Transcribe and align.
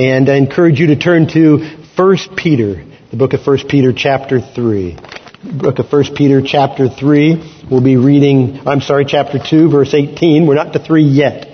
And 0.00 0.30
I 0.30 0.36
encourage 0.36 0.80
you 0.80 0.86
to 0.86 0.96
turn 0.96 1.28
to 1.34 1.58
1 1.94 2.16
Peter, 2.34 2.86
the 3.10 3.18
book 3.18 3.34
of 3.34 3.46
1 3.46 3.68
Peter 3.68 3.92
chapter 3.92 4.40
3. 4.40 4.96
Book 5.58 5.78
of 5.78 5.92
1 5.92 6.16
Peter 6.16 6.40
chapter 6.40 6.88
3. 6.88 7.66
We'll 7.70 7.84
be 7.84 7.98
reading, 7.98 8.66
I'm 8.66 8.80
sorry, 8.80 9.04
chapter 9.04 9.38
2 9.38 9.68
verse 9.70 9.92
18. 9.92 10.46
We're 10.46 10.54
not 10.54 10.72
to 10.72 10.78
3 10.78 11.02
yet. 11.02 11.48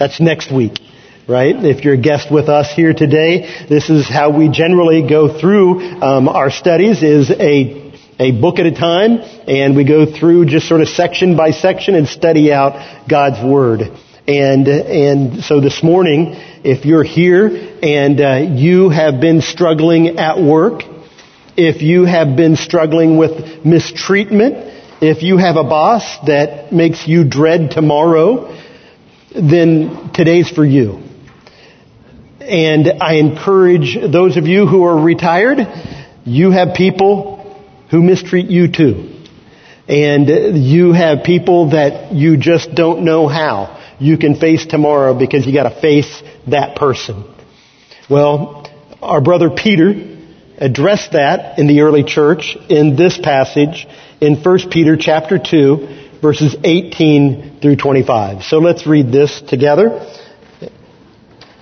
That's 0.00 0.20
next 0.20 0.52
week 0.52 0.80
right? 1.28 1.54
If 1.64 1.84
you're 1.84 1.94
a 1.94 1.96
guest 1.96 2.32
with 2.32 2.48
us 2.48 2.72
here 2.74 2.92
today, 2.92 3.66
this 3.68 3.88
is 3.88 4.08
how 4.08 4.36
we 4.36 4.48
generally 4.48 5.08
go 5.08 5.38
through 5.38 5.80
um, 6.02 6.28
our 6.28 6.50
studies 6.50 7.04
is 7.04 7.30
a, 7.30 7.92
a 8.18 8.32
book 8.32 8.58
at 8.58 8.66
a 8.66 8.74
time, 8.74 9.20
and 9.46 9.76
we 9.76 9.84
go 9.84 10.06
through 10.06 10.46
just 10.46 10.66
sort 10.66 10.80
of 10.80 10.88
section 10.88 11.36
by 11.36 11.52
section 11.52 11.94
and 11.94 12.08
study 12.08 12.52
out 12.52 13.08
God's 13.08 13.40
Word. 13.44 13.96
And, 14.30 14.68
and 14.68 15.42
so 15.42 15.60
this 15.60 15.82
morning, 15.82 16.36
if 16.62 16.84
you're 16.84 17.02
here 17.02 17.48
and 17.82 18.20
uh, 18.20 18.36
you 18.36 18.88
have 18.88 19.20
been 19.20 19.42
struggling 19.42 20.18
at 20.18 20.40
work, 20.40 20.82
if 21.56 21.82
you 21.82 22.04
have 22.04 22.36
been 22.36 22.54
struggling 22.54 23.18
with 23.18 23.66
mistreatment, 23.66 24.72
if 25.02 25.24
you 25.24 25.36
have 25.38 25.56
a 25.56 25.64
boss 25.64 26.04
that 26.28 26.72
makes 26.72 27.08
you 27.08 27.28
dread 27.28 27.72
tomorrow, 27.72 28.56
then 29.34 30.12
today's 30.14 30.48
for 30.48 30.64
you. 30.64 31.02
And 32.38 33.02
I 33.02 33.14
encourage 33.14 33.98
those 34.00 34.36
of 34.36 34.46
you 34.46 34.68
who 34.68 34.84
are 34.84 35.02
retired, 35.02 35.58
you 36.24 36.52
have 36.52 36.76
people 36.76 37.60
who 37.90 38.00
mistreat 38.00 38.46
you 38.46 38.70
too. 38.70 39.12
And 39.88 40.28
you 40.64 40.92
have 40.92 41.24
people 41.24 41.70
that 41.70 42.12
you 42.12 42.36
just 42.36 42.72
don't 42.76 43.04
know 43.04 43.26
how 43.26 43.78
you 44.00 44.18
can 44.18 44.34
face 44.34 44.66
tomorrow 44.66 45.16
because 45.16 45.46
you 45.46 45.52
gotta 45.52 45.78
face 45.80 46.22
that 46.48 46.76
person. 46.76 47.24
Well, 48.08 48.68
our 49.00 49.20
brother 49.20 49.50
Peter 49.50 50.18
addressed 50.58 51.12
that 51.12 51.58
in 51.58 51.66
the 51.66 51.82
early 51.82 52.02
church 52.02 52.56
in 52.68 52.96
this 52.96 53.16
passage 53.18 53.86
in 54.20 54.36
1 54.42 54.70
Peter 54.70 54.96
chapter 54.96 55.38
2 55.38 56.18
verses 56.20 56.56
18 56.62 57.60
through 57.60 57.76
25. 57.76 58.42
So 58.42 58.58
let's 58.58 58.86
read 58.86 59.10
this 59.10 59.40
together. 59.40 60.06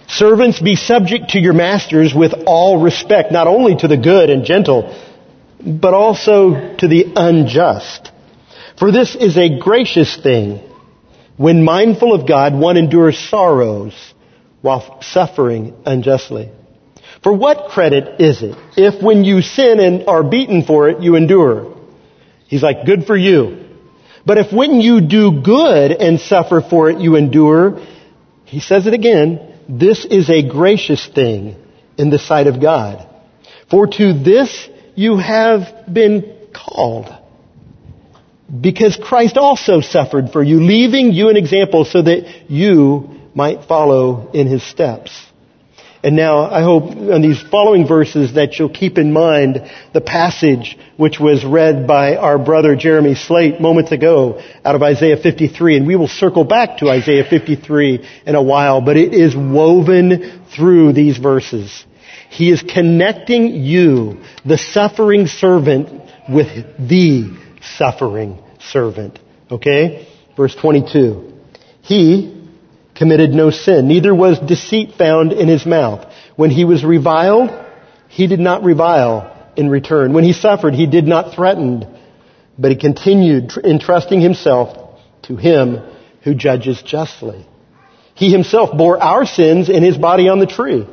Servants, 0.09 0.61
be 0.61 0.75
subject 0.75 1.31
to 1.31 1.39
your 1.39 1.53
masters 1.53 2.15
with 2.15 2.33
all 2.47 2.81
respect, 2.81 3.31
not 3.31 3.47
only 3.47 3.77
to 3.77 3.89
the 3.89 3.97
good 3.97 4.31
and 4.31 4.45
gentle, 4.45 4.97
but 5.65 5.93
also 5.93 6.77
to 6.77 6.89
the 6.89 7.13
unjust. 7.15 8.11
For 8.79 8.91
this 8.91 9.15
is 9.15 9.37
a 9.37 9.59
gracious 9.59 10.17
thing. 10.17 10.61
When 11.39 11.65
mindful 11.65 12.13
of 12.13 12.29
God, 12.29 12.53
one 12.55 12.77
endures 12.77 13.17
sorrows 13.17 13.95
while 14.61 15.01
suffering 15.03 15.73
unjustly. 15.87 16.51
For 17.23 17.33
what 17.33 17.71
credit 17.71 18.21
is 18.21 18.43
it 18.43 18.57
if 18.77 19.03
when 19.03 19.25
you 19.25 19.41
sin 19.41 19.81
and 19.81 20.09
are 20.09 20.23
beaten 20.23 20.65
for 20.65 20.89
it, 20.89 21.01
you 21.01 21.15
endure? 21.15 21.77
He's 22.49 22.63
like, 22.63 22.85
good 22.85 23.05
for 23.07 23.17
you. 23.17 23.67
But 24.27 24.39
if 24.39 24.53
when 24.53 24.81
you 24.81 25.01
do 25.01 25.41
good 25.43 25.93
and 25.93 26.21
suffer 26.21 26.61
for 26.61 26.91
it, 26.91 26.99
you 26.99 27.17
endure, 27.17 27.87
he 28.45 28.61
says 28.61 28.87
it 28.87 28.93
again, 28.93 29.55
this 29.69 30.05
is 30.05 30.29
a 30.29 30.47
gracious 30.47 31.07
thing 31.07 31.57
in 31.97 32.11
the 32.11 32.19
sight 32.19 32.47
of 32.47 32.61
God. 32.61 33.09
For 33.71 33.87
to 33.87 34.13
this 34.13 34.69
you 34.97 35.19
have 35.19 35.93
been 35.93 36.49
called. 36.53 37.15
Because 38.49 38.97
Christ 38.97 39.37
also 39.37 39.81
suffered 39.81 40.31
for 40.31 40.43
you, 40.43 40.63
leaving 40.63 41.13
you 41.13 41.29
an 41.29 41.37
example 41.37 41.85
so 41.85 42.01
that 42.01 42.51
you 42.51 43.11
might 43.35 43.65
follow 43.65 44.31
in 44.33 44.47
his 44.47 44.63
steps. 44.63 45.27
And 46.03 46.15
now 46.15 46.49
I 46.49 46.63
hope 46.63 46.85
on 46.85 47.23
these 47.23 47.43
following 47.43 47.87
verses 47.87 48.35
that 48.35 48.59
you'll 48.59 48.69
keep 48.69 48.99
in 48.99 49.13
mind 49.13 49.69
the 49.93 50.01
passage 50.01 50.79
which 50.97 51.19
was 51.19 51.45
read 51.45 51.89
by 51.89 52.17
our 52.17 52.39
brother 52.39 52.77
Jeremy 52.77 53.17
Slate 53.17 53.61
moments 53.61 53.91
ago 53.91 54.41
out 54.65 54.77
of 54.77 54.83
Isaiah 54.83 55.17
53. 55.17 55.77
And 55.77 55.87
we 55.87 55.97
will 55.97 56.09
circle 56.09 56.45
back 56.45 56.79
to 56.79 56.89
Isaiah 56.89 57.25
53 57.29 58.09
in 58.27 58.35
a 58.37 58.43
while, 58.43 58.81
but 58.81 58.97
it 58.97 59.13
is 59.13 59.35
woven 59.35 60.45
through 60.55 60.93
these 60.93 61.19
verses. 61.19 61.85
He 62.31 62.51
is 62.51 62.63
connecting 62.63 63.57
you, 63.65 64.23
the 64.45 64.59
suffering 64.59 65.27
servant, 65.27 65.89
with 66.29 66.49
the 66.79 67.37
suffering 67.77 68.39
servant. 68.61 69.19
Okay? 69.51 70.09
Verse 70.37 70.55
22. 70.55 71.33
He, 71.83 72.35
committed 72.95 73.31
no 73.31 73.51
sin, 73.51 73.87
neither 73.87 74.15
was 74.15 74.39
deceit 74.41 74.93
found 74.99 75.33
in 75.33 75.49
his 75.49 75.65
mouth. 75.65 76.13
When 76.37 76.51
he 76.51 76.65
was 76.65 76.85
reviled, 76.85 77.51
he 78.09 78.27
did 78.27 78.41
not 78.41 78.65
revile 78.65 79.35
in 79.57 79.71
return. 79.71 80.13
When 80.13 80.25
he 80.25 80.33
suffered, 80.33 80.75
he 80.75 80.87
did 80.87 81.07
not 81.07 81.35
threaten, 81.35 81.87
but 82.59 82.73
he 82.73 82.77
continued 82.77 83.53
entrusting 83.65 84.21
himself 84.21 84.99
to 85.23 85.37
him 85.37 85.81
who 86.23 86.35
judges 86.35 86.83
justly. 86.83 87.47
He 88.15 88.33
himself 88.33 88.77
bore 88.77 89.01
our 89.01 89.25
sins 89.25 89.69
in 89.69 89.85
his 89.85 89.97
body 89.97 90.29
on 90.29 90.41
the 90.41 90.47
tree, 90.47 90.85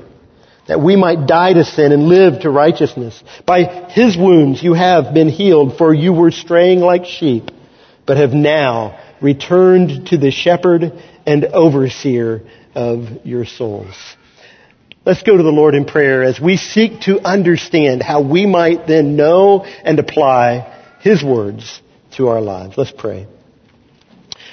that 0.68 0.82
we 0.82 0.96
might 0.96 1.28
die 1.28 1.54
to 1.54 1.64
sin 1.64 1.92
and 1.92 2.08
live 2.08 2.42
to 2.42 2.50
righteousness. 2.50 3.22
By 3.46 3.64
his 3.90 4.18
wounds 4.18 4.62
you 4.64 4.74
have 4.74 5.14
been 5.14 5.30
healed, 5.30 5.78
for 5.78 5.94
you 5.94 6.14
were 6.14 6.32
straying 6.32 6.80
like 6.80 7.06
sheep, 7.06 7.52
but 8.06 8.18
have 8.18 8.34
now 8.34 9.00
returned 9.22 10.08
to 10.08 10.18
the 10.18 10.32
shepherd 10.32 10.92
and 11.26 11.46
overseer 11.46 12.42
of 12.74 13.26
your 13.26 13.46
souls. 13.46 13.96
Let's 15.06 15.22
go 15.22 15.38
to 15.38 15.44
the 15.44 15.50
Lord 15.50 15.76
in 15.76 15.86
prayer 15.86 16.24
as 16.24 16.40
we 16.40 16.58
seek 16.58 17.02
to 17.02 17.20
understand 17.22 18.02
how 18.02 18.22
we 18.22 18.48
might 18.48 18.88
then 18.88 19.16
know 19.16 19.64
and 19.64 20.00
apply 20.00 20.98
His 21.00 21.24
words 21.24 21.80
to 22.14 22.28
our 22.30 22.42
lives. 22.42 22.76
Let's 22.76 22.92
pray. 22.92 23.28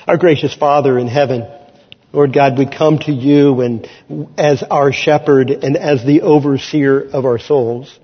Our 0.06 0.18
gracious 0.18 0.54
Father 0.54 0.98
in 0.98 1.08
heaven, 1.08 1.48
Lord 2.12 2.32
God, 2.32 2.58
we 2.58 2.66
come 2.66 2.98
to 3.00 3.12
you 3.12 3.60
and 3.60 3.88
as 4.36 4.62
our 4.62 4.92
shepherd 4.92 5.50
and 5.50 5.76
as 5.76 6.04
the 6.04 6.22
overseer 6.22 7.00
of 7.00 7.24
our 7.24 7.38
souls, 7.38 7.98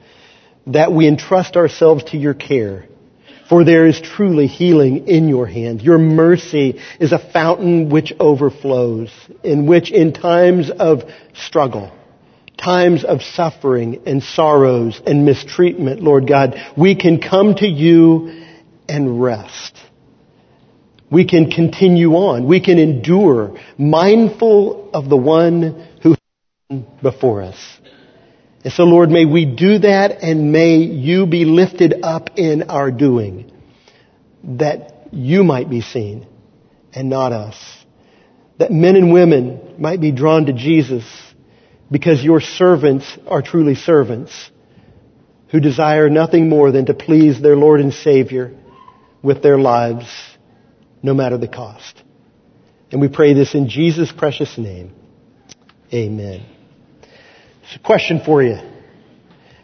that 0.67 0.93
we 0.93 1.07
entrust 1.07 1.57
ourselves 1.57 2.05
to 2.05 2.17
your 2.17 2.35
care 2.35 2.89
for 3.49 3.65
there 3.65 3.87
is 3.87 4.01
truly 4.01 4.47
healing 4.47 5.09
in 5.09 5.29
your 5.29 5.47
hand. 5.47 5.81
Your 5.81 5.99
mercy 5.99 6.81
is 7.01 7.13
a 7.13 7.19
fountain 7.19 7.89
which 7.89 8.13
overflows, 8.21 9.11
in 9.43 9.67
which 9.67 9.91
in 9.91 10.13
times 10.13 10.71
of 10.71 11.05
struggle, 11.33 11.91
times 12.59 13.05
of 13.05 13.23
suffering 13.23 14.03
and 14.07 14.23
sorrows 14.23 15.01
and 15.07 15.25
mistreatment, 15.25 16.03
Lord 16.03 16.29
God, 16.29 16.57
we 16.77 16.95
can 16.95 17.21
come 17.21 17.55
to 17.57 17.67
you 17.67 18.45
and 18.87 19.23
rest. 19.23 19.75
We 21.11 21.27
can 21.27 21.51
continue 21.51 22.13
on. 22.13 22.47
We 22.47 22.61
can 22.61 22.79
endure, 22.79 23.59
mindful 23.79 24.91
of 24.93 25.09
the 25.09 25.17
one 25.17 25.89
who 26.03 26.17
before 27.03 27.43
us. 27.43 27.57
And 28.65 28.73
so 28.73 28.85
Lord, 28.85 29.09
may 29.09 29.25
we 29.25 29.45
do 29.47 29.79
that 29.79 30.23
and 30.23 30.53
may 30.53 30.77
you 30.77 31.27
be 31.27 31.45
lifted 31.45 32.01
up 32.03 32.31
in 32.37 32.65
our 32.65 32.91
doing 32.91 33.51
that 34.45 35.09
you 35.13 35.45
might 35.45 35.71
be 35.71 35.81
seen 35.81 36.27
and 36.93 37.09
not 37.09 37.33
us. 37.33 37.57
That 38.59 38.73
men 38.73 38.97
and 38.97 39.13
women 39.13 39.77
might 39.79 40.01
be 40.01 40.13
drawn 40.13 40.47
to 40.47 40.53
Jesus 40.53 41.05
because 41.91 42.23
your 42.23 42.41
servants 42.41 43.07
are 43.27 43.41
truly 43.41 43.75
servants 43.75 44.51
who 45.51 45.61
desire 45.61 46.11
nothing 46.11 46.49
more 46.49 46.71
than 46.71 46.87
to 46.87 46.95
please 46.95 47.41
their 47.41 47.57
Lord 47.57 47.81
and 47.81 47.95
Savior 47.95 48.55
with 49.23 49.43
their 49.43 49.59
lives, 49.59 50.07
no 51.03 51.15
matter 51.15 51.39
the 51.39 51.49
cost. 51.49 52.03
And 52.91 53.01
we 53.01 53.09
pray 53.09 53.35
this 53.35 53.55
in 53.55 53.69
Jesus' 53.69 54.11
precious 54.11 54.57
name. 54.57 54.93
Amen. 55.93 56.45
A 57.75 57.79
question 57.79 58.21
for 58.25 58.43
you. 58.43 58.59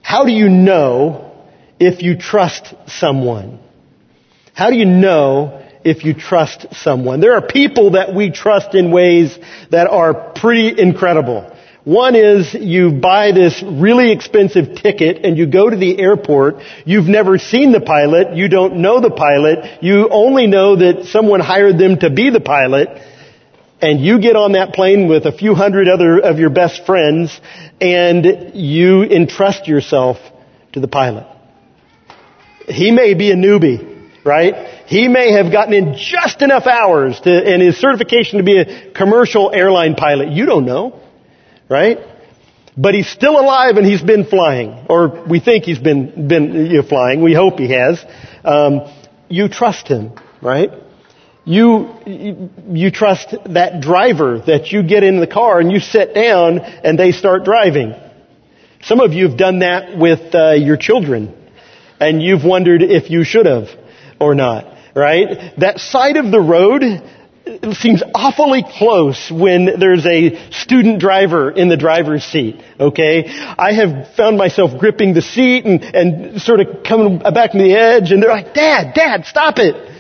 How 0.02 0.24
do 0.24 0.32
you 0.32 0.48
know 0.48 1.32
if 1.80 2.02
you 2.02 2.18
trust 2.18 2.74
someone? 2.86 3.60
How 4.52 4.70
do 4.70 4.76
you 4.76 4.84
know 4.84 5.66
if 5.84 6.04
you 6.04 6.14
trust 6.14 6.66
someone? 6.74 7.20
There 7.20 7.34
are 7.34 7.46
people 7.46 7.92
that 7.92 8.14
we 8.14 8.30
trust 8.30 8.74
in 8.74 8.92
ways 8.92 9.36
that 9.70 9.88
are 9.88 10.32
pretty 10.32 10.78
incredible. 10.80 11.53
One 11.84 12.14
is 12.14 12.54
you 12.54 12.92
buy 12.92 13.32
this 13.32 13.62
really 13.62 14.10
expensive 14.10 14.74
ticket 14.76 15.24
and 15.24 15.36
you 15.36 15.46
go 15.46 15.68
to 15.68 15.76
the 15.76 16.00
airport. 16.00 16.56
You've 16.86 17.08
never 17.08 17.36
seen 17.36 17.72
the 17.72 17.80
pilot. 17.80 18.34
You 18.34 18.48
don't 18.48 18.76
know 18.76 19.00
the 19.00 19.10
pilot. 19.10 19.82
You 19.82 20.08
only 20.08 20.46
know 20.46 20.76
that 20.76 21.04
someone 21.06 21.40
hired 21.40 21.78
them 21.78 21.98
to 21.98 22.08
be 22.08 22.30
the 22.30 22.40
pilot 22.40 22.88
and 23.82 24.00
you 24.00 24.18
get 24.18 24.34
on 24.34 24.52
that 24.52 24.72
plane 24.72 25.08
with 25.08 25.26
a 25.26 25.32
few 25.32 25.54
hundred 25.54 25.88
other 25.88 26.18
of 26.18 26.38
your 26.38 26.48
best 26.48 26.86
friends 26.86 27.38
and 27.82 28.54
you 28.54 29.02
entrust 29.02 29.68
yourself 29.68 30.16
to 30.72 30.80
the 30.80 30.88
pilot. 30.88 31.26
He 32.66 32.92
may 32.92 33.12
be 33.12 33.30
a 33.30 33.36
newbie, 33.36 34.10
right? 34.24 34.86
He 34.86 35.08
may 35.08 35.32
have 35.32 35.52
gotten 35.52 35.74
in 35.74 35.96
just 35.98 36.40
enough 36.40 36.66
hours 36.66 37.20
to, 37.20 37.30
and 37.30 37.60
his 37.60 37.76
certification 37.76 38.38
to 38.38 38.44
be 38.44 38.58
a 38.58 38.90
commercial 38.92 39.52
airline 39.52 39.96
pilot. 39.96 40.30
You 40.30 40.46
don't 40.46 40.64
know, 40.64 41.03
right? 41.74 41.98
But 42.76 42.94
he's 42.94 43.08
still 43.08 43.38
alive 43.38 43.76
and 43.76 43.84
he's 43.84 44.02
been 44.02 44.24
flying. 44.24 44.86
Or 44.88 45.26
we 45.28 45.40
think 45.40 45.64
he's 45.64 45.80
been, 45.80 46.28
been 46.28 46.66
you 46.70 46.82
know, 46.82 46.88
flying. 46.88 47.20
We 47.20 47.34
hope 47.34 47.58
he 47.58 47.70
has. 47.72 48.04
Um, 48.44 48.72
you 49.28 49.48
trust 49.48 49.88
him, 49.88 50.12
right? 50.40 50.70
You, 51.44 51.94
you, 52.06 52.90
trust 52.90 53.34
that 53.46 53.80
driver 53.80 54.38
that 54.46 54.70
you 54.72 54.82
get 54.82 55.02
in 55.02 55.18
the 55.18 55.26
car 55.26 55.58
and 55.58 55.70
you 55.70 55.80
sit 55.80 56.14
down 56.14 56.60
and 56.60 56.96
they 56.96 57.10
start 57.10 57.44
driving. 57.44 57.94
Some 58.82 59.00
of 59.00 59.12
you 59.12 59.28
have 59.28 59.36
done 59.36 59.58
that 59.58 59.98
with 59.98 60.34
uh, 60.34 60.52
your 60.52 60.76
children 60.76 61.34
and 62.00 62.22
you've 62.22 62.44
wondered 62.44 62.82
if 62.82 63.10
you 63.10 63.24
should 63.24 63.46
have 63.46 63.68
or 64.20 64.34
not, 64.34 64.64
right? 64.94 65.52
That 65.58 65.80
side 65.80 66.16
of 66.16 66.30
the 66.30 66.40
road 66.40 66.82
seems 67.74 68.02
awfully 68.14 68.64
close 68.66 69.30
when 69.30 69.78
there's 69.78 70.06
a 70.06 70.50
student 70.50 70.98
driver 70.98 71.50
in 71.50 71.68
the 71.68 71.76
driver's 71.76 72.24
seat, 72.24 72.60
okay? 72.80 73.24
I 73.28 73.72
have 73.74 74.14
found 74.14 74.38
myself 74.38 74.78
gripping 74.78 75.12
the 75.12 75.20
seat 75.20 75.66
and, 75.66 75.82
and 75.82 76.40
sort 76.40 76.60
of 76.60 76.82
coming 76.84 77.18
back 77.18 77.52
to 77.52 77.58
the 77.58 77.74
edge 77.74 78.12
and 78.12 78.22
they're 78.22 78.30
like, 78.30 78.54
Dad, 78.54 78.94
Dad, 78.94 79.26
stop 79.26 79.58
it. 79.58 79.92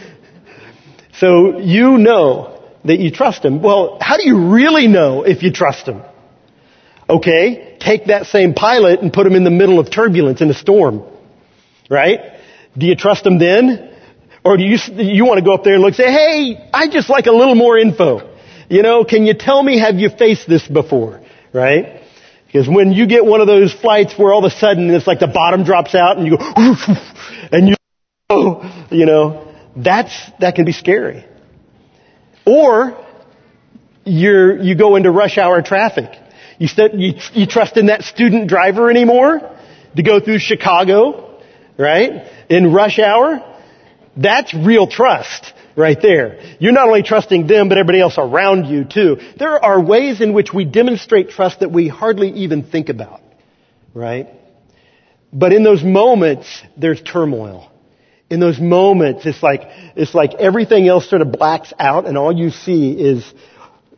So 1.18 1.58
you 1.58 1.98
know 1.98 2.62
that 2.84 2.98
you 2.98 3.10
trust 3.10 3.44
him. 3.44 3.62
Well, 3.62 3.98
how 4.00 4.16
do 4.16 4.26
you 4.26 4.48
really 4.48 4.86
know 4.86 5.22
if 5.22 5.42
you 5.42 5.52
trust 5.52 5.86
him? 5.86 6.02
Okay, 7.08 7.76
take 7.78 8.06
that 8.06 8.26
same 8.26 8.54
pilot 8.54 9.00
and 9.00 9.12
put 9.12 9.26
him 9.26 9.34
in 9.34 9.44
the 9.44 9.50
middle 9.50 9.78
of 9.78 9.90
turbulence 9.90 10.40
in 10.40 10.48
a 10.50 10.54
storm. 10.54 11.02
Right? 11.90 12.20
Do 12.76 12.86
you 12.86 12.96
trust 12.96 13.26
him 13.26 13.38
then? 13.38 13.93
Or 14.44 14.56
do 14.58 14.62
you, 14.62 14.76
you 14.96 15.24
want 15.24 15.38
to 15.38 15.44
go 15.44 15.54
up 15.54 15.64
there 15.64 15.74
and 15.74 15.82
look 15.82 15.94
say, 15.94 16.10
hey, 16.10 16.68
I 16.72 16.88
just 16.88 17.08
like 17.08 17.26
a 17.26 17.32
little 17.32 17.54
more 17.54 17.78
info. 17.78 18.30
You 18.68 18.82
know, 18.82 19.04
can 19.04 19.24
you 19.24 19.34
tell 19.34 19.62
me, 19.62 19.78
have 19.78 19.96
you 19.96 20.10
faced 20.10 20.48
this 20.48 20.66
before? 20.66 21.22
Right? 21.52 22.02
Because 22.46 22.68
when 22.68 22.92
you 22.92 23.06
get 23.06 23.24
one 23.24 23.40
of 23.40 23.46
those 23.46 23.72
flights 23.72 24.18
where 24.18 24.32
all 24.32 24.44
of 24.44 24.52
a 24.52 24.54
sudden 24.54 24.90
it's 24.90 25.06
like 25.06 25.18
the 25.18 25.28
bottom 25.28 25.64
drops 25.64 25.94
out 25.94 26.18
and 26.18 26.26
you 26.26 26.36
go, 26.36 26.44
and 27.52 27.68
you, 27.68 27.76
you 28.96 29.06
know, 29.06 29.54
that's, 29.76 30.14
that 30.40 30.54
can 30.54 30.64
be 30.64 30.72
scary. 30.72 31.24
Or, 32.46 33.02
you're, 34.04 34.62
you 34.62 34.74
go 34.76 34.96
into 34.96 35.10
rush 35.10 35.38
hour 35.38 35.62
traffic. 35.62 36.10
You, 36.58 36.68
st- 36.68 36.94
you, 36.94 37.14
you 37.32 37.46
trust 37.46 37.76
in 37.76 37.86
that 37.86 38.02
student 38.02 38.48
driver 38.48 38.90
anymore 38.90 39.40
to 39.96 40.02
go 40.02 40.20
through 40.20 40.38
Chicago, 40.38 41.40
right? 41.78 42.30
In 42.50 42.72
rush 42.72 42.98
hour? 42.98 43.53
That's 44.16 44.54
real 44.54 44.86
trust 44.86 45.52
right 45.76 46.00
there. 46.00 46.56
You're 46.58 46.72
not 46.72 46.86
only 46.86 47.02
trusting 47.02 47.46
them, 47.46 47.68
but 47.68 47.78
everybody 47.78 48.00
else 48.00 48.14
around 48.16 48.66
you 48.66 48.84
too. 48.84 49.18
There 49.38 49.62
are 49.62 49.80
ways 49.80 50.20
in 50.20 50.32
which 50.32 50.52
we 50.52 50.64
demonstrate 50.64 51.30
trust 51.30 51.60
that 51.60 51.72
we 51.72 51.88
hardly 51.88 52.30
even 52.30 52.62
think 52.62 52.88
about, 52.88 53.20
right? 53.92 54.28
But 55.32 55.52
in 55.52 55.64
those 55.64 55.82
moments, 55.82 56.62
there's 56.76 57.02
turmoil. 57.02 57.70
In 58.30 58.40
those 58.40 58.60
moments, 58.60 59.26
it's 59.26 59.42
like, 59.42 59.62
it's 59.96 60.14
like 60.14 60.34
everything 60.34 60.88
else 60.88 61.08
sort 61.10 61.22
of 61.22 61.32
blacks 61.32 61.72
out 61.78 62.06
and 62.06 62.16
all 62.16 62.32
you 62.32 62.50
see 62.50 62.92
is 62.92 63.24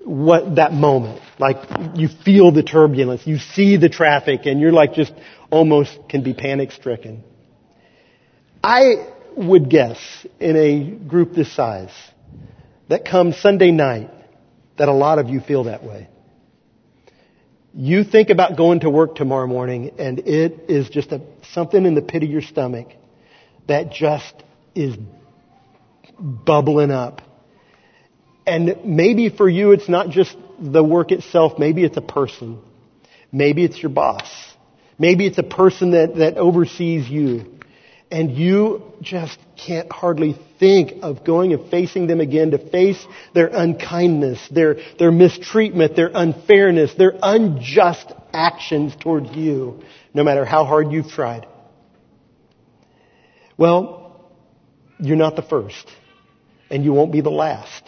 what 0.02 0.56
that 0.56 0.72
moment. 0.72 1.20
Like 1.38 1.56
you 1.94 2.08
feel 2.08 2.52
the 2.52 2.62
turbulence, 2.62 3.26
you 3.26 3.38
see 3.38 3.76
the 3.76 3.88
traffic 3.88 4.46
and 4.46 4.60
you're 4.60 4.72
like 4.72 4.94
just 4.94 5.12
almost 5.50 5.96
can 6.08 6.22
be 6.22 6.32
panic 6.32 6.72
stricken. 6.72 7.22
I 8.64 9.06
would 9.36 9.68
guess 9.68 9.98
in 10.40 10.56
a 10.56 10.90
group 11.08 11.34
this 11.34 11.54
size 11.54 11.92
that 12.88 13.04
come 13.04 13.32
Sunday 13.32 13.70
night 13.70 14.10
that 14.78 14.88
a 14.88 14.92
lot 14.92 15.18
of 15.18 15.28
you 15.28 15.40
feel 15.40 15.64
that 15.64 15.84
way. 15.84 16.08
You 17.74 18.04
think 18.04 18.30
about 18.30 18.56
going 18.56 18.80
to 18.80 18.90
work 18.90 19.14
tomorrow 19.14 19.46
morning 19.46 19.92
and 19.98 20.20
it 20.20 20.70
is 20.70 20.88
just 20.88 21.12
a, 21.12 21.20
something 21.52 21.84
in 21.84 21.94
the 21.94 22.02
pit 22.02 22.22
of 22.22 22.30
your 22.30 22.40
stomach 22.40 22.88
that 23.68 23.92
just 23.92 24.34
is 24.74 24.96
bubbling 26.18 26.90
up. 26.90 27.20
And 28.46 28.78
maybe 28.84 29.28
for 29.28 29.48
you 29.48 29.72
it's 29.72 29.88
not 29.88 30.08
just 30.08 30.34
the 30.58 30.82
work 30.82 31.12
itself, 31.12 31.58
maybe 31.58 31.84
it's 31.84 31.98
a 31.98 32.02
person. 32.02 32.60
Maybe 33.30 33.64
it's 33.64 33.82
your 33.82 33.90
boss. 33.90 34.30
Maybe 34.98 35.26
it's 35.26 35.36
a 35.36 35.42
person 35.42 35.90
that, 35.90 36.16
that 36.16 36.38
oversees 36.38 37.10
you 37.10 37.55
and 38.10 38.30
you 38.30 38.92
just 39.00 39.38
can't 39.56 39.90
hardly 39.90 40.38
think 40.58 41.02
of 41.02 41.24
going 41.24 41.52
and 41.52 41.70
facing 41.70 42.06
them 42.06 42.20
again 42.20 42.52
to 42.52 42.58
face 42.58 43.04
their 43.34 43.48
unkindness, 43.48 44.46
their, 44.50 44.76
their 44.98 45.10
mistreatment, 45.10 45.96
their 45.96 46.10
unfairness, 46.14 46.94
their 46.94 47.14
unjust 47.20 48.12
actions 48.32 48.94
towards 49.00 49.30
you, 49.32 49.82
no 50.14 50.22
matter 50.22 50.44
how 50.44 50.64
hard 50.64 50.92
you've 50.92 51.08
tried. 51.08 51.46
Well, 53.56 54.30
you're 54.98 55.16
not 55.16 55.36
the 55.36 55.42
first, 55.42 55.86
and 56.70 56.84
you 56.84 56.92
won't 56.92 57.12
be 57.12 57.22
the 57.22 57.30
last. 57.30 57.82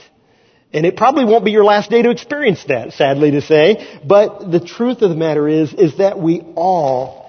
And 0.73 0.85
it 0.85 0.97
probably 0.97 1.25
won't 1.25 1.45
be 1.45 1.53
your 1.53 1.65
last 1.65 1.91
day 1.91 2.03
to 2.03 2.11
experience 2.11 2.65
that, 2.65 2.93
sadly 2.93 3.31
to 3.33 3.41
say. 3.41 4.01
But 4.05 4.51
the 4.51 4.61
truth 4.61 5.01
of 5.01 5.11
the 5.11 5.17
matter 5.17 5.49
is, 5.49 5.73
is 5.73 5.99
that 5.99 6.19
we 6.19 6.41
all 6.57 7.28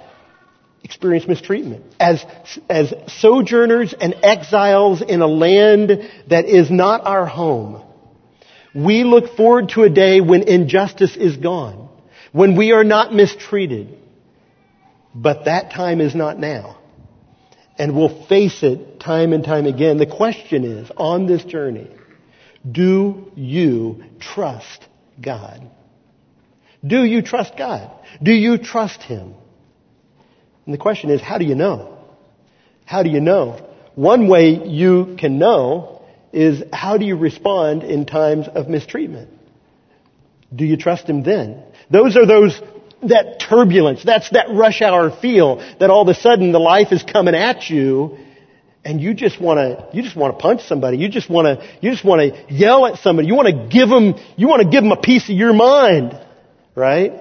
experience 0.90 1.28
mistreatment. 1.28 1.86
As, 2.00 2.26
as 2.68 2.92
sojourners 3.20 3.94
and 3.94 4.16
exiles 4.24 5.04
in 5.04 5.22
a 5.22 5.28
land 5.28 6.10
that 6.30 6.46
is 6.46 6.72
not 6.72 7.06
our 7.06 7.28
home, 7.28 7.84
we 8.74 9.04
look 9.04 9.38
forward 9.38 9.70
to 9.70 9.84
a 9.84 9.90
day 9.90 10.20
when 10.20 10.48
injustice 10.48 11.16
is 11.16 11.38
gone, 11.38 11.90
when 12.32 12.58
we 12.58 12.72
are 12.72 12.84
not 12.84 13.14
mistreated. 13.14 14.00
But 15.14 15.46
that 15.46 15.72
time 15.72 16.02
is 16.02 16.16
not 16.16 16.40
now. 16.40 16.80
And 17.78 17.96
we'll 17.96 18.26
face 18.26 18.64
it 18.64 19.00
time 19.00 19.32
and 19.32 19.44
time 19.44 19.68
again. 19.68 19.98
The 19.98 20.08
question 20.08 20.64
is, 20.66 20.90
on 20.98 21.28
this 21.28 21.44
journey, 21.44 21.88
do 22.70 23.32
you 23.36 24.04
trust 24.20 24.88
God? 25.22 25.70
Do 26.84 27.04
you 27.04 27.22
trust 27.22 27.56
God? 27.58 27.92
Do 28.24 28.32
you 28.32 28.58
trust 28.58 29.04
Him? 29.04 29.36
And 30.70 30.74
the 30.76 30.80
question 30.80 31.10
is, 31.10 31.20
how 31.20 31.40
do 31.40 31.46
you 31.46 31.56
know? 31.56 31.98
How 32.86 33.02
do 33.02 33.10
you 33.10 33.20
know? 33.20 33.68
One 33.96 34.28
way 34.28 34.52
you 34.68 35.16
can 35.20 35.40
know 35.40 36.04
is 36.32 36.62
how 36.72 37.00
do 37.00 37.06
you 37.06 37.16
respond 37.16 37.82
in 37.82 38.06
times 38.06 38.48
of 38.48 38.68
mistreatment? 38.70 39.32
Do 40.56 40.66
you 40.66 40.78
trust 40.78 41.08
Him 41.08 41.24
then? 41.24 41.64
Those 41.90 42.16
are 42.16 42.28
those, 42.28 42.62
that 43.02 43.40
turbulence, 43.40 44.04
that's 44.04 44.30
that 44.30 44.52
rush 44.52 44.84
hour 44.84 45.10
feel 45.10 45.56
that 45.80 45.90
all 45.90 46.04
of 46.04 46.08
a 46.08 46.14
sudden 46.14 46.52
the 46.52 46.60
life 46.60 46.92
is 46.92 47.02
coming 47.02 47.34
at 47.34 47.68
you 47.68 48.20
and 48.86 49.02
you 49.02 49.16
just 49.16 49.42
want 49.42 49.58
to 49.58 49.98
you 49.98 50.04
just 50.04 50.16
want 50.16 50.38
to 50.38 50.40
punch 50.40 50.62
somebody 50.62 50.98
you 50.98 51.10
just 51.10 51.32
want 51.32 51.48
to 51.48 51.68
you 51.82 51.90
just 51.90 52.06
want 52.06 52.22
to 52.22 52.54
yell 52.54 52.86
at 52.86 53.00
somebody 53.00 53.28
you 53.28 53.34
want 53.34 53.48
to 53.48 53.68
give 53.68 53.90
them 53.90 54.14
you 54.38 54.48
want 54.48 54.62
to 54.62 54.70
give 54.70 54.84
them 54.84 54.92
a 54.92 55.02
piece 55.02 55.30
of 55.30 55.36
your 55.36 55.52
mind 55.52 56.18
right 56.76 57.12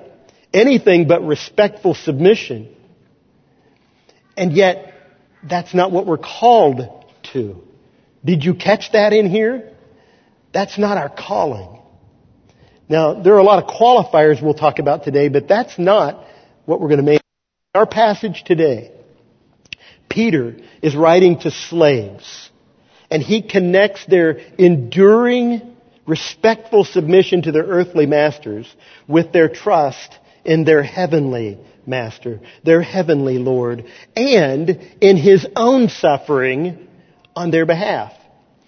anything 0.52 1.08
but 1.08 1.22
respectful 1.22 1.94
submission 1.94 2.72
and 4.38 4.52
yet, 4.52 4.94
that's 5.42 5.74
not 5.74 5.90
what 5.90 6.06
we're 6.06 6.16
called 6.16 7.04
to. 7.32 7.62
Did 8.24 8.44
you 8.44 8.54
catch 8.54 8.92
that 8.92 9.12
in 9.12 9.28
here? 9.28 9.72
That's 10.52 10.78
not 10.78 10.96
our 10.96 11.08
calling. 11.08 11.80
Now, 12.88 13.20
there 13.20 13.34
are 13.34 13.38
a 13.38 13.44
lot 13.44 13.62
of 13.62 13.68
qualifiers 13.68 14.42
we'll 14.42 14.54
talk 14.54 14.78
about 14.78 15.04
today, 15.04 15.28
but 15.28 15.48
that's 15.48 15.78
not 15.78 16.24
what 16.64 16.80
we're 16.80 16.88
going 16.88 17.04
to 17.04 17.04
make. 17.04 17.20
Our 17.74 17.86
passage 17.86 18.44
today, 18.44 18.92
Peter 20.08 20.56
is 20.82 20.96
writing 20.96 21.40
to 21.40 21.50
slaves, 21.50 22.50
and 23.10 23.22
he 23.22 23.42
connects 23.42 24.06
their 24.06 24.38
enduring, 24.56 25.76
respectful 26.06 26.84
submission 26.84 27.42
to 27.42 27.52
their 27.52 27.64
earthly 27.64 28.06
masters 28.06 28.72
with 29.06 29.32
their 29.32 29.48
trust 29.48 30.16
in 30.44 30.64
their 30.64 30.82
heavenly 30.82 31.58
master, 31.88 32.40
their 32.64 32.82
heavenly 32.82 33.38
Lord, 33.38 33.86
and 34.14 34.68
in 35.00 35.16
his 35.16 35.46
own 35.56 35.88
suffering 35.88 36.86
on 37.34 37.50
their 37.50 37.66
behalf. 37.66 38.12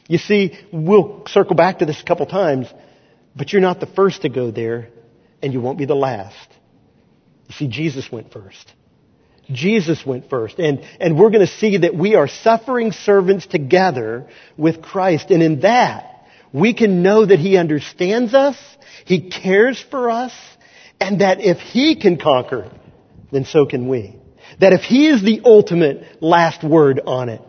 You 0.08 0.18
see, 0.18 0.58
we'll 0.72 1.22
circle 1.28 1.54
back 1.54 1.78
to 1.78 1.86
this 1.86 2.00
a 2.00 2.04
couple 2.04 2.26
times, 2.26 2.66
but 3.36 3.52
you're 3.52 3.62
not 3.62 3.78
the 3.78 3.86
first 3.86 4.22
to 4.22 4.28
go 4.28 4.50
there, 4.50 4.88
and 5.42 5.52
you 5.52 5.60
won't 5.60 5.78
be 5.78 5.84
the 5.84 5.94
last. 5.94 6.48
You 7.48 7.54
see, 7.54 7.68
Jesus 7.68 8.10
went 8.10 8.32
first. 8.32 8.72
Jesus 9.52 10.04
went 10.04 10.30
first. 10.30 10.58
And, 10.58 10.84
and 11.00 11.18
we're 11.18 11.30
going 11.30 11.46
to 11.46 11.52
see 11.52 11.78
that 11.78 11.94
we 11.94 12.14
are 12.14 12.28
suffering 12.28 12.92
servants 12.92 13.46
together 13.46 14.28
with 14.56 14.82
Christ. 14.82 15.30
And 15.30 15.42
in 15.42 15.60
that, 15.60 16.26
we 16.52 16.74
can 16.74 17.02
know 17.02 17.24
that 17.24 17.38
He 17.38 17.56
understands 17.56 18.34
us, 18.34 18.56
He 19.04 19.30
cares 19.30 19.80
for 19.90 20.10
us, 20.10 20.32
and 21.00 21.20
that 21.20 21.40
if 21.40 21.58
He 21.58 21.96
can 21.96 22.18
conquer, 22.18 22.70
then 23.32 23.44
so 23.44 23.66
can 23.66 23.88
we. 23.88 24.16
That 24.58 24.72
if 24.72 24.82
He 24.82 25.08
is 25.08 25.22
the 25.22 25.42
ultimate 25.44 26.22
last 26.22 26.64
word 26.64 27.00
on 27.04 27.28
it, 27.28 27.42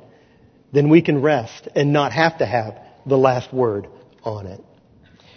then 0.71 0.89
we 0.89 1.01
can 1.01 1.21
rest 1.21 1.67
and 1.75 1.91
not 1.91 2.11
have 2.11 2.37
to 2.37 2.45
have 2.45 2.77
the 3.05 3.17
last 3.17 3.53
word 3.53 3.87
on 4.23 4.47
it. 4.47 4.63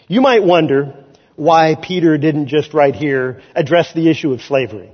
You 0.08 0.20
might 0.20 0.44
wonder, 0.44 1.04
why 1.36 1.76
Peter 1.80 2.16
didn't 2.18 2.48
just 2.48 2.74
right 2.74 2.94
here 2.94 3.42
address 3.54 3.92
the 3.92 4.08
issue 4.08 4.32
of 4.32 4.42
slavery 4.42 4.90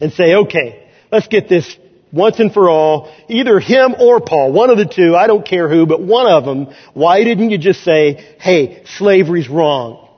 and 0.00 0.12
say, 0.12 0.34
okay, 0.34 0.88
let's 1.10 1.28
get 1.28 1.48
this 1.48 1.76
once 2.12 2.38
and 2.40 2.52
for 2.52 2.68
all, 2.68 3.12
either 3.28 3.58
him 3.58 3.94
or 3.98 4.20
Paul, 4.20 4.52
one 4.52 4.70
of 4.70 4.76
the 4.76 4.84
two, 4.84 5.16
I 5.16 5.26
don't 5.26 5.46
care 5.46 5.68
who, 5.68 5.86
but 5.86 6.00
one 6.02 6.30
of 6.30 6.44
them, 6.44 6.74
why 6.92 7.24
didn't 7.24 7.50
you 7.50 7.58
just 7.58 7.82
say, 7.82 8.36
hey, 8.38 8.84
slavery's 8.98 9.48
wrong? 9.48 10.08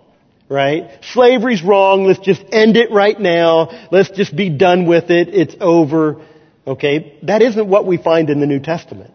Right? 0.49 0.91
Slavery's 1.13 1.63
wrong, 1.63 2.05
let's 2.05 2.19
just 2.19 2.43
end 2.53 2.77
it 2.77 2.91
right 2.91 3.19
now, 3.19 3.89
let's 3.91 4.11
just 4.11 4.37
be 4.37 4.51
done 4.51 4.87
with 4.87 5.11
it, 5.11 5.29
it's 5.29 5.57
over. 5.61 6.21
Okay? 6.67 7.19
That 7.23 7.43
isn't 7.43 7.67
what 7.67 7.87
we 7.87 7.97
find 7.97 8.29
in 8.31 8.41
the 8.41 8.47
New 8.47 8.61
Testament. 8.61 9.13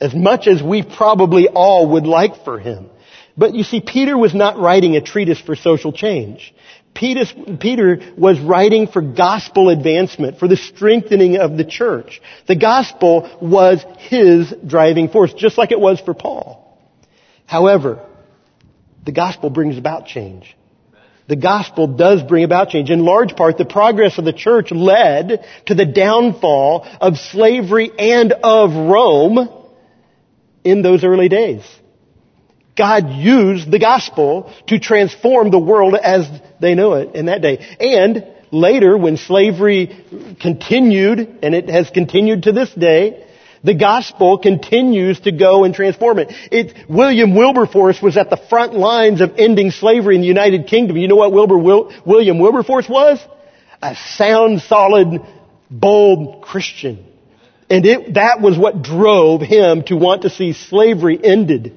As 0.00 0.14
much 0.14 0.46
as 0.46 0.62
we 0.62 0.82
probably 0.84 1.48
all 1.48 1.90
would 1.90 2.06
like 2.06 2.44
for 2.44 2.58
him. 2.58 2.88
But 3.36 3.54
you 3.54 3.64
see, 3.64 3.80
Peter 3.80 4.16
was 4.16 4.34
not 4.34 4.58
writing 4.58 4.96
a 4.96 5.00
treatise 5.00 5.40
for 5.40 5.56
social 5.56 5.92
change. 5.92 6.54
Peter, 6.94 7.24
Peter 7.60 8.00
was 8.16 8.40
writing 8.40 8.88
for 8.88 9.00
gospel 9.00 9.68
advancement, 9.68 10.38
for 10.38 10.48
the 10.48 10.56
strengthening 10.56 11.36
of 11.36 11.56
the 11.56 11.64
church. 11.64 12.20
The 12.46 12.56
gospel 12.56 13.30
was 13.40 13.84
his 13.98 14.52
driving 14.66 15.08
force, 15.08 15.32
just 15.32 15.56
like 15.58 15.70
it 15.70 15.78
was 15.78 16.00
for 16.00 16.14
Paul. 16.14 16.76
However, 17.46 18.04
the 19.04 19.12
gospel 19.12 19.50
brings 19.50 19.78
about 19.78 20.06
change. 20.06 20.56
The 21.28 21.36
gospel 21.36 21.86
does 21.86 22.22
bring 22.22 22.44
about 22.44 22.70
change. 22.70 22.90
In 22.90 23.04
large 23.04 23.36
part, 23.36 23.58
the 23.58 23.66
progress 23.66 24.16
of 24.16 24.24
the 24.24 24.32
church 24.32 24.72
led 24.72 25.46
to 25.66 25.74
the 25.74 25.84
downfall 25.84 26.86
of 27.00 27.18
slavery 27.18 27.90
and 27.98 28.32
of 28.32 28.74
Rome 28.74 29.50
in 30.64 30.80
those 30.82 31.04
early 31.04 31.28
days. 31.28 31.62
God 32.76 33.10
used 33.10 33.70
the 33.70 33.78
gospel 33.78 34.52
to 34.68 34.78
transform 34.78 35.50
the 35.50 35.58
world 35.58 35.96
as 35.96 36.28
they 36.60 36.74
know 36.74 36.94
it 36.94 37.14
in 37.14 37.26
that 37.26 37.42
day. 37.42 37.58
And 37.80 38.24
later, 38.50 38.96
when 38.96 39.16
slavery 39.16 40.36
continued, 40.40 41.40
and 41.42 41.54
it 41.54 41.68
has 41.68 41.90
continued 41.90 42.44
to 42.44 42.52
this 42.52 42.72
day, 42.72 43.27
the 43.62 43.74
gospel 43.74 44.38
continues 44.38 45.20
to 45.20 45.32
go 45.32 45.64
and 45.64 45.74
transform 45.74 46.18
it. 46.18 46.28
it. 46.52 46.74
William 46.88 47.34
Wilberforce 47.34 48.00
was 48.00 48.16
at 48.16 48.30
the 48.30 48.36
front 48.36 48.74
lines 48.74 49.20
of 49.20 49.34
ending 49.38 49.70
slavery 49.70 50.14
in 50.14 50.20
the 50.20 50.26
United 50.26 50.66
Kingdom. 50.66 50.96
You 50.96 51.08
know 51.08 51.16
what 51.16 51.32
Will, 51.32 51.92
William 52.04 52.38
Wilberforce 52.38 52.88
was? 52.88 53.20
A 53.82 53.94
sound, 53.94 54.62
solid, 54.62 55.22
bold 55.70 56.42
Christian. 56.42 57.04
And 57.70 57.84
it, 57.84 58.14
that 58.14 58.40
was 58.40 58.56
what 58.56 58.82
drove 58.82 59.42
him 59.42 59.82
to 59.84 59.96
want 59.96 60.22
to 60.22 60.30
see 60.30 60.52
slavery 60.52 61.18
ended. 61.22 61.74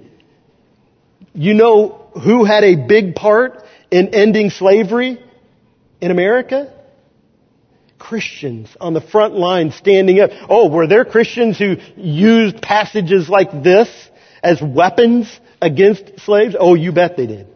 You 1.33 1.53
know 1.53 2.09
who 2.23 2.43
had 2.43 2.63
a 2.63 2.75
big 2.75 3.15
part 3.15 3.63
in 3.89 4.13
ending 4.13 4.49
slavery 4.49 5.23
in 5.99 6.11
America? 6.11 6.73
Christians 8.01 8.67
on 8.81 8.93
the 8.93 8.99
front 8.99 9.35
line 9.35 9.71
standing 9.71 10.19
up. 10.19 10.31
Oh, 10.49 10.69
were 10.69 10.87
there 10.87 11.05
Christians 11.05 11.59
who 11.59 11.77
used 11.95 12.59
passages 12.61 13.29
like 13.29 13.63
this 13.63 13.87
as 14.41 14.59
weapons 14.59 15.39
against 15.61 16.19
slaves? 16.21 16.55
Oh, 16.59 16.73
you 16.73 16.91
bet 16.91 17.15
they 17.15 17.27
did. 17.27 17.47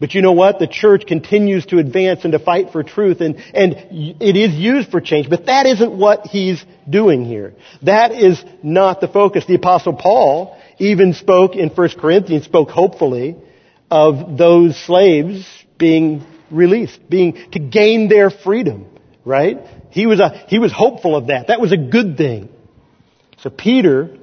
But 0.00 0.14
you 0.14 0.22
know 0.22 0.32
what? 0.32 0.58
The 0.58 0.66
church 0.66 1.06
continues 1.06 1.66
to 1.66 1.78
advance 1.78 2.24
and 2.24 2.32
to 2.32 2.38
fight 2.38 2.70
for 2.72 2.82
truth 2.82 3.20
and, 3.20 3.36
and 3.52 3.74
it 4.20 4.36
is 4.36 4.54
used 4.54 4.90
for 4.90 5.00
change. 5.00 5.28
But 5.28 5.46
that 5.46 5.66
isn't 5.66 5.92
what 5.92 6.26
he's 6.26 6.64
doing 6.88 7.24
here. 7.24 7.54
That 7.82 8.12
is 8.12 8.42
not 8.62 9.02
the 9.02 9.08
focus. 9.08 9.44
The 9.44 9.56
apostle 9.56 9.92
Paul 9.92 10.58
even 10.78 11.12
spoke 11.12 11.54
in 11.54 11.68
1 11.68 11.88
Corinthians, 12.00 12.44
spoke 12.44 12.70
hopefully 12.70 13.36
of 13.90 14.38
those 14.38 14.76
slaves 14.84 15.46
being 15.76 16.24
released, 16.50 16.98
being, 17.10 17.36
to 17.52 17.58
gain 17.58 18.08
their 18.08 18.30
freedom, 18.30 18.86
right? 19.28 19.58
He 19.90 20.06
was 20.06 20.20
a, 20.20 20.30
he 20.48 20.58
was 20.58 20.72
hopeful 20.72 21.14
of 21.14 21.26
that. 21.26 21.48
That 21.48 21.60
was 21.60 21.70
a 21.70 21.76
good 21.76 22.16
thing. 22.16 22.48
So 23.42 23.50
Peter, 23.50 24.16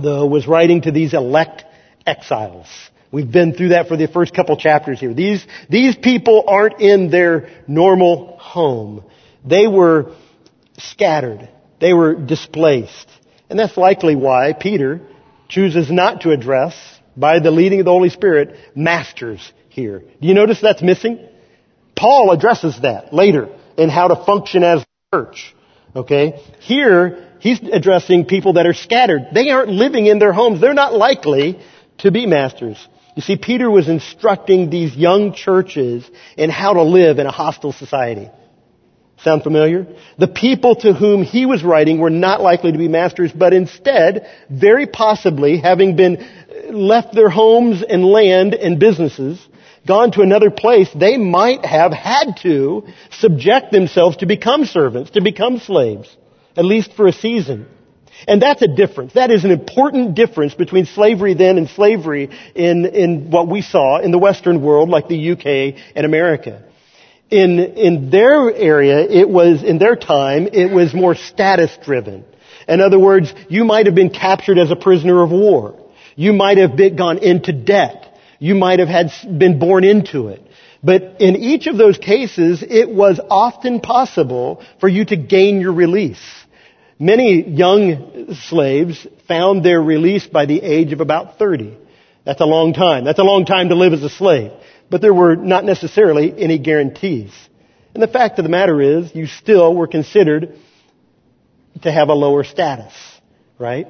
though, 0.00 0.26
was 0.26 0.46
writing 0.46 0.82
to 0.82 0.92
these 0.92 1.14
elect 1.14 1.64
exiles. 2.06 2.68
We've 3.10 3.30
been 3.30 3.54
through 3.54 3.70
that 3.70 3.88
for 3.88 3.96
the 3.96 4.06
first 4.06 4.34
couple 4.34 4.56
chapters 4.58 5.00
here. 5.00 5.14
These, 5.14 5.44
these 5.70 5.96
people 5.96 6.44
aren't 6.46 6.78
in 6.80 7.10
their 7.10 7.48
normal 7.66 8.36
home. 8.36 9.02
They 9.44 9.66
were 9.66 10.14
scattered. 10.76 11.48
They 11.80 11.94
were 11.94 12.14
displaced. 12.14 13.08
And 13.48 13.58
that's 13.58 13.78
likely 13.78 14.14
why 14.14 14.52
Peter 14.52 15.00
chooses 15.48 15.90
not 15.90 16.20
to 16.20 16.32
address, 16.32 16.76
by 17.16 17.40
the 17.40 17.50
leading 17.50 17.80
of 17.80 17.86
the 17.86 17.90
Holy 17.90 18.10
Spirit, 18.10 18.56
masters 18.74 19.52
here. 19.70 20.00
Do 20.00 20.28
you 20.28 20.34
notice 20.34 20.60
that's 20.60 20.82
missing? 20.82 21.26
Paul 21.96 22.30
addresses 22.30 22.78
that 22.82 23.14
later 23.14 23.48
in 23.78 23.88
how 23.88 24.08
to 24.08 24.24
function 24.24 24.62
as 24.62 24.82
a 24.82 25.16
church. 25.16 25.54
Okay? 25.96 26.42
Here, 26.60 27.26
he's 27.38 27.60
addressing 27.60 28.26
people 28.26 28.54
that 28.54 28.66
are 28.66 28.74
scattered. 28.74 29.28
They 29.32 29.50
aren't 29.50 29.70
living 29.70 30.06
in 30.06 30.18
their 30.18 30.32
homes. 30.32 30.60
They're 30.60 30.74
not 30.74 30.92
likely 30.92 31.58
to 31.98 32.10
be 32.10 32.26
masters. 32.26 32.86
You 33.16 33.22
see, 33.22 33.36
Peter 33.36 33.70
was 33.70 33.88
instructing 33.88 34.70
these 34.70 34.94
young 34.94 35.32
churches 35.32 36.08
in 36.36 36.50
how 36.50 36.74
to 36.74 36.82
live 36.82 37.18
in 37.18 37.26
a 37.26 37.32
hostile 37.32 37.72
society. 37.72 38.30
Sound 39.22 39.42
familiar? 39.42 39.88
The 40.16 40.28
people 40.28 40.76
to 40.76 40.92
whom 40.92 41.24
he 41.24 41.44
was 41.44 41.64
writing 41.64 41.98
were 41.98 42.10
not 42.10 42.40
likely 42.40 42.70
to 42.70 42.78
be 42.78 42.86
masters, 42.86 43.32
but 43.32 43.52
instead, 43.52 44.28
very 44.48 44.86
possibly, 44.86 45.58
having 45.58 45.96
been 45.96 46.24
left 46.70 47.12
their 47.12 47.28
homes 47.28 47.82
and 47.82 48.04
land 48.04 48.54
and 48.54 48.78
businesses, 48.78 49.44
gone 49.88 50.12
to 50.12 50.20
another 50.20 50.50
place, 50.50 50.88
they 50.94 51.16
might 51.16 51.64
have 51.64 51.92
had 51.92 52.36
to 52.42 52.86
subject 53.10 53.72
themselves 53.72 54.18
to 54.18 54.26
become 54.26 54.66
servants, 54.66 55.10
to 55.12 55.20
become 55.20 55.58
slaves, 55.58 56.14
at 56.56 56.64
least 56.64 56.92
for 56.92 57.08
a 57.08 57.12
season. 57.12 57.66
And 58.26 58.42
that's 58.42 58.62
a 58.62 58.68
difference. 58.68 59.14
That 59.14 59.30
is 59.30 59.44
an 59.44 59.50
important 59.50 60.14
difference 60.14 60.54
between 60.54 60.86
slavery 60.86 61.34
then 61.34 61.56
and 61.56 61.68
slavery 61.68 62.30
in, 62.54 62.84
in 62.86 63.30
what 63.30 63.48
we 63.48 63.62
saw 63.62 63.98
in 63.98 64.10
the 64.10 64.18
Western 64.18 64.60
world, 64.60 64.88
like 64.88 65.08
the 65.08 65.32
UK 65.32 65.80
and 65.94 66.04
America. 66.04 66.64
In, 67.30 67.58
in 67.58 68.10
their 68.10 68.52
area, 68.52 69.00
it 69.00 69.28
was, 69.28 69.62
in 69.62 69.78
their 69.78 69.96
time, 69.96 70.48
it 70.52 70.70
was 70.72 70.94
more 70.94 71.14
status 71.14 71.76
driven. 71.84 72.24
In 72.66 72.80
other 72.80 72.98
words, 72.98 73.32
you 73.48 73.64
might 73.64 73.86
have 73.86 73.94
been 73.94 74.10
captured 74.10 74.58
as 74.58 74.70
a 74.70 74.76
prisoner 74.76 75.22
of 75.22 75.30
war. 75.30 75.78
You 76.16 76.32
might 76.32 76.58
have 76.58 76.76
been, 76.76 76.96
gone 76.96 77.18
into 77.18 77.52
debt. 77.52 78.07
You 78.38 78.54
might 78.54 78.78
have 78.78 78.88
had, 78.88 79.10
been 79.38 79.58
born 79.58 79.84
into 79.84 80.28
it. 80.28 80.42
But 80.82 81.20
in 81.20 81.36
each 81.36 81.66
of 81.66 81.76
those 81.76 81.98
cases, 81.98 82.62
it 82.66 82.88
was 82.88 83.20
often 83.30 83.80
possible 83.80 84.62
for 84.80 84.88
you 84.88 85.04
to 85.06 85.16
gain 85.16 85.60
your 85.60 85.72
release. 85.72 86.22
Many 87.00 87.48
young 87.48 88.34
slaves 88.34 89.06
found 89.26 89.64
their 89.64 89.80
release 89.80 90.26
by 90.26 90.46
the 90.46 90.60
age 90.60 90.92
of 90.92 91.00
about 91.00 91.38
30. 91.38 91.76
That's 92.24 92.40
a 92.40 92.46
long 92.46 92.74
time. 92.74 93.04
That's 93.04 93.18
a 93.18 93.24
long 93.24 93.44
time 93.44 93.70
to 93.70 93.74
live 93.74 93.92
as 93.92 94.02
a 94.02 94.10
slave 94.10 94.52
but 94.90 95.00
there 95.00 95.14
were 95.14 95.36
not 95.36 95.64
necessarily 95.64 96.32
any 96.36 96.58
guarantees. 96.58 97.32
And 97.94 98.02
the 98.02 98.08
fact 98.08 98.38
of 98.38 98.44
the 98.44 98.48
matter 98.48 98.80
is, 98.80 99.14
you 99.14 99.26
still 99.26 99.74
were 99.74 99.86
considered 99.86 100.56
to 101.82 101.92
have 101.92 102.08
a 102.08 102.14
lower 102.14 102.44
status, 102.44 102.92
right? 103.58 103.86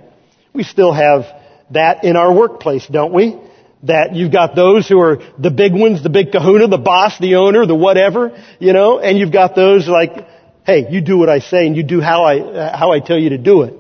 We 0.52 0.64
still 0.64 0.93
have 0.93 1.26
that 1.71 2.05
in 2.05 2.17
our 2.17 2.33
workplace, 2.33 2.87
don't 2.87 3.12
we? 3.12 3.37
That 3.85 4.16
you've 4.16 4.32
got 4.32 4.56
those 4.56 4.88
who 4.88 5.00
are 5.00 5.18
the 5.38 5.50
big 5.50 5.73
ones, 5.73 6.02
the 6.02 6.11
big 6.11 6.32
kahuna, 6.32 6.66
the 6.66 6.78
boss, 6.78 7.18
the 7.20 7.37
owner, 7.37 7.64
the 7.64 7.76
whatever, 7.76 8.37
you 8.58 8.73
know, 8.73 8.99
and 8.99 9.16
you've 9.16 9.32
got 9.32 9.54
those 9.54 9.87
like, 9.87 10.26
hey, 10.66 10.87
you 10.90 11.00
do 11.00 11.16
what 11.16 11.28
I 11.28 11.38
say 11.38 11.66
and 11.66 11.76
you 11.76 11.85
do 11.85 12.00
how 12.00 12.25
I, 12.25 12.76
how 12.76 12.92
I 12.92 12.99
tell 12.99 13.18
you 13.18 13.30
to 13.30 13.38
do 13.38 13.62
it, 13.62 13.75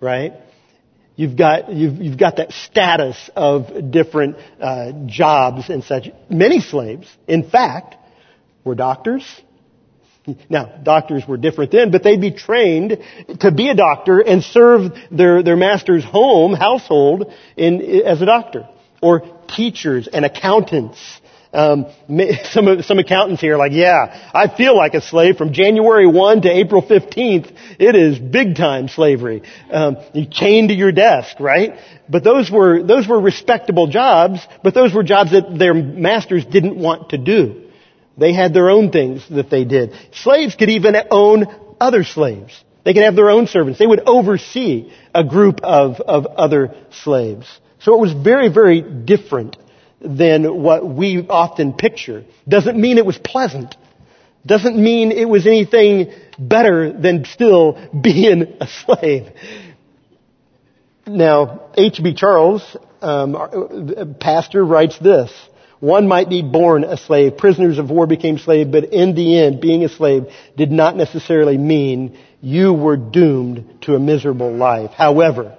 right? 0.00 0.32
You've 1.14 1.36
got, 1.36 1.70
you've, 1.70 2.00
you've 2.00 2.18
got 2.18 2.36
that 2.36 2.52
status 2.52 3.28
of 3.36 3.90
different 3.90 4.36
uh, 4.60 4.92
jobs 5.06 5.68
and 5.68 5.84
such. 5.84 6.08
Many 6.30 6.60
slaves, 6.60 7.08
in 7.26 7.50
fact, 7.50 7.96
were 8.64 8.76
doctors. 8.76 9.24
Now, 10.48 10.66
doctors 10.82 11.24
were 11.26 11.36
different 11.36 11.70
then, 11.72 11.90
but 11.90 12.02
they'd 12.02 12.20
be 12.20 12.32
trained 12.32 12.98
to 13.40 13.50
be 13.50 13.68
a 13.68 13.74
doctor 13.74 14.20
and 14.20 14.42
serve 14.42 14.92
their, 15.10 15.42
their 15.42 15.56
master's 15.56 16.04
home, 16.04 16.54
household, 16.54 17.32
in, 17.56 17.80
as 18.06 18.22
a 18.22 18.26
doctor. 18.26 18.68
Or 19.00 19.22
teachers 19.48 20.08
and 20.08 20.24
accountants 20.24 20.98
um, 21.52 21.86
some 22.44 22.82
some 22.82 22.98
accountants 22.98 23.40
here 23.40 23.54
are 23.54 23.58
like, 23.58 23.72
yeah, 23.72 24.30
I 24.34 24.48
feel 24.48 24.76
like 24.76 24.94
a 24.94 25.00
slave 25.00 25.36
from 25.36 25.52
January 25.52 26.06
1 26.06 26.42
to 26.42 26.50
April 26.50 26.82
15th. 26.82 27.54
It 27.78 27.94
is 27.94 28.18
big 28.18 28.56
time 28.56 28.88
slavery. 28.88 29.42
Um, 29.70 29.96
you 30.12 30.26
chained 30.30 30.68
to 30.68 30.74
your 30.74 30.92
desk, 30.92 31.40
right? 31.40 31.78
But 32.08 32.24
those 32.24 32.50
were 32.50 32.82
those 32.82 33.08
were 33.08 33.20
respectable 33.20 33.86
jobs, 33.86 34.46
but 34.62 34.74
those 34.74 34.92
were 34.92 35.02
jobs 35.02 35.32
that 35.32 35.58
their 35.58 35.74
masters 35.74 36.44
didn't 36.44 36.76
want 36.76 37.10
to 37.10 37.18
do. 37.18 37.64
They 38.16 38.32
had 38.32 38.52
their 38.52 38.68
own 38.68 38.90
things 38.90 39.26
that 39.30 39.48
they 39.48 39.64
did. 39.64 39.94
Slaves 40.12 40.56
could 40.56 40.70
even 40.70 40.96
own 41.10 41.46
other 41.80 42.02
slaves. 42.02 42.64
They 42.84 42.92
could 42.92 43.04
have 43.04 43.14
their 43.14 43.30
own 43.30 43.46
servants. 43.46 43.78
They 43.78 43.86
would 43.86 44.08
oversee 44.08 44.90
a 45.14 45.22
group 45.22 45.60
of, 45.62 46.00
of 46.00 46.26
other 46.26 46.74
slaves. 46.90 47.46
So 47.88 47.94
it 47.94 48.00
was 48.00 48.12
very, 48.12 48.50
very 48.50 48.82
different 48.82 49.56
than 49.98 50.62
what 50.62 50.86
we 50.86 51.26
often 51.26 51.72
picture. 51.72 52.26
Doesn't 52.46 52.78
mean 52.78 52.98
it 52.98 53.06
was 53.06 53.16
pleasant. 53.16 53.74
Doesn't 54.44 54.76
mean 54.76 55.10
it 55.10 55.26
was 55.26 55.46
anything 55.46 56.12
better 56.38 56.92
than 56.92 57.24
still 57.24 57.78
being 58.02 58.42
a 58.60 58.66
slave. 58.66 59.32
Now, 61.06 61.70
H.B. 61.78 62.12
Charles, 62.12 62.76
um, 63.00 64.14
pastor, 64.20 64.62
writes 64.66 64.98
this. 64.98 65.32
One 65.80 66.08
might 66.08 66.28
be 66.28 66.42
born 66.42 66.84
a 66.84 66.98
slave. 66.98 67.38
Prisoners 67.38 67.78
of 67.78 67.88
war 67.88 68.06
became 68.06 68.36
slaves, 68.36 68.70
but 68.70 68.92
in 68.92 69.14
the 69.14 69.38
end, 69.38 69.62
being 69.62 69.82
a 69.82 69.88
slave 69.88 70.26
did 70.58 70.70
not 70.70 70.94
necessarily 70.94 71.56
mean 71.56 72.18
you 72.42 72.74
were 72.74 72.98
doomed 72.98 73.78
to 73.84 73.94
a 73.94 73.98
miserable 73.98 74.52
life. 74.52 74.90
However, 74.90 75.54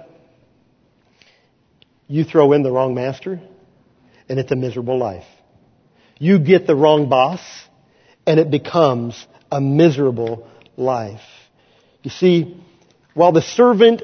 you 2.10 2.24
throw 2.24 2.52
in 2.52 2.64
the 2.64 2.72
wrong 2.72 2.92
master, 2.92 3.40
and 4.28 4.40
it's 4.40 4.50
a 4.50 4.56
miserable 4.56 4.98
life. 4.98 5.24
You 6.18 6.40
get 6.40 6.66
the 6.66 6.74
wrong 6.74 7.08
boss, 7.08 7.40
and 8.26 8.40
it 8.40 8.50
becomes 8.50 9.26
a 9.52 9.60
miserable 9.60 10.48
life. 10.76 11.22
You 12.02 12.10
see, 12.10 12.60
while 13.14 13.30
the 13.30 13.42
servant 13.42 14.02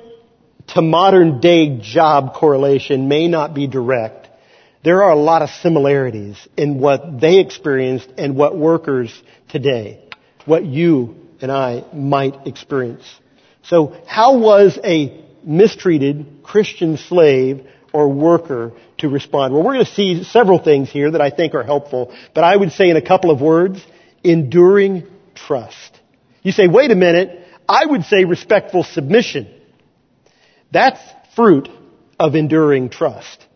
to 0.69 0.83
modern 0.83 1.41
day 1.41 1.81
job 1.81 2.35
correlation 2.35 3.09
may 3.09 3.27
not 3.27 3.55
be 3.55 3.67
direct, 3.67 4.29
there 4.85 5.03
are 5.03 5.11
a 5.11 5.17
lot 5.17 5.43
of 5.43 5.51
similarities 5.51 6.37
in 6.57 6.79
what 6.79 7.21
they 7.21 7.41
experienced 7.41 8.09
and 8.17 8.37
what 8.37 8.57
workers 8.57 9.13
today, 9.49 10.09
what 10.45 10.65
you 10.65 11.17
and 11.41 11.51
I 11.51 11.85
might 11.93 12.47
experience. 12.47 13.05
So 13.65 14.01
how 14.07 14.39
was 14.39 14.79
a 14.85 15.25
mistreated 15.43 16.45
Christian 16.45 16.99
slave 16.99 17.67
or 17.97 18.11
worker 18.11 18.73
to 18.99 19.09
respond? 19.09 19.55
Well, 19.55 19.63
we're 19.63 19.73
going 19.73 19.87
to 19.87 19.93
see 19.95 20.23
several 20.23 20.59
things 20.59 20.91
here 20.91 21.11
that 21.13 21.23
I 21.23 21.31
think 21.31 21.55
are 21.55 21.63
helpful, 21.63 22.15
but 22.35 22.45
I 22.45 22.55
would 22.55 22.73
say 22.73 22.91
in 22.91 22.97
a 22.99 23.03
couple 23.03 23.31
of 23.31 23.41
words, 23.41 23.83
enduring 24.23 25.05
trust. 25.35 25.99
You 26.43 26.53
say, 26.53 26.69
wait 26.69 26.91
a 26.91 26.95
minute, 26.95 27.49
I 27.67 27.87
would 27.87 28.05
say 28.05 28.27
respectful 28.27 28.85
submission. 28.85 29.49
That's 30.71 31.01
fruit 31.35 31.71
of 32.21 32.35
enduring 32.35 32.91
trust. 32.91 33.47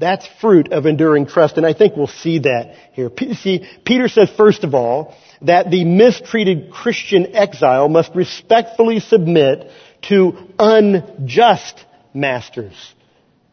That's 0.00 0.26
fruit 0.40 0.72
of 0.72 0.86
enduring 0.86 1.26
trust, 1.26 1.56
and 1.56 1.64
I 1.64 1.72
think 1.72 1.94
we'll 1.96 2.08
see 2.08 2.40
that 2.40 2.74
here. 2.94 3.10
See, 3.34 3.68
Peter 3.84 4.08
says, 4.08 4.30
first 4.36 4.64
of 4.64 4.74
all, 4.74 5.14
that 5.42 5.70
the 5.70 5.84
mistreated 5.84 6.72
Christian 6.72 7.36
exile 7.36 7.88
must 7.88 8.16
respectfully 8.16 8.98
submit 8.98 9.70
to 10.08 10.48
unjust 10.58 11.84
masters. 12.12 12.74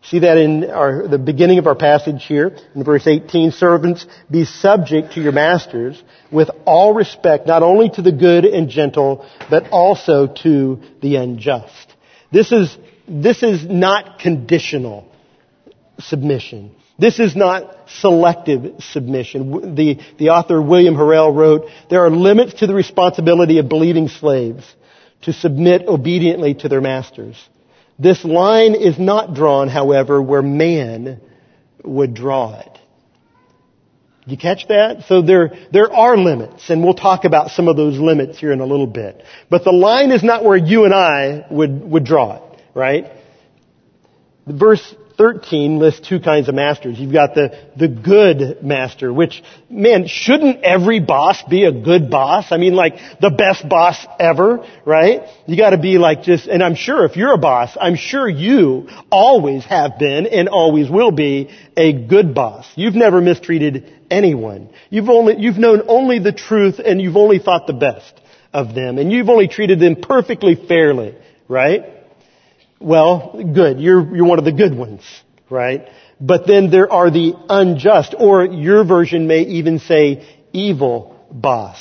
See 0.09 0.19
that 0.19 0.37
in 0.37 0.69
our, 0.69 1.05
the 1.05 1.17
beginning 1.17 1.59
of 1.59 1.67
our 1.67 1.75
passage 1.75 2.25
here, 2.25 2.55
in 2.73 2.83
verse 2.85 3.05
18, 3.05 3.51
servants, 3.51 4.05
be 4.31 4.45
subject 4.45 5.13
to 5.13 5.21
your 5.21 5.33
masters 5.33 6.01
with 6.31 6.49
all 6.65 6.93
respect, 6.93 7.45
not 7.45 7.61
only 7.61 7.89
to 7.89 8.01
the 8.01 8.13
good 8.13 8.45
and 8.45 8.69
gentle, 8.69 9.27
but 9.49 9.69
also 9.69 10.27
to 10.43 10.81
the 11.01 11.17
unjust. 11.17 11.93
This 12.31 12.53
is, 12.53 12.77
this 13.05 13.43
is 13.43 13.65
not 13.65 14.19
conditional 14.19 15.11
submission. 15.99 16.73
This 16.97 17.19
is 17.19 17.35
not 17.35 17.89
selective 17.89 18.81
submission. 18.81 19.75
The, 19.75 19.99
the 20.17 20.29
author 20.29 20.61
William 20.61 20.95
Harrell 20.95 21.35
wrote, 21.35 21.69
there 21.89 22.05
are 22.05 22.09
limits 22.09 22.53
to 22.55 22.67
the 22.67 22.73
responsibility 22.73 23.59
of 23.59 23.67
believing 23.67 24.07
slaves 24.07 24.65
to 25.23 25.33
submit 25.33 25.83
obediently 25.85 26.53
to 26.53 26.69
their 26.69 26.81
masters. 26.81 27.35
This 27.99 28.23
line 28.23 28.75
is 28.75 28.99
not 28.99 29.33
drawn, 29.33 29.69
however, 29.69 30.21
where 30.21 30.41
man 30.41 31.19
would 31.83 32.13
draw 32.13 32.59
it. 32.59 32.77
You 34.27 34.37
catch 34.37 34.67
that? 34.67 35.05
So 35.07 35.21
there, 35.21 35.53
there 35.71 35.91
are 35.91 36.17
limits, 36.17 36.69
and 36.69 36.83
we'll 36.83 36.93
talk 36.93 37.23
about 37.23 37.51
some 37.51 37.69
of 37.69 37.77
those 37.77 37.97
limits 37.97 38.37
here 38.37 38.51
in 38.51 38.59
a 38.59 38.65
little 38.65 38.87
bit. 38.87 39.23
But 39.49 39.63
the 39.63 39.71
line 39.71 40.11
is 40.11 40.21
not 40.21 40.43
where 40.43 40.57
you 40.57 40.83
and 40.83 40.93
I 40.93 41.45
would, 41.49 41.81
would 41.89 42.03
draw 42.03 42.35
it, 42.35 42.61
right? 42.75 43.05
Verse 44.45 44.95
13 45.17 45.79
lists 45.79 46.07
two 46.07 46.19
kinds 46.19 46.47
of 46.47 46.53
masters. 46.53 46.99
You've 46.99 47.11
got 47.11 47.33
the, 47.33 47.57
the 47.75 47.87
good 47.87 48.61
master, 48.61 49.11
which, 49.11 49.43
man, 49.67 50.05
shouldn't 50.07 50.63
every 50.63 50.99
boss 50.99 51.41
be 51.41 51.63
a 51.63 51.71
good 51.71 52.11
boss? 52.11 52.51
I 52.51 52.57
mean, 52.57 52.75
like, 52.75 52.99
the 53.19 53.31
best 53.31 53.67
boss 53.67 54.05
ever, 54.19 54.63
right? 54.85 55.23
You 55.47 55.57
gotta 55.57 55.79
be 55.79 55.97
like 55.97 56.21
just, 56.21 56.47
and 56.47 56.61
I'm 56.61 56.75
sure 56.75 57.03
if 57.05 57.15
you're 57.15 57.33
a 57.33 57.37
boss, 57.39 57.75
I'm 57.79 57.95
sure 57.95 58.29
you 58.29 58.89
always 59.11 59.65
have 59.65 59.97
been 59.97 60.27
and 60.27 60.49
always 60.49 60.87
will 60.87 61.11
be 61.11 61.49
a 61.75 61.93
good 61.93 62.35
boss. 62.35 62.67
You've 62.75 62.95
never 62.95 63.19
mistreated 63.19 63.91
anyone. 64.11 64.69
You've 64.91 65.09
only, 65.09 65.39
you've 65.39 65.57
known 65.57 65.81
only 65.87 66.19
the 66.19 66.31
truth 66.31 66.79
and 66.79 67.01
you've 67.01 67.17
only 67.17 67.39
thought 67.39 67.65
the 67.65 67.73
best 67.73 68.21
of 68.53 68.75
them 68.75 68.99
and 68.99 69.11
you've 69.11 69.29
only 69.29 69.47
treated 69.47 69.79
them 69.79 69.95
perfectly 69.95 70.53
fairly, 70.53 71.15
right? 71.47 71.96
Well, 72.79 73.41
good. 73.53 73.79
You're, 73.79 74.15
you're 74.15 74.25
one 74.25 74.39
of 74.39 74.45
the 74.45 74.51
good 74.51 74.75
ones, 74.75 75.01
right? 75.49 75.87
But 76.19 76.47
then 76.47 76.69
there 76.69 76.91
are 76.91 77.09
the 77.09 77.33
unjust, 77.49 78.15
or 78.17 78.45
your 78.45 78.83
version 78.83 79.27
may 79.27 79.41
even 79.41 79.79
say 79.79 80.27
evil 80.53 81.25
boss. 81.31 81.79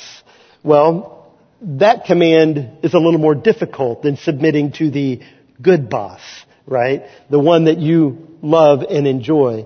Well, 0.63 1.35
that 1.61 2.05
command 2.05 2.79
is 2.83 2.93
a 2.93 2.99
little 2.99 3.19
more 3.19 3.35
difficult 3.35 4.03
than 4.03 4.17
submitting 4.17 4.73
to 4.73 4.89
the 4.91 5.21
good 5.61 5.89
boss, 5.89 6.21
right? 6.65 7.03
The 7.29 7.39
one 7.39 7.65
that 7.65 7.77
you 7.77 8.37
love 8.41 8.83
and 8.87 9.07
enjoy. 9.07 9.65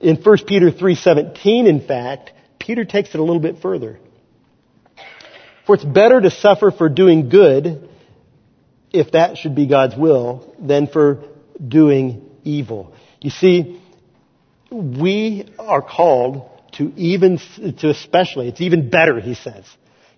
In 0.00 0.16
1 0.16 0.38
Peter 0.46 0.70
3:17, 0.70 1.66
in 1.66 1.80
fact, 1.80 2.32
Peter 2.58 2.84
takes 2.84 3.10
it 3.14 3.18
a 3.18 3.22
little 3.22 3.40
bit 3.40 3.58
further. 3.58 3.98
For 5.66 5.74
it's 5.74 5.84
better 5.84 6.20
to 6.20 6.30
suffer 6.30 6.70
for 6.70 6.88
doing 6.88 7.28
good 7.28 7.88
if 8.92 9.12
that 9.12 9.38
should 9.38 9.54
be 9.54 9.66
God's 9.66 9.96
will, 9.96 10.54
than 10.58 10.86
for 10.86 11.24
doing 11.66 12.28
evil. 12.44 12.94
You 13.20 13.30
see, 13.30 13.80
we 14.70 15.48
are 15.58 15.82
called 15.82 16.50
to 16.72 16.92
even, 16.96 17.38
to 17.78 17.90
especially, 17.90 18.48
it's 18.48 18.60
even 18.60 18.90
better, 18.90 19.20
he 19.20 19.34
says, 19.34 19.64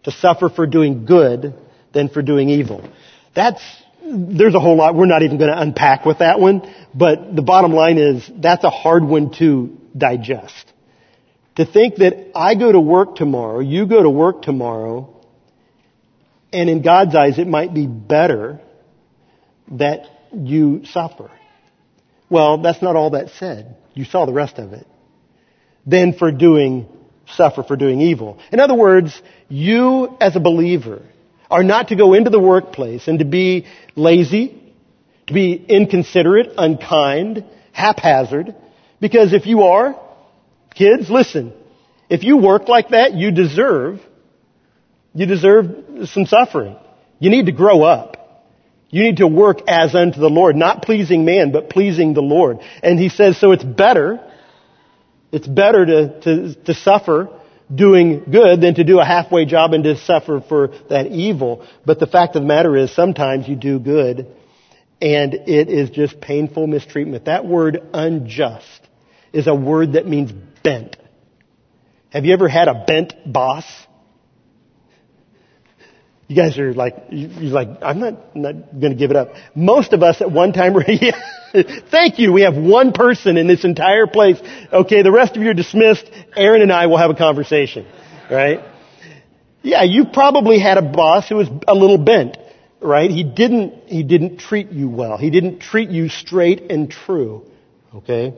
to 0.04 0.11
suffer 0.11 0.48
for 0.48 0.66
doing 0.66 1.04
good 1.04 1.54
than 1.92 2.09
for 2.09 2.22
doing 2.22 2.48
evil. 2.48 2.88
That's, 3.35 3.62
there's 4.02 4.54
a 4.54 4.61
whole 4.61 4.76
lot, 4.76 4.94
we're 4.94 5.07
not 5.07 5.22
even 5.22 5.38
going 5.38 5.50
to 5.50 5.61
unpack 5.61 6.04
with 6.04 6.18
that 6.18 6.40
one, 6.40 6.62
but 6.94 7.35
the 7.35 7.42
bottom 7.42 7.72
line 7.72 7.98
is, 7.98 8.28
that's 8.37 8.64
a 8.64 8.70
hard 8.70 9.04
one 9.04 9.33
to 9.38 9.78
digest. 9.96 10.72
To 11.57 11.66
think 11.66 11.96
that 11.96 12.33
I 12.35 12.54
go 12.54 12.70
to 12.70 12.81
work 12.81 13.16
tomorrow, 13.16 13.61
you 13.61 13.87
go 13.87 14.02
to 14.02 14.11
work 14.11 14.42
tomorrow, 14.42 15.17
and 16.53 16.71
in 16.71 16.83
God's 16.83 17.15
eyes, 17.15 17.39
it 17.39 17.47
might 17.47 17.75
be 17.75 17.87
better 17.87 18.61
that 19.73 20.07
you 20.33 20.85
suffer. 20.85 21.31
Well, 22.31 22.59
that's 22.59 22.83
not 22.83 22.97
all 22.97 23.11
that 23.11 23.31
said. 23.31 23.77
You 23.95 24.05
saw 24.05 24.27
the 24.27 24.33
rest 24.33 24.59
of 24.59 24.73
it. 24.73 24.87
Then 25.87 26.13
for 26.13 26.31
doing, 26.31 26.87
suffer 27.27 27.63
for 27.63 27.77
doing 27.77 28.01
evil. 28.01 28.39
In 28.53 28.61
other 28.61 28.75
words, 28.75 29.21
you 29.49 30.17
as 30.21 30.37
a 30.37 30.41
believer 30.41 31.03
are 31.51 31.63
not 31.63 31.89
to 31.89 31.97
go 31.97 32.15
into 32.15 32.31
the 32.31 32.41
workplace 32.41 33.09
and 33.09 33.19
to 33.19 33.25
be 33.25 33.67
lazy, 33.97 34.61
to 35.27 35.33
be 35.33 35.55
inconsiderate, 35.55 36.53
unkind, 36.59 37.45
haphazard, 37.73 38.55
because 39.01 39.33
if 39.33 39.47
you 39.47 39.63
are, 39.63 39.99
kids, 40.75 41.09
listen, 41.09 41.53
if 42.11 42.25
you 42.25 42.37
work 42.37 42.69
like 42.69 42.91
that, 42.91 43.15
you 43.15 43.31
deserve 43.31 44.01
you 45.18 45.26
deserve 45.26 46.09
some 46.09 46.26
suffering. 46.26 46.76
You 47.18 47.31
need 47.31 47.46
to 47.46 47.52
grow 47.52 47.83
up. 47.83 48.46
You 48.88 49.02
need 49.02 49.16
to 49.16 49.26
work 49.26 49.62
as 49.66 49.92
unto 49.92 50.20
the 50.20 50.31
Lord, 50.31 50.54
not 50.54 50.83
pleasing 50.83 51.24
man, 51.24 51.50
but 51.50 51.70
pleasing 51.70 52.14
the 52.14 52.22
Lord. 52.22 52.59
And 52.85 53.00
he 53.00 53.09
says, 53.09 53.37
so 53.37 53.50
it's 53.50 53.64
better, 53.64 54.20
it's 55.33 55.48
better 55.48 55.85
to, 55.85 56.20
to, 56.20 56.54
to 56.66 56.74
suffer 56.74 57.31
doing 57.74 58.26
good 58.31 58.61
than 58.61 58.76
to 58.76 58.85
do 58.85 59.00
a 59.00 59.04
halfway 59.04 59.44
job 59.44 59.72
and 59.72 59.83
to 59.83 59.96
suffer 59.96 60.40
for 60.40 60.68
that 60.88 61.09
evil. 61.09 61.66
But 61.85 61.98
the 61.98 62.07
fact 62.07 62.37
of 62.37 62.42
the 62.42 62.48
matter 62.48 62.76
is 62.76 62.94
sometimes 62.94 63.48
you 63.48 63.57
do 63.57 63.81
good 63.81 64.28
and 65.02 65.35
it 65.35 65.68
is 65.68 65.90
just 65.90 66.20
painful 66.20 66.68
mistreatment. 66.68 67.24
That 67.24 67.44
word 67.44 67.83
unjust 67.92 68.87
is 69.33 69.48
a 69.48 69.54
word 69.54 69.94
that 69.94 70.07
means 70.07 70.31
bent. 70.62 70.96
Have 72.11 72.24
you 72.24 72.35
ever 72.35 72.48
had 72.48 72.68
a 72.68 72.85
bent 72.87 73.14
boss? 73.26 73.64
You 76.29 76.37
guys 76.37 76.59
are 76.59 76.75
like, 76.75 76.95
you're 77.11 77.53
like, 77.53 77.69
I'm 77.83 78.01
not, 78.01 78.37
not 78.37 78.79
going 78.79 78.93
to 78.93 78.99
give 78.99 79.11
it 79.11 79.17
up. 79.17 79.33
Most 79.55 79.93
of 79.95 80.03
us 80.03 80.21
at 80.21 80.31
one 80.31 80.53
time 80.53 80.75
yeah, 80.88 81.19
thank 81.91 82.19
you. 82.19 82.33
We 82.33 82.43
have 82.43 82.55
one 82.55 82.93
person 82.93 83.38
in 83.38 83.47
this 83.47 83.64
entire 83.64 84.07
place. 84.07 84.38
Okay, 84.73 85.03
the 85.03 85.11
rest 85.11 85.37
of 85.37 85.43
you 85.43 85.51
are 85.51 85.55
dismissed. 85.55 86.09
Aaron 86.37 86.61
and 86.61 86.71
I 86.71 86.87
will 86.87 86.99
have 86.99 87.11
a 87.11 87.14
conversation, 87.14 87.87
right? 88.31 88.61
Yeah, 89.62 89.83
you 89.85 90.05
probably 90.12 90.59
had 90.59 90.77
a 90.77 90.83
boss 90.83 91.29
who 91.29 91.37
was 91.37 91.49
a 91.67 91.75
little 91.75 91.99
bent, 91.99 92.37
right? 92.81 93.11
He 93.11 93.25
didn't, 93.25 93.88
he 93.88 94.03
didn't 94.03 94.38
treat 94.38 94.71
you 94.71 94.88
well. 94.88 95.17
He 95.17 95.31
didn't 95.31 95.61
treat 95.61 95.88
you 95.88 96.11
straight 96.11 96.71
and 96.71 96.91
true, 96.91 97.45
okay? 97.95 98.35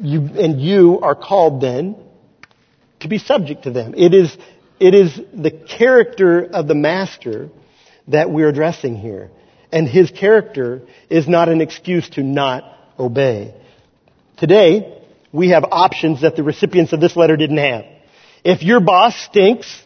you, 0.00 0.20
and 0.20 0.60
you 0.60 1.00
are 1.00 1.14
called 1.14 1.60
then 1.60 1.96
to 3.00 3.08
be 3.08 3.18
subject 3.18 3.64
to 3.64 3.70
them. 3.70 3.94
It 3.96 4.14
is, 4.14 4.36
it 4.80 4.94
is 4.94 5.18
the 5.32 5.50
character 5.50 6.44
of 6.44 6.66
the 6.68 6.74
master 6.74 7.48
that 8.08 8.30
we're 8.30 8.48
addressing 8.48 8.96
here. 8.96 9.30
And 9.72 9.88
his 9.88 10.10
character 10.10 10.82
is 11.10 11.26
not 11.28 11.48
an 11.48 11.60
excuse 11.60 12.08
to 12.10 12.22
not 12.22 12.64
obey. 12.98 13.54
Today, 14.36 15.02
we 15.32 15.50
have 15.50 15.64
options 15.70 16.22
that 16.22 16.36
the 16.36 16.42
recipients 16.42 16.92
of 16.92 17.00
this 17.00 17.16
letter 17.16 17.36
didn't 17.36 17.58
have. 17.58 17.84
If 18.44 18.62
your 18.62 18.80
boss 18.80 19.16
stinks, 19.16 19.82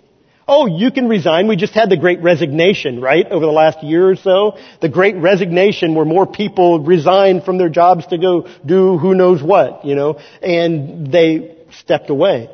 oh, 0.46 0.66
you 0.66 0.90
can 0.90 1.08
resign. 1.08 1.46
We 1.46 1.56
just 1.56 1.74
had 1.74 1.90
the 1.90 1.96
great 1.96 2.22
resignation, 2.22 3.00
right? 3.00 3.26
Over 3.30 3.46
the 3.46 3.52
last 3.52 3.82
year 3.82 4.10
or 4.10 4.16
so. 4.16 4.58
The 4.80 4.88
great 4.88 5.16
resignation 5.16 5.94
where 5.94 6.04
more 6.04 6.26
people 6.26 6.80
resigned 6.80 7.44
from 7.44 7.58
their 7.58 7.68
jobs 7.68 8.06
to 8.08 8.18
go 8.18 8.48
do 8.64 8.98
who 8.98 9.14
knows 9.14 9.42
what, 9.42 9.84
you 9.84 9.94
know, 9.94 10.18
and 10.42 11.12
they 11.12 11.56
stepped 11.70 12.10
away. 12.10 12.50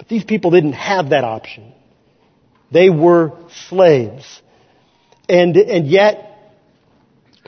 But 0.00 0.08
these 0.08 0.24
people 0.24 0.50
didn't 0.50 0.72
have 0.72 1.10
that 1.10 1.24
option. 1.24 1.74
They 2.72 2.88
were 2.88 3.32
slaves. 3.68 4.40
And, 5.28 5.54
and 5.58 5.86
yet, 5.86 6.54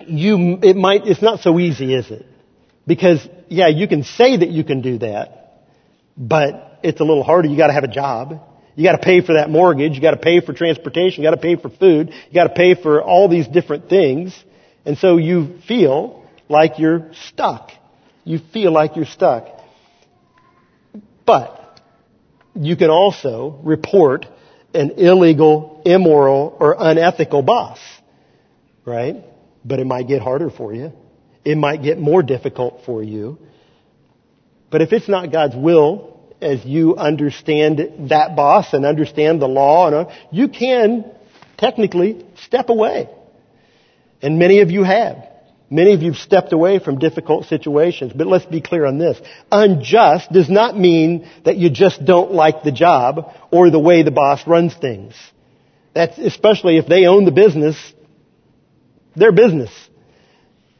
you, 0.06 0.58
it 0.62 0.76
might, 0.76 1.06
it's 1.06 1.22
not 1.22 1.40
so 1.40 1.58
easy, 1.58 1.94
is 1.94 2.10
it? 2.10 2.26
Because, 2.86 3.26
yeah, 3.48 3.68
you 3.68 3.88
can 3.88 4.02
say 4.02 4.36
that 4.36 4.50
you 4.50 4.64
can 4.64 4.82
do 4.82 4.98
that, 4.98 5.62
but 6.14 6.80
it's 6.82 7.00
a 7.00 7.04
little 7.04 7.22
harder. 7.22 7.48
You 7.48 7.56
gotta 7.56 7.72
have 7.72 7.84
a 7.84 7.88
job. 7.88 8.38
You 8.74 8.84
gotta 8.84 9.02
pay 9.02 9.22
for 9.22 9.32
that 9.36 9.48
mortgage. 9.48 9.94
You 9.94 10.02
gotta 10.02 10.18
pay 10.18 10.42
for 10.42 10.52
transportation. 10.52 11.22
You 11.22 11.30
gotta 11.30 11.40
pay 11.40 11.56
for 11.56 11.70
food. 11.70 12.10
You 12.10 12.34
gotta 12.34 12.54
pay 12.54 12.74
for 12.74 13.02
all 13.02 13.30
these 13.30 13.48
different 13.48 13.88
things. 13.88 14.38
And 14.84 14.98
so 14.98 15.16
you 15.16 15.58
feel 15.66 16.22
like 16.50 16.78
you're 16.78 17.10
stuck. 17.28 17.70
You 18.24 18.40
feel 18.52 18.72
like 18.72 18.96
you're 18.96 19.06
stuck. 19.06 19.46
But, 21.24 21.62
you 22.54 22.76
can 22.76 22.90
also 22.90 23.60
report 23.62 24.26
an 24.74 24.92
illegal, 24.92 25.82
immoral, 25.84 26.56
or 26.58 26.76
unethical 26.78 27.42
boss. 27.42 27.78
Right? 28.84 29.16
But 29.64 29.78
it 29.78 29.86
might 29.86 30.08
get 30.08 30.22
harder 30.22 30.50
for 30.50 30.74
you. 30.74 30.92
It 31.44 31.56
might 31.56 31.82
get 31.82 31.98
more 31.98 32.22
difficult 32.22 32.82
for 32.84 33.02
you. 33.02 33.38
But 34.70 34.80
if 34.80 34.92
it's 34.92 35.08
not 35.08 35.30
God's 35.30 35.54
will, 35.56 36.20
as 36.40 36.64
you 36.64 36.96
understand 36.96 38.08
that 38.10 38.34
boss 38.34 38.72
and 38.72 38.84
understand 38.84 39.40
the 39.40 39.46
law, 39.46 39.88
and 39.88 40.08
you 40.32 40.48
can 40.48 41.04
technically 41.56 42.26
step 42.44 42.68
away. 42.68 43.08
And 44.20 44.38
many 44.38 44.60
of 44.60 44.70
you 44.70 44.82
have. 44.82 45.28
Many 45.72 45.94
of 45.94 46.02
you 46.02 46.12
have 46.12 46.20
stepped 46.20 46.52
away 46.52 46.80
from 46.80 46.98
difficult 46.98 47.46
situations. 47.46 48.12
But 48.14 48.26
let's 48.26 48.44
be 48.44 48.61
clear 48.61 48.85
on 48.85 48.98
this. 48.98 49.18
Unjust 49.50 50.30
does 50.30 50.50
not 50.50 50.78
mean 50.78 51.26
that 51.46 51.56
you 51.56 51.70
just 51.70 52.04
don't 52.04 52.32
like 52.32 52.62
the 52.62 52.72
job 52.72 53.32
or 53.50 53.70
the 53.70 53.78
way 53.78 54.02
the 54.02 54.11
boss 54.11 54.46
runs 54.46 54.74
things. 54.74 55.14
That's 55.94 56.18
especially 56.18 56.76
if 56.76 56.87
they 56.87 57.06
own 57.06 57.24
the 57.24 57.30
business, 57.30 57.76
their 59.16 59.32
business. 59.32 59.70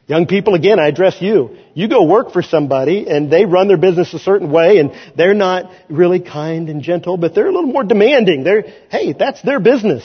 Young 0.05 0.27
people, 0.27 0.53
again, 0.53 0.79
I 0.79 0.89
address 0.89 1.19
you. 1.19 1.57
You 1.73 1.87
go 1.87 2.03
work 2.03 2.31
for 2.31 2.43
somebody 2.43 3.09
and 3.09 3.31
they 3.31 3.45
run 3.45 3.67
their 3.67 3.77
business 3.77 4.13
a 4.13 4.19
certain 4.19 4.51
way 4.51 4.77
and 4.77 4.91
they're 5.15 5.33
not 5.33 5.71
really 5.89 6.19
kind 6.19 6.69
and 6.69 6.83
gentle, 6.83 7.17
but 7.17 7.33
they're 7.33 7.47
a 7.47 7.51
little 7.51 7.71
more 7.71 7.83
demanding. 7.83 8.43
They're, 8.43 8.61
hey, 8.91 9.13
that's 9.13 9.41
their 9.41 9.59
business, 9.59 10.03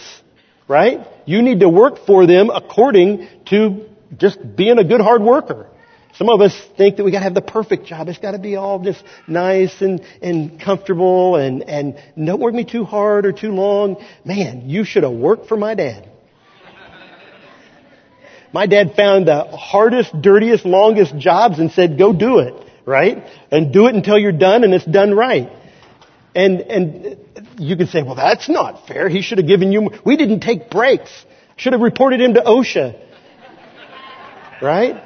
right? 0.67 1.07
You 1.27 1.43
need 1.43 1.61
to 1.61 1.69
work 1.69 2.07
for 2.07 2.27
them 2.27 2.49
according 2.49 3.29
to 3.51 3.85
just 4.17 4.39
being 4.57 4.79
a 4.79 4.85
good 4.85 5.01
hard 5.01 5.23
worker. 5.23 5.69
Some 6.15 6.29
of 6.31 6.41
us 6.41 6.59
think 6.77 6.97
that 6.97 7.05
we 7.05 7.13
gotta 7.13 7.25
have 7.25 7.35
the 7.35 7.43
perfect 7.43 7.87
job. 7.87 8.09
It's 8.09 8.19
gotta 8.19 8.39
be 8.39 8.57
all 8.57 8.81
just 8.81 9.05
nice 9.27 9.81
and, 9.81 10.01
and 10.21 10.61
comfortable 10.61 11.37
and, 11.37 11.63
and 11.63 11.97
don't 12.17 12.41
work 12.41 12.55
me 12.55 12.65
too 12.65 12.85
hard 12.85 13.27
or 13.27 13.33
too 13.33 13.53
long. 13.53 14.05
Man, 14.25 14.69
you 14.69 14.85
should 14.85 15.05
have 15.05 15.13
worked 15.13 15.47
for 15.47 15.57
my 15.57 15.75
dad. 15.75 16.09
My 18.53 18.67
dad 18.67 18.95
found 18.97 19.29
the 19.29 19.45
hardest, 19.45 20.19
dirtiest, 20.21 20.65
longest 20.65 21.17
jobs 21.19 21.59
and 21.59 21.71
said, 21.71 21.99
go 21.99 22.13
do 22.13 22.39
it, 22.39 22.55
right? 22.87 23.25
And 23.51 23.73
do 23.73 23.87
it 23.87 23.95
until 23.95 24.19
you're 24.19 24.33
done 24.33 24.65
and 24.65 24.73
it's 24.73 24.87
done 24.87 25.15
right. 25.15 25.53
And, 26.35 26.61
and 26.63 27.19
you 27.59 27.77
can 27.77 27.89
say, 27.89 28.03
well, 28.03 28.15
that's 28.15 28.49
not 28.49 28.87
fair. 28.87 29.09
He 29.09 29.23
should 29.23 29.39
have 29.39 29.47
given 29.47 29.71
you, 29.71 29.91
we 30.05 30.17
didn't 30.17 30.41
take 30.41 30.71
breaks. 30.71 31.11
Should 31.57 31.75
have 31.75 31.83
reported 31.83 32.21
him 32.21 32.35
to 32.35 32.41
OSHA. 32.41 33.08
Right? 34.63 35.03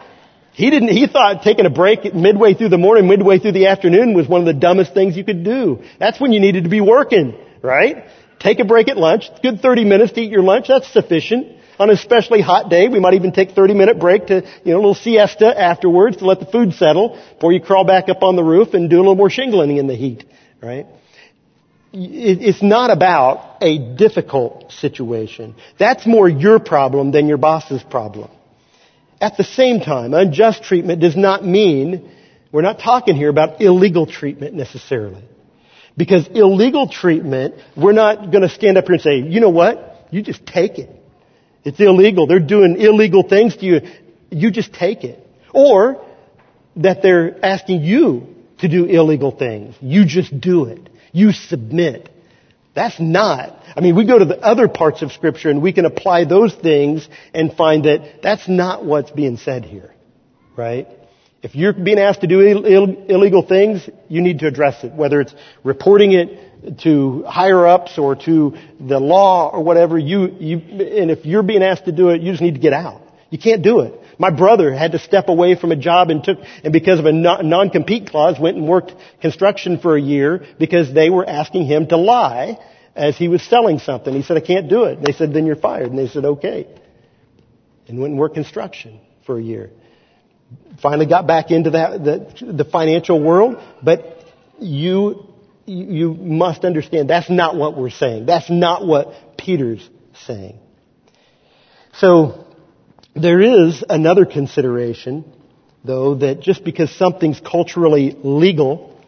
He 0.52 0.70
didn't, 0.70 0.88
he 0.90 1.06
thought 1.06 1.42
taking 1.42 1.64
a 1.64 1.70
break 1.70 2.14
midway 2.14 2.54
through 2.54 2.68
the 2.68 2.78
morning, 2.78 3.08
midway 3.08 3.38
through 3.38 3.52
the 3.52 3.66
afternoon 3.68 4.14
was 4.14 4.28
one 4.28 4.40
of 4.40 4.46
the 4.46 4.52
dumbest 4.52 4.92
things 4.92 5.16
you 5.16 5.24
could 5.24 5.44
do. 5.44 5.82
That's 5.98 6.20
when 6.20 6.32
you 6.32 6.40
needed 6.40 6.64
to 6.64 6.70
be 6.70 6.82
working, 6.82 7.34
right? 7.62 8.04
Take 8.38 8.58
a 8.58 8.64
break 8.64 8.88
at 8.88 8.98
lunch. 8.98 9.24
Good 9.42 9.60
30 9.60 9.84
minutes 9.84 10.12
to 10.12 10.20
eat 10.20 10.30
your 10.30 10.42
lunch. 10.42 10.68
That's 10.68 10.92
sufficient. 10.92 11.58
On 11.78 11.88
an 11.88 11.96
especially 11.96 12.42
hot 12.42 12.68
day, 12.68 12.88
we 12.88 13.00
might 13.00 13.14
even 13.14 13.32
take 13.32 13.52
30 13.52 13.74
minute 13.74 13.98
break 13.98 14.26
to, 14.26 14.42
you 14.64 14.72
know, 14.72 14.76
a 14.76 14.82
little 14.82 14.94
siesta 14.94 15.58
afterwards 15.58 16.18
to 16.18 16.26
let 16.26 16.38
the 16.38 16.46
food 16.46 16.74
settle 16.74 17.18
before 17.34 17.52
you 17.52 17.60
crawl 17.60 17.84
back 17.84 18.10
up 18.10 18.22
on 18.22 18.36
the 18.36 18.44
roof 18.44 18.74
and 18.74 18.90
do 18.90 18.96
a 18.96 18.98
little 18.98 19.14
more 19.14 19.30
shingling 19.30 19.78
in 19.78 19.86
the 19.86 19.96
heat, 19.96 20.24
right? 20.62 20.86
It's 21.94 22.62
not 22.62 22.90
about 22.90 23.58
a 23.62 23.78
difficult 23.96 24.72
situation. 24.72 25.54
That's 25.78 26.06
more 26.06 26.28
your 26.28 26.58
problem 26.58 27.10
than 27.10 27.26
your 27.26 27.36
boss's 27.38 27.82
problem. 27.82 28.30
At 29.22 29.36
the 29.36 29.44
same 29.44 29.78
time, 29.78 30.14
unjust 30.14 30.64
treatment 30.64 31.00
does 31.00 31.16
not 31.16 31.46
mean 31.46 32.10
we're 32.50 32.62
not 32.62 32.80
talking 32.80 33.14
here 33.14 33.28
about 33.28 33.60
illegal 33.60 34.04
treatment 34.04 34.54
necessarily. 34.54 35.22
Because 35.96 36.26
illegal 36.26 36.88
treatment, 36.88 37.54
we're 37.76 37.92
not 37.92 38.32
going 38.32 38.42
to 38.42 38.48
stand 38.48 38.78
up 38.78 38.86
here 38.86 38.94
and 38.94 39.00
say, 39.00 39.18
you 39.18 39.38
know 39.38 39.50
what? 39.50 40.08
You 40.10 40.22
just 40.22 40.44
take 40.44 40.80
it. 40.80 40.90
It's 41.64 41.78
illegal. 41.78 42.26
They're 42.26 42.40
doing 42.40 42.80
illegal 42.80 43.22
things 43.22 43.54
to 43.58 43.64
you. 43.64 43.80
You 44.30 44.50
just 44.50 44.72
take 44.72 45.04
it. 45.04 45.24
Or 45.54 46.04
that 46.76 47.00
they're 47.00 47.44
asking 47.44 47.82
you 47.82 48.34
to 48.58 48.66
do 48.66 48.86
illegal 48.86 49.30
things. 49.30 49.76
You 49.80 50.04
just 50.04 50.40
do 50.40 50.64
it. 50.64 50.88
You 51.12 51.30
submit. 51.30 52.08
That's 52.74 52.98
not, 52.98 53.54
I 53.76 53.80
mean, 53.80 53.94
we 53.96 54.06
go 54.06 54.18
to 54.18 54.24
the 54.24 54.40
other 54.40 54.66
parts 54.66 55.02
of 55.02 55.12
scripture 55.12 55.50
and 55.50 55.60
we 55.60 55.72
can 55.72 55.84
apply 55.84 56.24
those 56.24 56.54
things 56.54 57.06
and 57.34 57.52
find 57.52 57.84
that 57.84 58.22
that's 58.22 58.48
not 58.48 58.84
what's 58.84 59.10
being 59.10 59.36
said 59.36 59.64
here. 59.64 59.94
Right? 60.56 60.88
If 61.42 61.54
you're 61.54 61.72
being 61.72 61.98
asked 61.98 62.22
to 62.22 62.26
do 62.26 62.40
Ill- 62.40 62.64
Ill- 62.64 63.06
illegal 63.08 63.42
things, 63.42 63.88
you 64.08 64.22
need 64.22 64.38
to 64.38 64.46
address 64.46 64.84
it. 64.84 64.92
Whether 64.92 65.20
it's 65.20 65.34
reporting 65.64 66.12
it 66.12 66.78
to 66.82 67.24
higher 67.24 67.66
ups 67.66 67.98
or 67.98 68.14
to 68.16 68.56
the 68.80 69.00
law 69.00 69.50
or 69.50 69.62
whatever, 69.62 69.98
you, 69.98 70.34
you, 70.38 70.58
and 70.58 71.10
if 71.10 71.26
you're 71.26 71.42
being 71.42 71.62
asked 71.62 71.84
to 71.86 71.92
do 71.92 72.10
it, 72.10 72.22
you 72.22 72.32
just 72.32 72.42
need 72.42 72.54
to 72.54 72.60
get 72.60 72.72
out. 72.72 73.01
You 73.32 73.38
can't 73.38 73.62
do 73.62 73.80
it. 73.80 73.98
My 74.18 74.28
brother 74.28 74.74
had 74.74 74.92
to 74.92 74.98
step 74.98 75.30
away 75.30 75.54
from 75.54 75.72
a 75.72 75.76
job 75.76 76.10
and 76.10 76.22
took, 76.22 76.36
and 76.62 76.70
because 76.70 76.98
of 76.98 77.06
a 77.06 77.12
non-compete 77.12 78.10
clause, 78.10 78.38
went 78.38 78.58
and 78.58 78.68
worked 78.68 78.92
construction 79.22 79.78
for 79.78 79.96
a 79.96 80.00
year 80.00 80.44
because 80.58 80.92
they 80.92 81.08
were 81.08 81.26
asking 81.26 81.64
him 81.64 81.86
to 81.86 81.96
lie 81.96 82.58
as 82.94 83.16
he 83.16 83.28
was 83.28 83.42
selling 83.42 83.78
something. 83.78 84.12
He 84.12 84.22
said, 84.22 84.36
I 84.36 84.40
can't 84.40 84.68
do 84.68 84.84
it. 84.84 84.98
And 84.98 85.06
they 85.06 85.12
said, 85.12 85.32
then 85.32 85.46
you're 85.46 85.56
fired. 85.56 85.88
And 85.88 85.98
they 85.98 86.08
said, 86.08 86.26
okay. 86.26 86.68
And 87.88 87.98
went 87.98 88.10
and 88.10 88.20
worked 88.20 88.34
construction 88.34 89.00
for 89.24 89.38
a 89.38 89.42
year. 89.42 89.70
Finally 90.82 91.06
got 91.06 91.26
back 91.26 91.50
into 91.50 91.70
that, 91.70 92.04
the, 92.04 92.52
the 92.52 92.64
financial 92.66 93.18
world, 93.18 93.56
but 93.82 94.26
you 94.60 95.26
you 95.64 96.12
must 96.12 96.64
understand 96.64 97.08
that's 97.08 97.30
not 97.30 97.56
what 97.56 97.78
we're 97.78 97.88
saying. 97.88 98.26
That's 98.26 98.50
not 98.50 98.86
what 98.86 99.38
Peter's 99.38 99.88
saying. 100.26 100.58
So, 101.94 102.41
there 103.14 103.40
is 103.40 103.84
another 103.88 104.24
consideration, 104.24 105.24
though, 105.84 106.14
that 106.16 106.40
just 106.40 106.64
because 106.64 106.90
something's 106.96 107.40
culturally 107.40 108.16
legal 108.22 108.98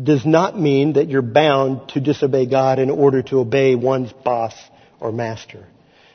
does 0.00 0.26
not 0.26 0.58
mean 0.58 0.94
that 0.94 1.08
you're 1.08 1.22
bound 1.22 1.88
to 1.90 2.00
disobey 2.00 2.46
God 2.46 2.78
in 2.78 2.90
order 2.90 3.22
to 3.22 3.38
obey 3.38 3.74
one's 3.74 4.12
boss 4.12 4.54
or 5.00 5.12
master. 5.12 5.66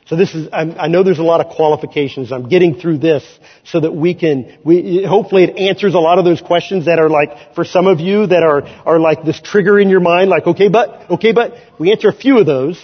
So 0.06 0.16
this 0.16 0.34
is, 0.34 0.48
I'm, 0.52 0.78
i 0.78 0.86
know 0.86 1.02
there's 1.02 1.18
a 1.18 1.24
lot 1.24 1.40
of 1.40 1.54
qualifications. 1.54 2.30
I'm 2.30 2.48
getting 2.48 2.78
through 2.78 2.98
this 2.98 3.24
so 3.64 3.80
that 3.80 3.92
we 3.92 4.14
can, 4.14 4.58
we, 4.62 5.02
hopefully 5.04 5.44
it 5.44 5.56
answers 5.56 5.94
a 5.94 5.98
lot 5.98 6.18
of 6.18 6.26
those 6.26 6.42
questions 6.42 6.84
that 6.84 6.98
are 6.98 7.08
like, 7.08 7.54
for 7.54 7.64
some 7.64 7.86
of 7.86 8.00
you 8.00 8.26
that 8.26 8.42
are, 8.42 8.62
are 8.62 9.00
like 9.00 9.24
this 9.24 9.40
trigger 9.40 9.80
in 9.80 9.88
your 9.88 10.00
mind, 10.00 10.28
like, 10.28 10.46
okay, 10.46 10.68
but, 10.68 11.10
okay, 11.10 11.32
but, 11.32 11.54
we 11.78 11.90
answer 11.90 12.08
a 12.08 12.14
few 12.14 12.38
of 12.38 12.46
those 12.46 12.78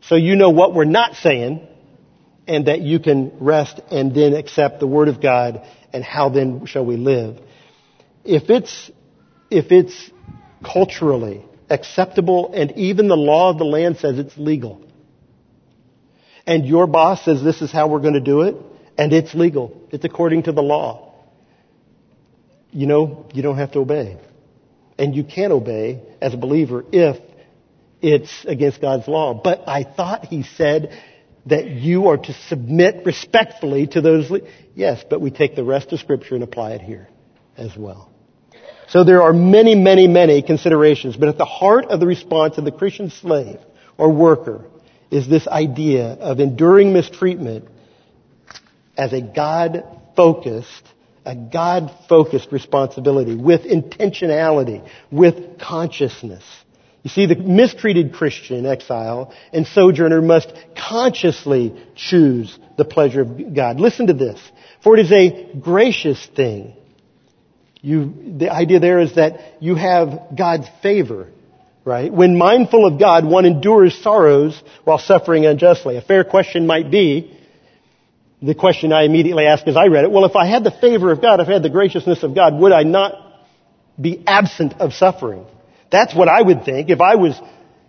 so 0.00 0.16
you 0.16 0.34
know 0.34 0.50
what 0.50 0.74
we're 0.74 0.84
not 0.84 1.14
saying 1.16 1.68
and 2.52 2.66
that 2.66 2.80
you 2.80 2.98
can 3.00 3.32
rest 3.40 3.80
and 3.90 4.14
then 4.14 4.34
accept 4.34 4.78
the 4.78 4.86
Word 4.86 5.08
of 5.08 5.22
God 5.22 5.66
and 5.92 6.04
how 6.04 6.28
then 6.28 6.66
shall 6.66 6.84
we 6.84 6.96
live. 6.96 7.38
If 8.24 8.50
it's, 8.50 8.90
if 9.50 9.72
it's 9.72 10.10
culturally 10.62 11.44
acceptable 11.70 12.52
and 12.52 12.72
even 12.72 13.08
the 13.08 13.16
law 13.16 13.50
of 13.50 13.58
the 13.58 13.64
land 13.64 13.96
says 13.96 14.18
it's 14.18 14.36
legal, 14.36 14.84
and 16.46 16.66
your 16.66 16.86
boss 16.86 17.24
says 17.24 17.42
this 17.42 17.62
is 17.62 17.72
how 17.72 17.88
we're 17.88 18.00
going 18.00 18.14
to 18.14 18.20
do 18.20 18.42
it, 18.42 18.56
and 18.98 19.12
it's 19.12 19.34
legal. 19.34 19.80
It's 19.90 20.04
according 20.04 20.42
to 20.44 20.52
the 20.52 20.62
law. 20.62 21.14
you 22.72 22.86
know, 22.86 23.26
you 23.32 23.42
don't 23.42 23.58
have 23.58 23.72
to 23.72 23.80
obey. 23.80 24.18
And 24.98 25.14
you 25.14 25.24
can 25.24 25.52
obey 25.52 26.02
as 26.20 26.34
a 26.34 26.36
believer 26.36 26.84
if 26.90 27.16
it's 28.00 28.44
against 28.44 28.80
God's 28.80 29.06
law. 29.06 29.34
But 29.34 29.68
I 29.68 29.84
thought 29.84 30.24
he 30.26 30.42
said 30.42 30.98
that 31.46 31.66
you 31.66 32.08
are 32.08 32.16
to 32.16 32.32
submit 32.48 33.04
respectfully 33.04 33.86
to 33.88 34.00
those. 34.00 34.30
Le- 34.30 34.40
yes, 34.74 35.04
but 35.08 35.20
we 35.20 35.30
take 35.30 35.56
the 35.56 35.64
rest 35.64 35.92
of 35.92 36.00
Scripture 36.00 36.34
and 36.34 36.44
apply 36.44 36.72
it 36.72 36.80
here 36.80 37.08
as 37.56 37.76
well. 37.76 38.10
So 38.88 39.04
there 39.04 39.22
are 39.22 39.32
many, 39.32 39.74
many, 39.74 40.06
many 40.06 40.42
considerations, 40.42 41.16
but 41.16 41.28
at 41.28 41.38
the 41.38 41.44
heart 41.44 41.86
of 41.86 41.98
the 41.98 42.06
response 42.06 42.58
of 42.58 42.64
the 42.64 42.72
Christian 42.72 43.10
slave 43.10 43.58
or 43.96 44.12
worker 44.12 44.66
is 45.10 45.28
this 45.28 45.46
idea 45.46 46.12
of 46.12 46.40
enduring 46.40 46.92
mistreatment 46.92 47.66
as 48.96 49.12
a 49.12 49.20
God-focused, 49.20 50.84
a 51.24 51.34
God-focused 51.34 52.52
responsibility 52.52 53.34
with 53.34 53.62
intentionality, 53.62 54.86
with 55.10 55.58
consciousness. 55.58 56.44
You 57.02 57.10
see, 57.10 57.26
the 57.26 57.34
mistreated 57.34 58.12
Christian 58.12 58.64
exile 58.64 59.34
and 59.52 59.66
sojourner 59.66 60.22
must 60.22 60.52
consciously 60.76 61.74
choose 61.96 62.56
the 62.76 62.84
pleasure 62.84 63.22
of 63.22 63.54
God. 63.54 63.80
Listen 63.80 64.06
to 64.06 64.12
this. 64.12 64.40
For 64.84 64.96
it 64.96 65.06
is 65.06 65.12
a 65.12 65.52
gracious 65.60 66.24
thing. 66.36 66.76
You, 67.80 68.36
the 68.38 68.50
idea 68.50 68.78
there 68.78 69.00
is 69.00 69.16
that 69.16 69.40
you 69.60 69.74
have 69.74 70.36
God's 70.36 70.68
favor, 70.82 71.28
right? 71.84 72.12
When 72.12 72.38
mindful 72.38 72.86
of 72.86 73.00
God, 73.00 73.24
one 73.24 73.44
endures 73.46 74.00
sorrows 74.00 74.60
while 74.84 74.98
suffering 74.98 75.44
unjustly. 75.46 75.96
A 75.96 76.02
fair 76.02 76.22
question 76.22 76.68
might 76.68 76.92
be, 76.92 77.36
the 78.40 78.54
question 78.54 78.92
I 78.92 79.02
immediately 79.02 79.46
asked 79.46 79.66
as 79.66 79.76
I 79.76 79.86
read 79.86 80.04
it, 80.04 80.10
well, 80.10 80.24
if 80.24 80.36
I 80.36 80.46
had 80.46 80.62
the 80.62 80.70
favor 80.70 81.10
of 81.10 81.20
God, 81.20 81.40
if 81.40 81.48
I 81.48 81.52
had 81.52 81.62
the 81.62 81.70
graciousness 81.70 82.22
of 82.22 82.34
God, 82.34 82.54
would 82.54 82.72
I 82.72 82.84
not 82.84 83.14
be 84.00 84.22
absent 84.26 84.74
of 84.80 84.92
suffering? 84.92 85.46
That's 85.92 86.14
what 86.14 86.28
I 86.28 86.40
would 86.40 86.64
think 86.64 86.88
if 86.88 87.00
I 87.00 87.16
was, 87.16 87.38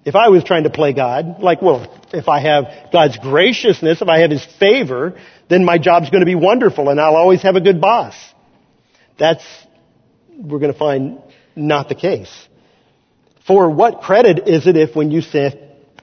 if 0.04 0.13
I 0.13 0.28
was 0.28 0.44
trying 0.44 0.63
to 0.63 0.70
play 0.70 0.92
God. 0.94 1.42
Like, 1.42 1.62
well, 1.62 1.88
if 2.13 2.28
I 2.28 2.42
have 2.42 2.92
God's 2.92 3.18
graciousness, 3.18 4.02
if 4.02 4.10
I 4.10 4.20
have 4.20 4.30
His 4.30 4.46
favor, 4.60 5.18
then 5.50 5.63
my 5.63 5.78
job's 5.78 6.10
going 6.10 6.20
to 6.20 6.26
be 6.26 6.36
wonderful 6.36 6.89
and 6.89 7.00
I'll 7.00 7.16
always 7.16 7.42
have 7.42 7.56
a 7.56 7.62
good 7.62 7.80
boss. 7.80 8.13
That's, 9.18 9.44
we're 10.38 10.60
going 10.60 10.74
to 10.74 10.78
find 10.78 11.22
not 11.56 11.88
the 11.88 11.96
case. 11.96 12.32
For 13.48 13.70
what 13.70 14.02
credit 14.02 14.48
is 14.48 14.68
it 14.68 14.76
if 14.78 14.96
when 14.96 15.10
you 15.10 15.22
sin 15.22 15.54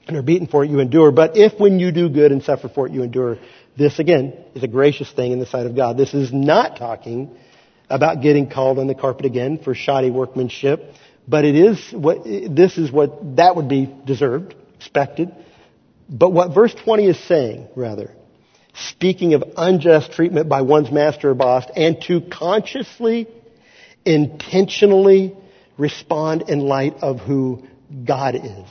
and 0.07 0.17
are 0.17 0.23
beaten 0.23 0.47
for 0.47 0.65
it 0.65 0.71
you 0.71 0.81
endure, 0.81 1.13
but 1.13 1.37
if 1.37 1.61
when 1.61 1.79
you 1.79 1.93
do 1.93 2.09
good 2.09 2.33
and 2.33 2.43
suffer 2.43 2.69
for 2.69 2.87
it 2.87 2.93
you 2.93 3.03
endure, 3.03 3.39
this 3.77 3.99
again 3.99 4.35
is 4.55 4.63
a 4.63 4.69
gracious 4.69 5.11
thing 5.13 5.33
in 5.33 5.39
the 5.39 5.47
sight 5.47 5.67
of 5.67 5.77
God. 5.77 5.97
This 5.97 6.15
is 6.15 6.33
not 6.33 6.77
talking 6.77 7.37
about 7.89 8.23
getting 8.23 8.49
called 8.49 8.79
on 8.79 8.87
the 8.87 8.95
carpet 8.95 9.27
again 9.27 9.59
for 9.59 9.75
shoddy 9.75 10.11
workmanship 10.11 10.95
but 11.31 11.45
it 11.45 11.55
is 11.55 11.93
what, 11.93 12.25
this 12.25 12.77
is 12.77 12.91
what, 12.91 13.37
that 13.37 13.55
would 13.55 13.69
be 13.69 13.89
deserved, 14.05 14.55
expected. 14.75 15.33
But 16.09 16.31
what 16.31 16.53
verse 16.53 16.75
20 16.75 17.07
is 17.07 17.19
saying, 17.21 17.69
rather, 17.77 18.11
speaking 18.75 19.35
of 19.35 19.45
unjust 19.57 20.13
treatment 20.13 20.49
by 20.49 20.63
one's 20.63 20.91
master 20.91 21.31
or 21.31 21.35
boss, 21.35 21.67
and 21.77 22.03
to 22.03 22.21
consciously, 22.21 23.29
intentionally 24.05 25.37
respond 25.79 26.49
in 26.49 26.59
light 26.61 26.97
of 27.01 27.21
who 27.21 27.63
God 28.05 28.35
is. 28.35 28.69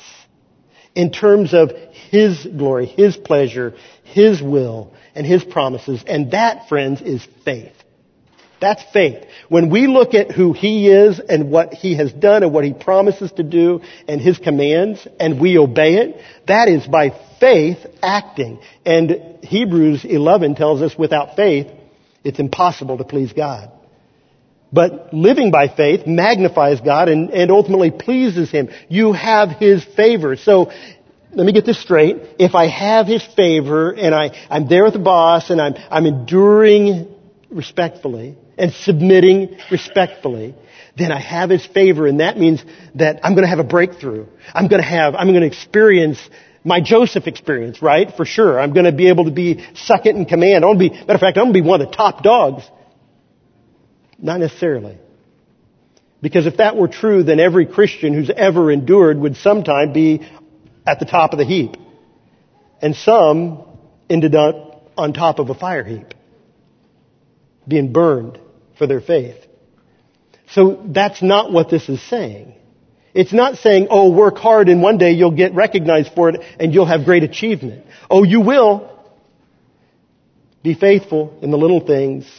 In 0.96 1.12
terms 1.12 1.54
of 1.54 1.72
His 2.10 2.46
glory, 2.46 2.88
His 2.88 3.16
pleasure, 3.16 3.76
His 4.04 4.42
will, 4.42 4.94
and 5.16 5.26
His 5.26 5.46
promises. 5.46 6.04
And 6.06 6.32
that, 6.32 6.68
friends, 6.68 7.02
is 7.02 7.26
faith. 7.46 7.72
That's 8.60 8.84
faith. 8.92 9.26
When 9.48 9.70
we 9.70 9.88
look 9.88 10.14
at 10.14 10.32
who 10.32 10.54
He 10.54 10.90
is 10.90 11.20
and 11.20 11.50
what 11.52 11.74
He 11.74 11.96
has 11.96 12.12
done 12.12 12.44
and 12.44 12.54
what 12.54 12.66
He 12.66 12.74
promises 12.74 13.32
to 13.34 13.44
do 13.44 13.82
and 14.08 14.20
His 14.20 14.38
commands 14.38 15.08
and 15.20 15.40
we 15.40 15.58
obey 15.58 15.96
it, 15.96 16.22
that 16.48 16.68
is 16.68 16.86
by 16.86 17.18
faith 17.40 17.78
acting. 18.02 18.60
And 18.86 19.38
Hebrews 19.44 20.04
11 20.04 20.56
tells 20.56 20.82
us 20.82 20.98
without 20.98 21.36
faith, 21.36 21.68
it's 22.24 22.40
impossible 22.40 22.98
to 22.98 23.06
please 23.06 23.32
God. 23.32 23.72
But 24.72 25.14
living 25.14 25.52
by 25.52 25.68
faith 25.68 26.06
magnifies 26.06 26.80
God 26.82 27.10
and, 27.10 27.32
and 27.32 27.50
ultimately 27.50 27.92
pleases 27.92 28.52
Him. 28.52 28.70
You 28.88 29.14
have 29.14 29.50
His 29.50 29.84
favor. 29.84 30.36
So 30.36 30.72
let 31.32 31.46
me 31.46 31.54
get 31.54 31.66
this 31.66 31.82
straight. 31.82 32.18
If 32.38 32.56
I 32.56 32.68
have 32.68 33.08
His 33.08 33.24
favor 33.24 33.92
and 33.92 34.14
I, 34.14 34.32
I'm 34.50 34.68
there 34.68 34.84
with 34.84 34.94
the 34.94 35.00
boss 35.00 35.50
and 35.50 35.62
I'm, 35.62 35.76
I'm 35.90 36.06
enduring 36.06 37.16
respectfully, 37.50 38.38
and 38.58 38.72
submitting 38.72 39.58
respectfully, 39.72 40.56
then 40.98 41.12
I 41.12 41.20
have 41.20 41.50
His 41.50 41.66
favor 41.66 42.08
and 42.08 42.20
that 42.20 42.38
means 42.38 42.64
that 42.96 43.22
I'm 43.24 43.34
going 43.34 43.44
to 43.44 43.50
have 43.50 43.60
a 43.60 43.64
breakthrough. 43.64 44.28
I'm 44.54 44.68
going 44.68 44.82
to 44.82 44.88
have, 44.88 45.16
I'm 45.16 45.28
going 45.28 45.42
to 45.42 45.48
experience 45.48 46.20
my 46.64 46.82
Joseph 46.82 47.28
experience, 47.28 47.82
right? 47.82 48.16
For 48.16 48.26
sure. 48.26 48.60
I'm 48.60 48.74
going 48.74 48.86
to 48.86 48.92
be 48.92 49.10
able 49.10 49.26
to 49.26 49.32
be 49.32 49.66
second 49.76 50.18
in 50.18 50.26
command. 50.26 50.64
I'm 50.64 50.78
going 50.78 50.90
to 50.90 50.90
be, 50.90 51.00
matter 51.00 51.14
of 51.14 51.20
fact, 51.22 51.38
I'm 51.38 51.46
going 51.46 51.54
to 51.54 51.62
be 51.62 51.68
one 51.68 51.82
of 51.82 51.90
the 51.90 51.96
top 51.96 52.22
dogs. 52.22 52.64
Not 54.18 54.40
necessarily. 54.40 54.98
Because 56.22 56.46
if 56.46 56.58
that 56.58 56.76
were 56.76 56.90
true, 56.90 57.24
then 57.24 57.40
every 57.40 57.66
Christian 57.66 58.14
who's 58.14 58.30
ever 58.30 58.72
endured 58.72 59.18
would 59.20 59.38
sometime 59.38 59.94
be 59.94 60.28
at 60.86 61.00
the 61.00 61.06
top 61.06 61.32
of 61.32 61.40
the 61.40 61.46
heap. 61.46 61.78
And 62.82 62.96
some 62.96 63.64
ended 64.10 64.36
up 64.36 64.92
on 64.98 65.14
top 65.14 65.40
of 65.40 65.50
a 65.50 65.54
fire 65.54 65.84
heap, 65.84 66.14
being 67.70 67.94
burned 67.94 68.40
for 68.78 68.88
their 68.88 69.00
faith. 69.00 69.38
So 70.52 70.82
that's 70.86 71.22
not 71.22 71.52
what 71.52 71.70
this 71.70 71.88
is 71.88 72.02
saying. 72.02 72.56
It's 73.14 73.34
not 73.34 73.58
saying, 73.58 73.88
oh, 73.90 74.12
work 74.12 74.38
hard 74.38 74.70
and 74.70 74.82
one 74.82 74.98
day 74.98 75.12
you'll 75.12 75.36
get 75.36 75.54
recognized 75.54 76.14
for 76.14 76.30
it 76.30 76.42
and 76.60 76.74
you'll 76.74 76.86
have 76.86 77.06
great 77.06 77.24
achievement. 77.24 77.86
Oh, 78.10 78.24
you 78.24 78.42
will. 78.42 78.90
Be 80.62 80.74
faithful 80.74 81.38
in 81.42 81.52
the 81.52 81.58
little 81.58 81.86
things, 81.86 82.30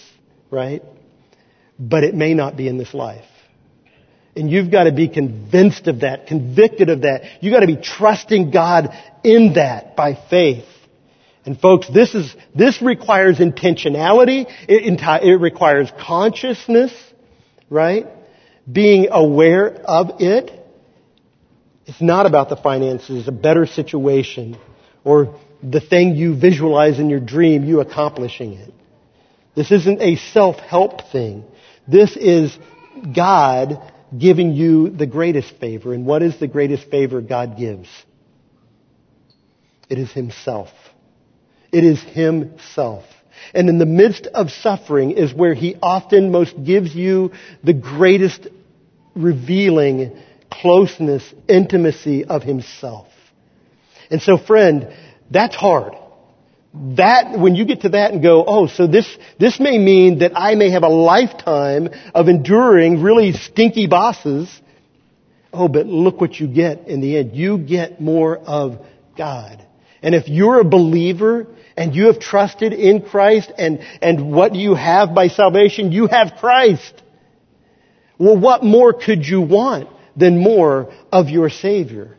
right? 0.51 0.83
But 1.79 2.05
it 2.05 2.15
may 2.15 2.35
not 2.35 2.57
be 2.57 2.69
in 2.69 2.77
this 2.77 2.93
life. 2.93 3.25
And 4.37 4.51
you've 4.51 4.71
got 4.71 4.85
to 4.85 4.93
be 4.93 5.09
convinced 5.09 5.89
of 5.89 6.01
that, 6.01 6.27
convicted 6.27 6.89
of 6.89 7.03
that. 7.03 7.43
You've 7.43 7.53
got 7.53 7.61
to 7.61 7.67
be 7.67 7.77
trusting 7.77 8.51
God 8.51 8.91
in 9.25 9.55
that 9.55 9.97
by 9.97 10.15
faith. 10.29 10.67
And 11.51 11.61
folks, 11.61 11.89
this 11.89 12.15
is, 12.15 12.33
this 12.55 12.81
requires 12.81 13.39
intentionality. 13.39 14.47
It, 14.69 15.01
it 15.25 15.41
requires 15.41 15.91
consciousness, 15.99 16.93
right? 17.69 18.07
Being 18.71 19.09
aware 19.11 19.69
of 19.69 20.21
it. 20.21 20.53
It's 21.87 22.01
not 22.01 22.27
about 22.27 22.51
the 22.51 22.57
finances, 22.57 23.27
a 23.27 23.33
better 23.33 23.67
situation, 23.67 24.59
or 25.03 25.41
the 25.61 25.81
thing 25.81 26.15
you 26.15 26.39
visualize 26.39 27.01
in 27.01 27.11
your 27.11 27.19
dream, 27.19 27.65
you 27.65 27.81
accomplishing 27.81 28.53
it. 28.53 28.73
This 29.57 29.73
isn't 29.73 30.01
a 30.01 30.15
self-help 30.15 31.11
thing. 31.11 31.43
This 31.89 32.17
is 32.17 32.57
God 33.13 33.93
giving 34.17 34.53
you 34.53 34.89
the 34.89 35.07
greatest 35.07 35.57
favor. 35.57 35.95
And 35.95 36.07
what 36.07 36.23
is 36.23 36.39
the 36.39 36.47
greatest 36.47 36.89
favor 36.93 37.21
God 37.21 37.59
gives? 37.59 37.89
It 39.89 39.99
is 39.99 40.13
Himself. 40.13 40.69
It 41.73 41.85
is 41.85 42.01
Himself. 42.03 43.05
And 43.55 43.69
in 43.69 43.79
the 43.79 43.87
midst 43.87 44.27
of 44.27 44.51
suffering 44.51 45.13
is 45.13 45.33
where 45.33 45.55
He 45.55 45.77
often 45.83 46.31
most 46.31 46.63
gives 46.63 46.95
you 46.95 47.33
the 47.65 47.73
greatest 47.73 48.49
revealing 49.15 50.17
closeness, 50.51 51.23
intimacy 51.49 52.25
of 52.25 52.43
Himself. 52.43 53.09
And 54.11 54.21
so 54.21 54.37
friend, 54.37 54.93
that's 55.31 55.55
hard. 55.55 55.95
That, 56.73 57.39
when 57.39 57.57
you 57.57 57.65
get 57.65 57.83
to 57.83 57.91
that 57.91 58.13
and 58.13 58.23
go, 58.23 58.45
oh, 58.47 58.67
so 58.69 58.87
this, 58.87 59.07
this 59.39 59.59
may 59.59 59.79
mean 59.79 60.21
that 60.21 60.33
I 60.37 60.55
may 60.55 60.71
have 60.71 60.85
a 60.85 60.89
lifetime 60.89 61.89
of 62.15 62.29
enduring 62.29 63.03
really 63.03 63.33
stinky 63.33 63.89
bosses. 63.89 64.49
Oh, 65.53 65.67
but 65.67 65.87
look 65.87 66.21
what 66.21 66.39
you 66.39 66.47
get 66.47 66.87
in 66.87 67.01
the 67.01 67.19
end. 67.19 67.35
You 67.35 67.59
get 67.59 68.01
more 68.01 68.39
of 68.39 68.79
God. 69.17 69.67
And 70.01 70.15
if 70.15 70.29
you're 70.29 70.61
a 70.61 70.65
believer 70.65 71.49
and 71.81 71.97
you 71.97 72.09
have 72.09 72.19
trusted 72.19 72.75
in 72.75 73.01
Christ 73.01 73.51
and, 73.57 73.81
and 74.03 74.31
what 74.31 74.55
you 74.55 74.75
have 74.75 75.15
by 75.15 75.29
salvation, 75.29 75.93
you 75.93 76.09
have 76.09 76.35
Christ. 76.39 76.93
Well, 78.19 78.39
what 78.39 78.63
more 78.63 78.93
could 78.93 79.27
you 79.27 79.41
want 79.41 79.89
than 80.15 80.43
more 80.43 80.93
of 81.11 81.31
your 81.31 81.49
Savior? 81.49 82.19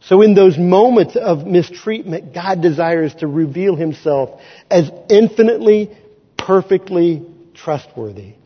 So 0.00 0.22
in 0.22 0.32
those 0.32 0.56
moments 0.56 1.16
of 1.16 1.46
mistreatment, 1.46 2.32
God 2.32 2.62
desires 2.62 3.14
to 3.16 3.26
reveal 3.26 3.76
Himself 3.76 4.40
as 4.70 4.90
infinitely, 5.10 5.90
perfectly 6.38 7.26
trustworthy. 7.52 8.36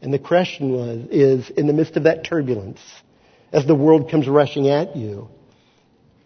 And 0.00 0.14
the 0.14 0.20
question 0.20 0.70
was, 0.70 1.08
is, 1.10 1.50
in 1.50 1.66
the 1.66 1.72
midst 1.72 1.96
of 1.96 2.04
that 2.04 2.22
turbulence, 2.24 2.78
as 3.52 3.66
the 3.66 3.74
world 3.74 4.08
comes 4.08 4.28
rushing 4.28 4.68
at 4.68 4.94
you, 4.94 5.26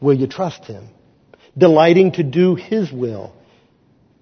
will 0.03 0.13
you 0.13 0.27
trust 0.27 0.67
Him? 0.67 0.91
Delighting 1.57 2.13
to 2.13 2.23
do 2.23 2.55
His 2.55 2.91
will 2.93 3.33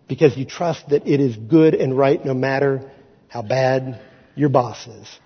because 0.08 0.36
you 0.36 0.44
trust 0.44 0.88
that 0.88 1.06
it 1.06 1.20
is 1.20 1.36
good 1.36 1.74
and 1.74 1.96
right 1.96 2.24
no 2.24 2.34
matter 2.34 2.90
how 3.28 3.42
bad 3.42 4.00
your 4.34 4.48
boss 4.48 4.86
is. 4.86 5.20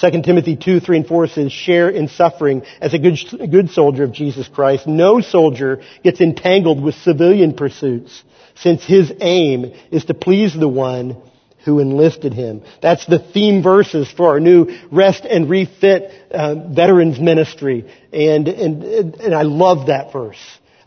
2 0.00 0.22
Timothy 0.22 0.56
2, 0.56 0.80
3, 0.80 0.98
and 0.98 1.06
4 1.06 1.26
says, 1.26 1.52
share 1.52 1.90
in 1.90 2.08
suffering 2.08 2.62
as 2.80 2.94
a 2.94 2.98
good, 2.98 3.18
a 3.40 3.48
good 3.48 3.70
soldier 3.70 4.04
of 4.04 4.12
Jesus 4.12 4.48
Christ. 4.48 4.86
No 4.86 5.20
soldier 5.20 5.82
gets 6.04 6.20
entangled 6.20 6.82
with 6.82 6.94
civilian 6.94 7.54
pursuits 7.54 8.22
since 8.54 8.84
his 8.84 9.12
aim 9.20 9.72
is 9.90 10.04
to 10.06 10.14
please 10.14 10.54
the 10.54 10.68
one 10.68 11.20
who 11.64 11.80
enlisted 11.80 12.32
him. 12.32 12.62
That's 12.80 13.04
the 13.04 13.18
theme 13.18 13.62
verses 13.62 14.10
for 14.10 14.28
our 14.28 14.40
new 14.40 14.68
rest 14.90 15.24
and 15.24 15.50
refit 15.50 16.10
uh, 16.30 16.54
veterans 16.72 17.20
ministry. 17.20 17.90
And, 18.12 18.48
and, 18.48 18.84
and 19.16 19.34
I 19.34 19.42
love 19.42 19.88
that 19.88 20.12
verse. 20.12 20.40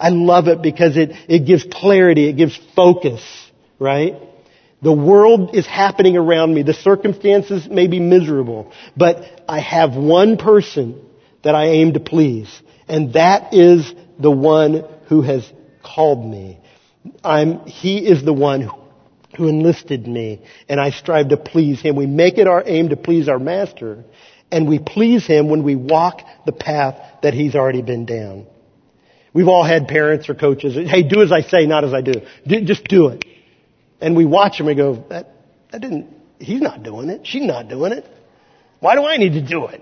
I 0.03 0.09
love 0.09 0.49
it 0.49 0.61
because 0.61 0.97
it, 0.97 1.11
it 1.29 1.45
gives 1.45 1.63
clarity, 1.63 2.27
it 2.27 2.33
gives 2.33 2.59
focus, 2.75 3.23
right? 3.79 4.15
The 4.81 4.91
world 4.91 5.55
is 5.55 5.65
happening 5.65 6.17
around 6.17 6.53
me. 6.53 6.63
The 6.63 6.73
circumstances 6.73 7.69
may 7.69 7.87
be 7.87 8.01
miserable, 8.01 8.73
but 8.97 9.43
I 9.47 9.61
have 9.61 9.95
one 9.95 10.35
person 10.35 11.01
that 11.41 11.55
I 11.55 11.67
aim 11.67 11.93
to 11.93 12.01
please, 12.01 12.53
and 12.89 13.13
that 13.13 13.53
is 13.53 13.93
the 14.19 14.29
one 14.29 14.83
who 15.07 15.21
has 15.21 15.49
called 15.81 16.29
me. 16.29 16.59
I'm, 17.23 17.61
he 17.61 17.99
is 17.99 18.25
the 18.25 18.33
one 18.33 18.69
who 19.37 19.47
enlisted 19.47 20.05
me, 20.05 20.41
and 20.67 20.81
I 20.81 20.89
strive 20.89 21.29
to 21.29 21.37
please 21.37 21.79
him. 21.79 21.95
We 21.95 22.07
make 22.07 22.37
it 22.37 22.47
our 22.47 22.61
aim 22.65 22.89
to 22.89 22.97
please 22.97 23.29
our 23.29 23.39
master, 23.39 24.03
and 24.51 24.67
we 24.67 24.79
please 24.79 25.25
him 25.25 25.47
when 25.47 25.63
we 25.63 25.77
walk 25.77 26.19
the 26.45 26.51
path 26.51 27.21
that 27.21 27.33
he's 27.33 27.55
already 27.55 27.81
been 27.81 28.05
down. 28.05 28.47
We've 29.33 29.47
all 29.47 29.63
had 29.63 29.87
parents 29.87 30.29
or 30.29 30.35
coaches, 30.35 30.75
hey, 30.75 31.03
do 31.03 31.21
as 31.21 31.31
I 31.31 31.41
say, 31.41 31.65
not 31.65 31.83
as 31.83 31.93
I 31.93 32.01
do. 32.01 32.13
do 32.45 32.61
just 32.61 32.83
do 32.85 33.07
it. 33.07 33.25
And 33.99 34.15
we 34.15 34.25
watch 34.25 34.57
them 34.57 34.67
and 34.67 34.77
go, 34.77 35.03
that, 35.09 35.31
that 35.71 35.81
didn't, 35.81 36.07
he's 36.39 36.61
not 36.61 36.83
doing 36.83 37.09
it. 37.09 37.25
She's 37.25 37.43
not 37.43 37.67
doing 37.67 37.93
it. 37.93 38.05
Why 38.79 38.95
do 38.95 39.03
I 39.05 39.17
need 39.17 39.33
to 39.33 39.41
do 39.41 39.67
it? 39.67 39.81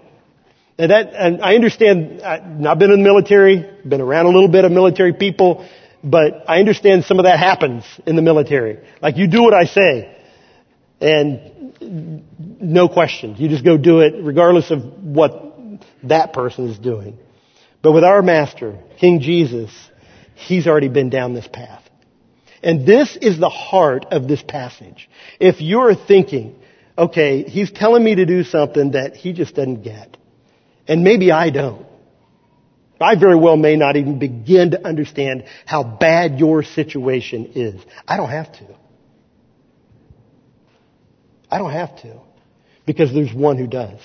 And 0.77 0.91
that, 0.91 1.13
and 1.13 1.41
I 1.41 1.55
understand, 1.55 2.21
I've 2.21 2.45
not 2.45 2.79
been 2.79 2.91
in 2.91 2.99
the 2.99 3.03
military, 3.03 3.69
been 3.85 4.01
around 4.01 4.25
a 4.25 4.29
little 4.29 4.47
bit 4.47 4.63
of 4.63 4.71
military 4.71 5.13
people, 5.13 5.67
but 6.03 6.45
I 6.47 6.59
understand 6.59 7.03
some 7.03 7.19
of 7.19 7.25
that 7.25 7.37
happens 7.37 7.83
in 8.05 8.15
the 8.15 8.21
military. 8.21 8.79
Like 9.01 9.17
you 9.17 9.27
do 9.27 9.43
what 9.43 9.53
I 9.53 9.65
say. 9.65 10.17
And 11.01 11.73
no 12.61 12.87
question. 12.87 13.35
You 13.37 13.49
just 13.49 13.65
go 13.65 13.77
do 13.77 13.99
it 13.99 14.13
regardless 14.23 14.71
of 14.71 14.83
what 15.03 15.51
that 16.03 16.31
person 16.31 16.69
is 16.69 16.77
doing. 16.77 17.17
But 17.81 17.93
with 17.93 18.03
our 18.03 18.21
master, 18.21 18.77
King 18.99 19.21
Jesus, 19.21 19.71
he's 20.35 20.67
already 20.67 20.89
been 20.89 21.09
down 21.09 21.33
this 21.33 21.47
path. 21.47 21.83
And 22.63 22.85
this 22.85 23.17
is 23.19 23.39
the 23.39 23.49
heart 23.49 24.05
of 24.11 24.27
this 24.27 24.41
passage. 24.43 25.09
If 25.39 25.61
you're 25.61 25.95
thinking, 25.95 26.55
okay, 26.97 27.43
he's 27.43 27.71
telling 27.71 28.03
me 28.03 28.15
to 28.15 28.25
do 28.25 28.43
something 28.43 28.91
that 28.91 29.15
he 29.15 29.33
just 29.33 29.55
doesn't 29.55 29.81
get. 29.81 30.15
And 30.87 31.03
maybe 31.03 31.31
I 31.31 31.49
don't. 31.49 31.87
I 32.99 33.15
very 33.15 33.35
well 33.35 33.57
may 33.57 33.75
not 33.77 33.95
even 33.95 34.19
begin 34.19 34.71
to 34.71 34.87
understand 34.87 35.45
how 35.65 35.83
bad 35.83 36.39
your 36.39 36.61
situation 36.61 37.53
is. 37.55 37.81
I 38.07 38.17
don't 38.17 38.29
have 38.29 38.51
to. 38.53 38.65
I 41.49 41.57
don't 41.57 41.71
have 41.71 41.99
to. 42.03 42.19
Because 42.85 43.11
there's 43.11 43.33
one 43.33 43.57
who 43.57 43.65
does. 43.65 43.99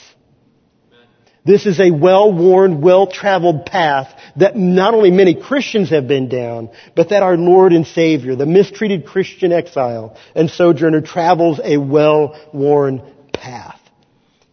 This 1.47 1.65
is 1.65 1.79
a 1.79 1.93
well-worn, 1.93 2.81
well-traveled 2.81 3.67
path 3.67 4.09
that 4.35 4.57
not 4.57 4.95
only 4.95 5.13
many 5.13 5.41
Christians 5.41 5.91
have 5.91 6.09
been 6.09 6.29
down, 6.29 6.71
but 6.97 7.11
that 7.11 7.23
our 7.23 7.37
Lord 7.37 7.73
and 7.73 7.87
Savior, 7.87 8.35
the 8.35 8.47
mistreated 8.47 9.07
Christian 9.07 9.53
exile 9.53 10.17
and 10.35 10.51
sojourner, 10.51 11.03
travels 11.03 11.61
a 11.63 11.77
well-worn 11.77 13.01
path. 13.33 13.81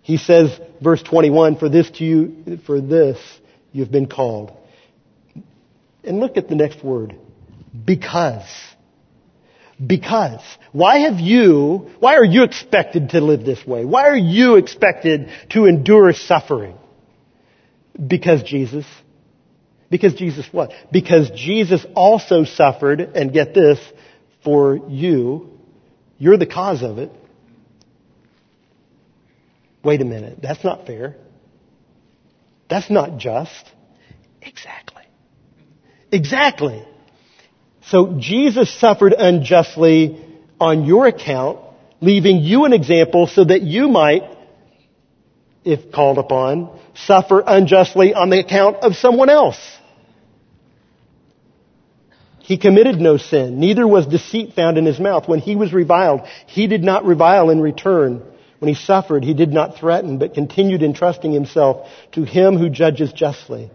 He 0.03 0.17
says, 0.17 0.59
verse 0.83 1.01
21, 1.01 1.57
for 1.57 1.67
this 1.67 1.89
to 1.91 2.03
you, 2.03 2.59
for 2.67 2.79
this 2.79 3.17
you've 3.71 3.91
been 3.91 4.07
called. 4.07 4.51
And 6.03 6.19
look 6.19 6.37
at 6.37 6.47
the 6.47 6.55
next 6.55 6.83
word. 6.83 7.15
Because. 7.85 8.47
Because. 9.83 10.43
Why 10.73 10.99
have 10.99 11.19
you, 11.19 11.89
why 11.99 12.17
are 12.17 12.23
you 12.23 12.43
expected 12.43 13.09
to 13.09 13.21
live 13.21 13.43
this 13.43 13.65
way? 13.65 13.83
Why 13.83 14.03
are 14.09 14.15
you 14.15 14.57
expected 14.57 15.31
to 15.49 15.65
endure 15.65 16.13
suffering? 16.13 16.77
Because 17.95 18.43
Jesus. 18.43 18.85
Because 19.89 20.15
Jesus 20.15 20.47
what? 20.51 20.71
Because 20.91 21.29
Jesus 21.31 21.85
also 21.95 22.45
suffered, 22.45 22.99
and 22.99 23.31
get 23.31 23.53
this, 23.53 23.79
for 24.43 24.75
you. 24.89 25.49
You're 26.17 26.37
the 26.37 26.45
cause 26.47 26.83
of 26.83 26.97
it. 26.97 27.11
Wait 29.83 30.01
a 30.01 30.05
minute. 30.05 30.39
That's 30.41 30.63
not 30.63 30.87
fair. 30.87 31.15
That's 32.69 32.89
not 32.89 33.17
just. 33.17 33.65
Exactly. 34.41 35.03
Exactly. 36.11 36.85
So 37.87 38.17
Jesus 38.19 38.73
suffered 38.79 39.13
unjustly 39.13 40.25
on 40.59 40.85
your 40.85 41.07
account, 41.07 41.59
leaving 42.01 42.37
you 42.37 42.65
an 42.65 42.73
example 42.73 43.27
so 43.27 43.43
that 43.43 43.61
you 43.61 43.89
might, 43.89 44.23
if 45.65 45.91
called 45.91 46.17
upon, 46.17 46.69
suffer 46.95 47.43
unjustly 47.45 48.13
on 48.13 48.29
the 48.29 48.39
account 48.39 48.77
of 48.77 48.95
someone 48.95 49.29
else. 49.29 49.59
He 52.39 52.57
committed 52.57 52.99
no 52.99 53.15
sin, 53.15 53.59
neither 53.59 53.87
was 53.87 54.05
deceit 54.05 54.53
found 54.53 54.77
in 54.77 54.85
his 54.85 54.99
mouth. 54.99 55.29
When 55.29 55.39
he 55.39 55.55
was 55.55 55.71
reviled, 55.71 56.21
he 56.45 56.67
did 56.67 56.83
not 56.83 57.05
revile 57.05 57.49
in 57.49 57.61
return. 57.61 58.21
When 58.59 58.67
he 58.67 58.75
suffered, 58.75 59.23
he 59.23 59.33
did 59.33 59.53
not 59.53 59.77
threaten, 59.77 60.17
but 60.17 60.33
continued 60.33 60.83
entrusting 60.83 61.31
himself 61.31 61.87
to 62.13 62.23
him 62.23 62.57
who 62.57 62.69
judges 62.69 63.13
justly. 63.13 63.71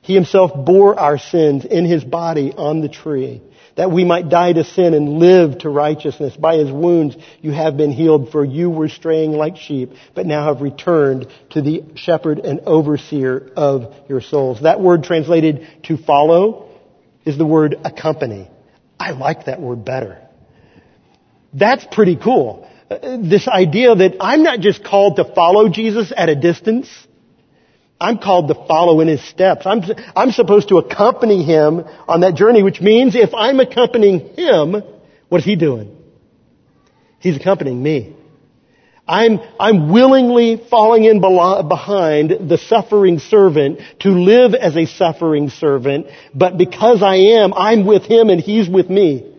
He 0.00 0.14
himself 0.14 0.52
bore 0.52 0.98
our 0.98 1.16
sins 1.16 1.64
in 1.64 1.84
his 1.84 2.02
body 2.02 2.52
on 2.56 2.80
the 2.80 2.88
tree, 2.88 3.40
that 3.76 3.90
we 3.90 4.04
might 4.04 4.28
die 4.28 4.52
to 4.52 4.64
sin 4.64 4.94
and 4.94 5.18
live 5.18 5.58
to 5.58 5.70
righteousness. 5.70 6.36
By 6.36 6.56
his 6.56 6.70
wounds 6.70 7.16
you 7.40 7.52
have 7.52 7.76
been 7.76 7.90
healed, 7.90 8.30
for 8.30 8.44
you 8.44 8.70
were 8.70 8.88
straying 8.88 9.32
like 9.32 9.56
sheep, 9.56 9.92
but 10.14 10.26
now 10.26 10.44
have 10.52 10.62
returned 10.62 11.28
to 11.50 11.62
the 11.62 11.84
shepherd 11.94 12.38
and 12.38 12.60
overseer 12.60 13.50
of 13.56 13.94
your 14.08 14.20
souls. 14.20 14.62
That 14.62 14.80
word 14.80 15.04
translated 15.04 15.66
to 15.84 15.96
follow 15.96 16.68
is 17.24 17.38
the 17.38 17.46
word 17.46 17.76
accompany. 17.84 18.50
I 18.98 19.12
like 19.12 19.46
that 19.46 19.60
word 19.60 19.84
better. 19.84 20.18
That's 21.52 21.84
pretty 21.90 22.16
cool 22.16 22.68
uh, 22.92 23.16
this 23.16 23.48
idea 23.48 23.94
that 23.94 24.16
I'm 24.20 24.42
not 24.42 24.60
just 24.60 24.84
called 24.84 25.16
to 25.16 25.24
follow 25.24 25.68
Jesus 25.68 26.12
at 26.14 26.28
a 26.28 26.34
distance. 26.34 26.88
I'm 28.02 28.18
called 28.18 28.48
to 28.48 28.54
follow 28.54 29.00
in 29.00 29.08
his 29.08 29.22
steps. 29.22 29.64
I'm, 29.64 29.82
I'm 30.16 30.32
supposed 30.32 30.68
to 30.70 30.78
accompany 30.78 31.44
him 31.44 31.84
on 32.08 32.20
that 32.20 32.34
journey, 32.34 32.62
which 32.62 32.80
means 32.80 33.14
if 33.14 33.32
I'm 33.32 33.60
accompanying 33.60 34.34
him, 34.34 34.82
what 35.28 35.38
is 35.38 35.44
he 35.44 35.56
doing? 35.56 35.96
He's 37.20 37.36
accompanying 37.36 37.82
me. 37.82 38.16
I'm, 39.06 39.40
I'm 39.58 39.92
willingly 39.92 40.62
falling 40.70 41.04
in 41.04 41.20
behind 41.20 42.48
the 42.48 42.58
suffering 42.58 43.18
servant 43.18 43.80
to 44.00 44.10
live 44.10 44.54
as 44.54 44.76
a 44.76 44.86
suffering 44.86 45.50
servant, 45.50 46.06
but 46.34 46.56
because 46.56 47.02
I 47.02 47.16
am, 47.16 47.52
I'm 47.54 47.84
with 47.86 48.04
him 48.04 48.30
and 48.30 48.40
he's 48.40 48.68
with 48.68 48.88
me. 48.88 49.31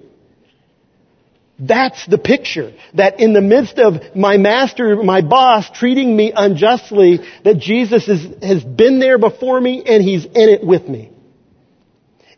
That's 1.59 2.05
the 2.07 2.17
picture. 2.17 2.73
That 2.95 3.19
in 3.19 3.33
the 3.33 3.41
midst 3.41 3.77
of 3.77 4.15
my 4.15 4.37
master, 4.37 5.01
my 5.03 5.21
boss 5.21 5.69
treating 5.69 6.15
me 6.15 6.31
unjustly, 6.35 7.19
that 7.43 7.59
Jesus 7.59 8.07
is, 8.07 8.43
has 8.43 8.63
been 8.63 8.99
there 8.99 9.17
before 9.17 9.59
me 9.61 9.83
and 9.85 10.03
he's 10.03 10.25
in 10.25 10.49
it 10.49 10.65
with 10.65 10.87
me. 10.87 11.11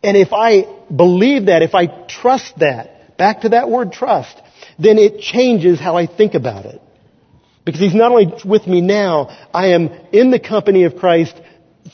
And 0.02 0.16
if 0.16 0.32
I 0.32 0.66
believe 0.94 1.46
that, 1.46 1.62
if 1.62 1.74
I 1.74 1.86
trust 2.06 2.58
that, 2.58 3.16
back 3.16 3.40
to 3.40 3.50
that 3.50 3.70
word 3.70 3.92
trust, 3.92 4.40
then 4.78 4.98
it 4.98 5.20
changes 5.20 5.80
how 5.80 5.96
I 5.96 6.06
think 6.06 6.34
about 6.34 6.66
it. 6.66 6.80
Because 7.64 7.80
he's 7.80 7.94
not 7.94 8.12
only 8.12 8.32
with 8.44 8.66
me 8.66 8.80
now, 8.80 9.36
I 9.52 9.68
am 9.68 9.88
in 10.12 10.30
the 10.30 10.38
company 10.38 10.84
of 10.84 10.96
Christ 10.96 11.34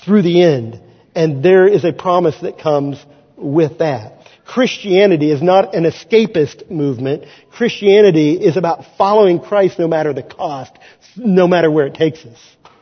through 0.04 0.22
the 0.22 0.42
end. 0.42 0.80
And 1.14 1.42
there 1.42 1.66
is 1.66 1.84
a 1.84 1.92
promise 1.92 2.38
that 2.42 2.58
comes 2.58 3.02
with 3.36 3.78
that. 3.78 4.21
Christianity 4.52 5.30
is 5.30 5.40
not 5.40 5.74
an 5.74 5.84
escapist 5.84 6.70
movement. 6.70 7.24
Christianity 7.52 8.34
is 8.34 8.58
about 8.58 8.84
following 8.98 9.40
Christ 9.40 9.78
no 9.78 9.88
matter 9.88 10.12
the 10.12 10.22
cost, 10.22 10.72
no 11.16 11.48
matter 11.48 11.70
where 11.70 11.86
it 11.86 11.94
takes 11.94 12.22
us, 12.26 12.38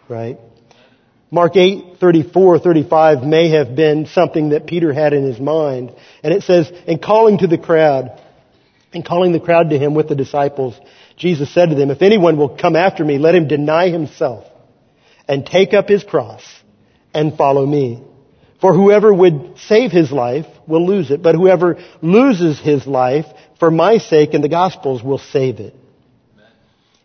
right? 0.08 0.36
Mark 1.30 1.54
8, 1.54 1.98
34, 2.00 2.58
35 2.58 3.22
may 3.22 3.50
have 3.50 3.76
been 3.76 4.06
something 4.06 4.48
that 4.48 4.66
Peter 4.66 4.92
had 4.92 5.12
in 5.12 5.22
his 5.22 5.38
mind. 5.38 5.94
And 6.24 6.34
it 6.34 6.42
says, 6.42 6.72
and 6.88 7.00
calling 7.00 7.38
to 7.38 7.46
the 7.46 7.58
crowd, 7.58 8.20
and 8.92 9.04
calling 9.04 9.30
the 9.30 9.38
crowd 9.38 9.70
to 9.70 9.78
him 9.78 9.94
with 9.94 10.08
the 10.08 10.16
disciples, 10.16 10.74
Jesus 11.16 11.54
said 11.54 11.70
to 11.70 11.76
them, 11.76 11.92
if 11.92 12.02
anyone 12.02 12.36
will 12.36 12.56
come 12.56 12.74
after 12.74 13.04
me, 13.04 13.18
let 13.18 13.36
him 13.36 13.46
deny 13.46 13.90
himself 13.90 14.44
and 15.28 15.46
take 15.46 15.72
up 15.72 15.88
his 15.88 16.02
cross 16.02 16.42
and 17.14 17.36
follow 17.36 17.64
me. 17.64 18.02
For 18.60 18.74
whoever 18.74 19.14
would 19.14 19.58
save 19.68 19.92
his 19.92 20.10
life 20.10 20.46
will 20.70 20.86
lose 20.86 21.10
it, 21.10 21.22
but 21.22 21.34
whoever 21.34 21.78
loses 22.00 22.58
his 22.58 22.86
life 22.86 23.26
for 23.58 23.70
my 23.70 23.98
sake 23.98 24.32
and 24.32 24.42
the 24.42 24.48
gospel's 24.48 25.02
will 25.02 25.18
save 25.18 25.60
it. 25.60 25.74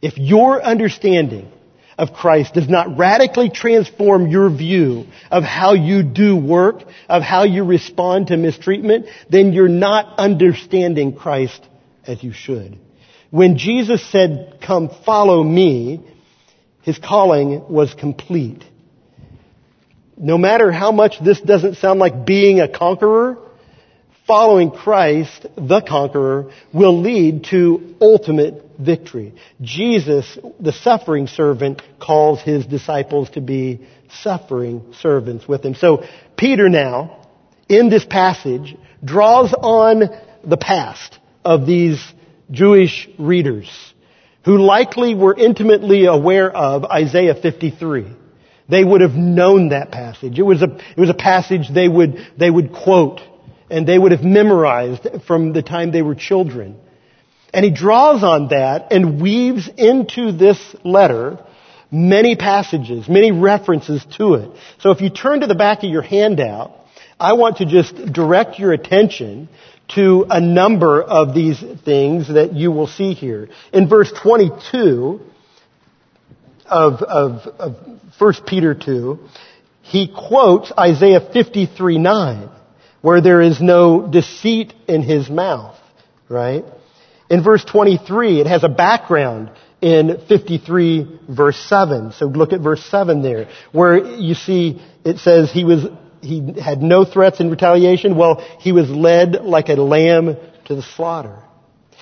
if 0.05 0.19
your 0.19 0.61
understanding 0.61 1.51
of 1.97 2.13
Christ 2.13 2.53
does 2.53 2.69
not 2.69 2.97
radically 2.97 3.49
transform 3.49 4.27
your 4.27 4.55
view 4.55 5.07
of 5.31 5.43
how 5.43 5.73
you 5.73 6.03
do 6.03 6.35
work, 6.35 6.83
of 7.09 7.23
how 7.23 7.43
you 7.43 7.63
respond 7.63 8.27
to 8.27 8.37
mistreatment, 8.37 9.07
then 9.31 9.51
you're 9.51 9.67
not 9.67 10.19
understanding 10.19 11.15
Christ 11.15 11.59
as 12.05 12.23
you 12.23 12.33
should. 12.33 12.77
When 13.31 13.57
Jesus 13.57 14.05
said, 14.11 14.59
come 14.61 14.91
follow 15.05 15.41
me, 15.41 16.05
his 16.83 16.99
calling 16.99 17.67
was 17.67 17.93
complete. 17.95 18.63
No 20.17 20.37
matter 20.37 20.71
how 20.71 20.91
much 20.91 21.19
this 21.19 21.41
doesn't 21.41 21.77
sound 21.77 21.99
like 21.99 22.27
being 22.27 22.59
a 22.59 22.67
conqueror, 22.67 23.39
following 24.27 24.71
Christ, 24.71 25.45
the 25.55 25.81
conqueror, 25.81 26.51
will 26.73 26.99
lead 26.99 27.45
to 27.45 27.95
ultimate 28.01 28.63
victory. 28.79 29.33
Jesus, 29.61 30.37
the 30.59 30.73
suffering 30.73 31.27
servant, 31.27 31.81
calls 31.99 32.41
his 32.41 32.65
disciples 32.65 33.29
to 33.31 33.41
be 33.41 33.87
suffering 34.21 34.93
servants 34.99 35.47
with 35.47 35.63
him. 35.63 35.75
So 35.75 36.03
Peter 36.37 36.69
now, 36.69 37.27
in 37.69 37.89
this 37.89 38.05
passage, 38.05 38.75
draws 39.03 39.53
on 39.53 40.09
the 40.43 40.57
past 40.57 41.19
of 41.43 41.65
these 41.65 42.03
Jewish 42.51 43.07
readers 43.17 43.69
who 44.43 44.57
likely 44.57 45.15
were 45.15 45.35
intimately 45.35 46.05
aware 46.05 46.51
of 46.51 46.85
Isaiah 46.85 47.35
53. 47.35 48.05
They 48.67 48.83
would 48.83 49.01
have 49.01 49.15
known 49.15 49.69
that 49.69 49.91
passage. 49.91 50.37
It 50.39 50.43
was 50.43 50.61
a, 50.61 50.75
it 50.75 50.97
was 50.97 51.09
a 51.09 51.15
passage 51.15 51.69
they 51.73 51.87
would, 51.87 52.27
they 52.37 52.49
would 52.49 52.71
quote 52.73 53.21
and 53.69 53.87
they 53.87 53.97
would 53.97 54.11
have 54.11 54.23
memorized 54.23 55.07
from 55.27 55.53
the 55.53 55.61
time 55.61 55.91
they 55.91 56.01
were 56.01 56.15
children. 56.15 56.77
And 57.53 57.63
he 57.63 57.71
draws 57.71 58.23
on 58.23 58.49
that 58.49 58.91
and 58.91 59.21
weaves 59.21 59.69
into 59.77 60.31
this 60.31 60.59
letter 60.83 61.39
many 61.91 62.35
passages, 62.35 63.07
many 63.07 63.31
references 63.31 64.05
to 64.17 64.35
it. 64.35 64.51
So 64.79 64.91
if 64.91 65.01
you 65.01 65.09
turn 65.09 65.41
to 65.41 65.47
the 65.47 65.55
back 65.55 65.83
of 65.83 65.89
your 65.89 66.01
handout, 66.01 66.75
I 67.19 67.33
want 67.33 67.57
to 67.57 67.65
just 67.65 67.95
direct 68.11 68.59
your 68.59 68.73
attention 68.73 69.47
to 69.89 70.25
a 70.29 70.41
number 70.41 71.01
of 71.01 71.33
these 71.33 71.63
things 71.85 72.27
that 72.27 72.53
you 72.53 72.71
will 72.71 72.87
see 72.87 73.13
here. 73.13 73.49
In 73.71 73.87
verse 73.87 74.11
22 74.11 75.21
of, 76.65 77.01
of, 77.01 77.47
of 77.59 77.75
1 78.17 78.33
Peter 78.45 78.73
2, 78.73 79.19
he 79.83 80.11
quotes 80.13 80.71
Isaiah 80.77 81.21
53 81.21 81.99
9, 81.99 82.49
where 83.05 83.21
there 83.21 83.39
is 83.39 83.61
no 83.61 84.07
deceit 84.07 84.73
in 84.87 85.03
his 85.03 85.29
mouth, 85.29 85.77
right? 86.27 86.65
In 87.29 87.43
verse 87.43 87.63
23, 87.63 88.41
it 88.41 88.47
has 88.47 88.63
a 88.63 88.67
background 88.67 89.51
in 89.79 90.21
53 90.27 91.19
verse 91.29 91.55
7. 91.69 92.13
So 92.13 92.25
look 92.25 92.51
at 92.51 92.61
verse 92.61 92.83
7 92.83 93.21
there, 93.21 93.47
where 93.71 94.03
you 94.03 94.33
see 94.33 94.81
it 95.03 95.19
says 95.19 95.51
he 95.51 95.63
was, 95.63 95.85
he 96.21 96.59
had 96.59 96.81
no 96.81 97.05
threats 97.05 97.39
in 97.39 97.51
retaliation. 97.51 98.17
Well, 98.17 98.37
he 98.59 98.71
was 98.71 98.89
led 98.89 99.35
like 99.35 99.69
a 99.69 99.75
lamb 99.75 100.37
to 100.65 100.75
the 100.75 100.81
slaughter. 100.81 101.43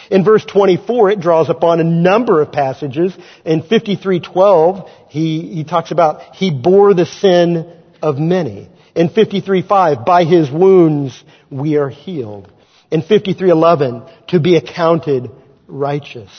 In 0.10 0.24
verse 0.24 0.46
24, 0.46 1.12
it 1.12 1.20
draws 1.20 1.50
upon 1.50 1.82
a 1.82 1.84
number 1.84 2.42
of 2.42 2.54
passages. 2.54 3.14
In 3.44 3.62
53:12, 3.62 4.90
he, 5.10 5.54
he 5.54 5.64
talks 5.66 5.92
about 5.92 6.36
he 6.36 6.50
bore 6.50 6.94
the 6.94 7.06
sin 7.06 7.70
of 8.02 8.20
many. 8.20 8.70
In 8.96 9.10
53:5, 9.10 10.06
by 10.06 10.24
his 10.24 10.52
wounds 10.52 11.24
we 11.50 11.78
are 11.78 11.90
healed 11.90 12.52
in 12.92 13.02
53:11 13.02 14.08
to 14.28 14.40
be 14.40 14.56
accounted 14.56 15.32
righteous. 15.68 16.30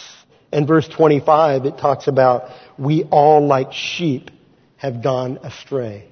In 0.52 0.66
verse 0.66 0.86
25 0.86 1.66
it 1.66 1.78
talks 1.78 2.06
about 2.06 2.50
we 2.78 3.04
all 3.04 3.44
like 3.46 3.72
sheep 3.72 4.30
have 4.76 5.02
gone 5.02 5.38
astray. 5.42 6.04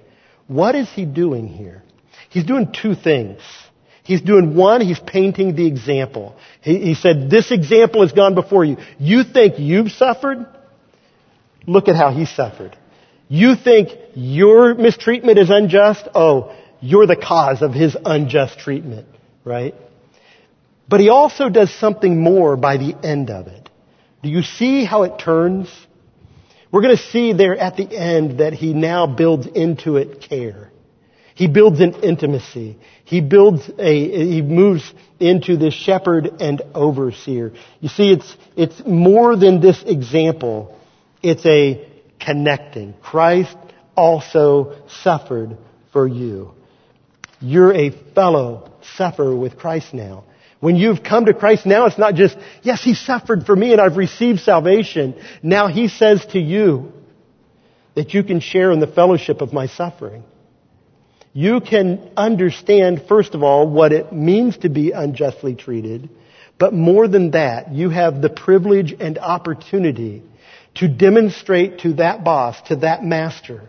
What 0.49 0.75
is 0.75 0.89
he 0.91 1.05
doing 1.05 1.47
here? 1.47 1.83
He's 2.29 2.45
doing 2.45 2.73
two 2.73 2.95
things. 2.95 3.41
He's 4.03 4.21
doing 4.21 4.57
one, 4.57 4.81
he's 4.81 4.99
painting 4.99 5.55
the 5.55 5.67
example. 5.67 6.35
He, 6.61 6.79
he 6.79 6.95
said, 6.95 7.31
this 7.31 7.53
example 7.53 8.03
has 8.03 8.11
gone 8.11 8.35
before 8.35 8.65
you. 8.65 8.79
You 8.99 9.23
think 9.23 9.61
you've 9.61 9.93
suffered? 9.93 10.45
Look 11.67 11.87
at 11.87 11.95
how 11.95 12.11
he 12.11 12.27
suffered. 12.27 12.77
You 13.33 13.57
think 13.57 13.89
your 14.15 14.75
mistreatment 14.75 15.39
is 15.39 15.49
unjust? 15.49 16.07
Oh, 16.15 16.55
you're 16.83 17.07
the 17.07 17.17
cause 17.17 17.63
of 17.63 17.73
his 17.73 17.97
unjust 18.05 18.59
treatment, 18.59 19.07
right? 19.43 19.75
But 20.87 21.01
he 21.01 21.09
also 21.09 21.49
does 21.49 21.73
something 21.73 22.21
more 22.21 22.59
by 22.59 22.77
the 22.77 22.95
end 23.03 23.31
of 23.31 23.47
it. 23.47 23.71
Do 24.23 24.29
you 24.29 24.43
see 24.43 24.85
how 24.85 25.05
it 25.05 25.19
turns? 25.19 25.71
We're 26.71 26.83
going 26.83 26.95
to 26.95 27.03
see 27.03 27.33
there 27.33 27.57
at 27.57 27.79
the 27.79 27.89
end 27.97 28.41
that 28.41 28.53
he 28.53 28.75
now 28.75 29.07
builds 29.07 29.47
into 29.47 29.97
it 29.97 30.21
care. 30.21 30.71
He 31.35 31.49
builds 31.49 31.81
an 31.81 31.95
intimacy. 32.03 32.77
He 33.05 33.23
builds 33.23 33.71
a, 33.79 34.27
he 34.27 34.43
moves 34.43 34.93
into 35.19 35.57
this 35.57 35.73
shepherd 35.73 36.43
and 36.43 36.61
overseer. 36.75 37.55
You 37.81 37.89
see, 37.89 38.13
it's, 38.13 38.37
it's 38.59 38.83
more 38.87 39.37
than 39.37 39.63
this 39.63 39.83
example. 39.85 40.79
It's 41.23 41.47
a 41.47 41.89
connecting. 42.25 42.95
Christ 43.03 43.57
also 43.97 44.77
suffered 45.03 45.57
for 45.93 46.07
you. 46.07 46.53
You're 47.41 47.75
a 47.75 47.91
fellow 48.15 48.71
sufferer 48.97 49.35
with 49.35 49.59
Christ 49.59 49.93
now. 49.93 50.25
When 50.61 50.77
you've 50.77 51.03
come 51.03 51.25
to 51.25 51.35
Christ 51.35 51.67
now, 51.67 51.87
it's 51.87 51.99
not 51.99 52.15
just, 52.15 52.37
yes, 52.63 52.83
He 52.83 52.95
suffered 52.95 53.47
for 53.47 53.57
me 53.57 53.73
and 53.73 53.81
I've 53.81 53.97
received 53.97 54.41
salvation. 54.41 55.21
Now 55.43 55.67
He 55.67 55.89
says 55.89 56.25
to 56.27 56.39
you 56.39 56.93
that 57.95 58.15
you 58.15 58.23
can 58.23 58.41
share 58.41 58.71
in 58.71 58.79
the 58.79 58.87
fellowship 58.87 59.41
of 59.41 59.53
my 59.53 59.67
suffering. 59.67 60.23
You 61.33 61.61
can 61.61 62.11
understand, 62.17 63.05
first 63.09 63.35
of 63.35 63.43
all, 63.43 63.67
what 63.69 63.93
it 63.93 64.13
means 64.13 64.59
to 64.59 64.69
be 64.69 64.93
unjustly 64.93 65.55
treated, 65.57 66.11
but 66.59 66.75
more 66.75 67.09
than 67.09 67.33
that, 67.33 67.73
you 67.73 67.89
have 67.91 68.23
the 68.23 68.29
privilege 68.29 68.95
and 68.99 69.19
opportunity 69.19 70.23
to 70.75 70.89
demonstrate 70.89 71.81
to 71.81 71.95
that 71.95 72.25
boss, 72.25 72.61
to 72.69 72.77
that 72.77 73.05
master, 73.05 73.69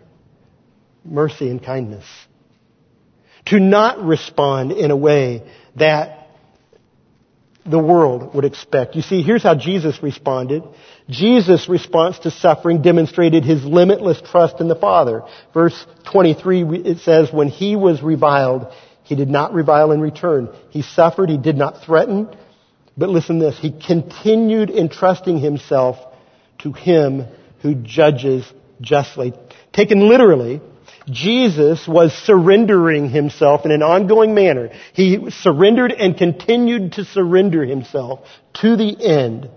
mercy 1.04 1.50
and 1.50 1.64
kindness. 1.64 2.06
To 3.48 3.60
not 3.60 4.04
respond 4.04 4.72
in 4.72 4.90
a 4.92 4.96
way 4.96 5.44
that 5.76 6.30
the 7.66 7.80
world 7.80 8.34
would 8.36 8.46
expect. 8.46 8.96
You 8.96 9.02
see, 9.02 9.22
here's 9.22 9.44
how 9.44 9.56
Jesus 9.56 10.02
responded. 10.04 10.64
Jesus' 11.10 11.70
response 11.70 12.20
to 12.20 12.32
suffering 12.32 12.82
demonstrated 12.82 13.44
his 13.44 13.64
limitless 13.64 14.22
trust 14.22 14.60
in 14.60 14.68
the 14.68 14.76
Father. 14.76 15.24
Verse 15.54 15.86
23, 16.12 16.64
it 16.86 17.00
says, 17.00 17.32
when 17.32 17.48
he 17.48 17.76
was 17.76 18.02
reviled, 18.02 18.68
he 19.04 19.16
did 19.16 19.30
not 19.30 19.54
revile 19.54 19.92
in 19.92 20.02
return. 20.02 20.50
He 20.70 20.82
suffered, 20.82 21.30
he 21.30 21.38
did 21.38 21.58
not 21.58 21.84
threaten. 21.84 22.30
But 22.98 23.10
listen 23.10 23.40
this, 23.40 23.58
he 23.58 23.72
continued 23.72 24.70
entrusting 24.70 25.40
himself 25.40 25.98
to 26.64 26.74
him 26.74 27.26
who 27.62 27.76
judges 27.76 28.52
justly. 28.82 29.34
Taken 29.72 30.08
literally, 30.08 30.62
Jesus 31.10 31.88
was 31.88 32.14
surrendering 32.14 33.10
himself 33.10 33.66
in 33.66 33.72
an 33.72 33.84
ongoing 33.84 34.34
manner. 34.34 34.72
He 34.94 35.30
surrendered 35.30 35.92
and 35.92 36.18
continued 36.18 36.94
to 36.94 37.06
surrender 37.06 37.66
himself 37.66 38.22
to 38.62 38.76
the 38.76 39.06
end 39.06 39.50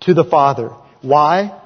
to 0.00 0.14
the 0.14 0.24
Father. 0.24 0.70
Why? 1.02 1.60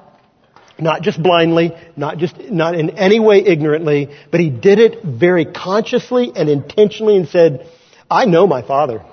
Not 0.79 1.03
just 1.03 1.21
blindly, 1.21 1.73
not 1.95 2.17
just, 2.17 2.37
not 2.37 2.73
in 2.73 2.91
any 2.91 3.19
way 3.19 3.39
ignorantly, 3.45 4.09
but 4.31 4.39
he 4.39 4.49
did 4.49 4.79
it 4.79 5.03
very 5.03 5.45
consciously 5.45 6.31
and 6.35 6.49
intentionally 6.49 7.17
and 7.17 7.27
said, 7.27 7.67
I 8.09 8.25
know 8.25 8.47
my 8.47 8.65
Father. 8.65 9.05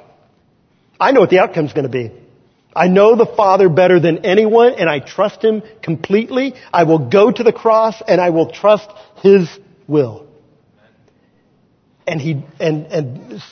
I 0.98 1.12
know 1.12 1.20
what 1.20 1.30
the 1.30 1.40
outcome's 1.40 1.74
going 1.74 1.84
to 1.84 1.90
be. 1.90 2.10
I 2.74 2.88
know 2.88 3.16
the 3.16 3.26
Father 3.26 3.68
better 3.68 3.98
than 3.98 4.24
anyone 4.24 4.74
and 4.74 4.88
I 4.88 5.00
trust 5.00 5.42
Him 5.42 5.62
completely. 5.82 6.54
I 6.72 6.84
will 6.84 7.08
go 7.08 7.30
to 7.30 7.42
the 7.42 7.52
cross 7.52 8.00
and 8.06 8.20
I 8.20 8.30
will 8.30 8.50
trust 8.50 8.88
His 9.22 9.48
will. 9.86 10.26
And 12.06 12.20
he, 12.20 12.42
and, 12.58 12.86
and 12.86 13.42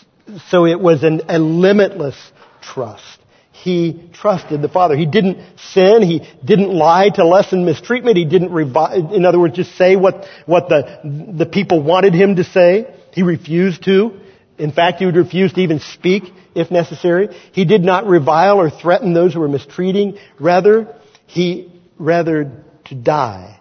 so 0.48 0.64
it 0.64 0.80
was 0.80 1.02
an, 1.02 1.22
a 1.28 1.38
limitless 1.38 2.16
trust. 2.62 3.18
He 3.52 4.08
trusted 4.12 4.62
the 4.62 4.68
Father. 4.68 4.96
He 4.96 5.06
didn't 5.06 5.38
sin. 5.58 6.02
He 6.02 6.26
didn't 6.44 6.72
lie 6.72 7.10
to 7.10 7.26
lessen 7.26 7.64
mistreatment. 7.64 8.16
He 8.16 8.24
didn't 8.24 8.50
revi- 8.50 9.12
in 9.12 9.24
other 9.24 9.40
words, 9.40 9.56
just 9.56 9.76
say 9.76 9.96
what, 9.96 10.26
what 10.46 10.68
the, 10.68 11.00
the 11.36 11.46
people 11.46 11.82
wanted 11.82 12.14
him 12.14 12.36
to 12.36 12.44
say. 12.44 12.94
He 13.12 13.22
refused 13.22 13.84
to. 13.84 14.20
In 14.58 14.72
fact, 14.72 14.98
he 14.98 15.06
would 15.06 15.16
refuse 15.16 15.52
to 15.52 15.60
even 15.60 15.80
speak 15.80 16.24
if 16.54 16.70
necessary. 16.70 17.28
He 17.52 17.64
did 17.64 17.82
not 17.82 18.06
revile 18.06 18.58
or 18.58 18.70
threaten 18.70 19.12
those 19.12 19.34
who 19.34 19.40
were 19.40 19.48
mistreating. 19.48 20.18
Rather, 20.40 20.96
he, 21.26 21.72
rather 21.98 22.64
to 22.86 22.94
die 22.94 23.60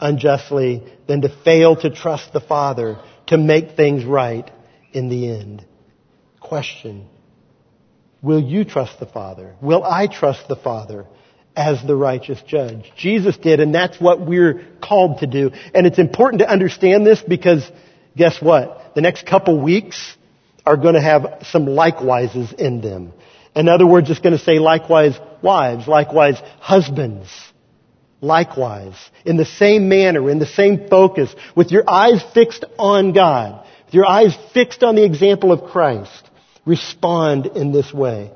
unjustly 0.00 0.82
than 1.06 1.22
to 1.22 1.28
fail 1.44 1.76
to 1.76 1.90
trust 1.90 2.32
the 2.32 2.40
Father 2.40 2.98
to 3.26 3.36
make 3.38 3.76
things 3.76 4.04
right 4.04 4.50
in 4.92 5.08
the 5.08 5.30
end. 5.30 5.64
Question. 6.40 7.06
Will 8.20 8.40
you 8.40 8.64
trust 8.64 8.98
the 8.98 9.06
Father? 9.06 9.54
Will 9.60 9.84
I 9.84 10.06
trust 10.06 10.48
the 10.48 10.56
Father 10.56 11.06
as 11.56 11.82
the 11.86 11.96
righteous 11.96 12.40
judge. 12.46 12.90
Jesus 12.96 13.36
did, 13.36 13.60
and 13.60 13.74
that's 13.74 14.00
what 14.00 14.20
we're 14.20 14.64
called 14.82 15.18
to 15.18 15.26
do. 15.26 15.50
And 15.74 15.86
it's 15.86 15.98
important 15.98 16.40
to 16.40 16.48
understand 16.48 17.06
this 17.06 17.20
because 17.20 17.68
guess 18.16 18.40
what? 18.40 18.92
The 18.94 19.00
next 19.00 19.26
couple 19.26 19.60
weeks 19.60 20.16
are 20.64 20.76
going 20.76 20.94
to 20.94 21.00
have 21.00 21.42
some 21.50 21.66
likewises 21.66 22.52
in 22.54 22.80
them. 22.80 23.12
In 23.54 23.68
other 23.68 23.86
words, 23.86 24.10
it's 24.10 24.20
going 24.20 24.36
to 24.36 24.42
say 24.42 24.58
likewise 24.58 25.18
wives, 25.42 25.86
likewise 25.86 26.40
husbands, 26.60 27.28
likewise, 28.20 28.96
in 29.24 29.36
the 29.36 29.44
same 29.44 29.88
manner, 29.88 30.30
in 30.30 30.38
the 30.38 30.46
same 30.46 30.88
focus, 30.88 31.34
with 31.54 31.70
your 31.70 31.84
eyes 31.88 32.22
fixed 32.32 32.64
on 32.78 33.12
God, 33.12 33.66
with 33.86 33.94
your 33.94 34.06
eyes 34.06 34.36
fixed 34.54 34.82
on 34.82 34.94
the 34.94 35.04
example 35.04 35.52
of 35.52 35.70
Christ, 35.70 36.30
respond 36.64 37.46
in 37.46 37.72
this 37.72 37.92
way. 37.92 38.30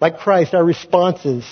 Like 0.00 0.18
Christ, 0.18 0.54
our 0.54 0.64
responses 0.64 1.44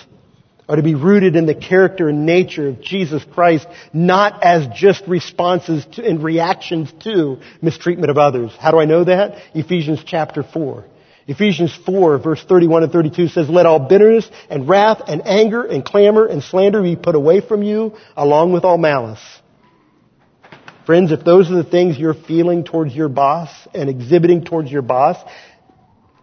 are 0.68 0.76
to 0.76 0.82
be 0.82 0.94
rooted 0.94 1.36
in 1.36 1.46
the 1.46 1.54
character 1.54 2.08
and 2.08 2.24
nature 2.24 2.68
of 2.68 2.80
Jesus 2.80 3.22
Christ, 3.32 3.66
not 3.92 4.42
as 4.42 4.66
just 4.74 5.06
responses 5.06 5.84
to 5.92 6.04
and 6.04 6.22
reactions 6.22 6.92
to 7.00 7.38
mistreatment 7.60 8.10
of 8.10 8.18
others. 8.18 8.52
How 8.58 8.70
do 8.70 8.78
I 8.78 8.86
know 8.86 9.04
that? 9.04 9.36
Ephesians 9.54 10.02
chapter 10.04 10.42
4. 10.42 10.84
Ephesians 11.26 11.74
4 11.86 12.18
verse 12.18 12.44
31 12.44 12.84
and 12.84 12.92
32 12.92 13.28
says, 13.28 13.48
Let 13.48 13.66
all 13.66 13.78
bitterness 13.78 14.30
and 14.50 14.68
wrath 14.68 15.02
and 15.06 15.26
anger 15.26 15.64
and 15.64 15.84
clamor 15.84 16.26
and 16.26 16.42
slander 16.42 16.82
be 16.82 16.96
put 16.96 17.14
away 17.14 17.40
from 17.40 17.62
you, 17.62 17.96
along 18.16 18.52
with 18.52 18.64
all 18.64 18.78
malice. 18.78 19.22
Friends, 20.86 21.12
if 21.12 21.24
those 21.24 21.50
are 21.50 21.56
the 21.56 21.64
things 21.64 21.98
you're 21.98 22.12
feeling 22.12 22.64
towards 22.64 22.94
your 22.94 23.08
boss 23.08 23.50
and 23.72 23.88
exhibiting 23.88 24.44
towards 24.44 24.70
your 24.70 24.82
boss, 24.82 25.16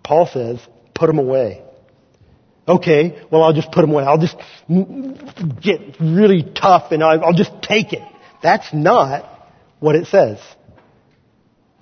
Paul 0.04 0.28
says, 0.28 0.60
put 0.94 1.08
them 1.08 1.18
away. 1.18 1.64
Okay, 2.72 3.22
well 3.30 3.44
I'll 3.44 3.54
just 3.54 3.70
put 3.72 3.82
them 3.82 3.92
away. 3.92 4.06
I'll 4.06 4.18
just 4.18 4.38
get 5.62 6.00
really 6.00 6.44
tough 6.44 6.92
and 6.94 7.04
I'll 7.04 7.34
just 7.34 7.52
take 7.62 7.92
it. 7.92 8.02
That's 8.42 8.74
not 8.74 9.26
what 9.80 9.96
it 9.96 10.08
says. 10.08 10.40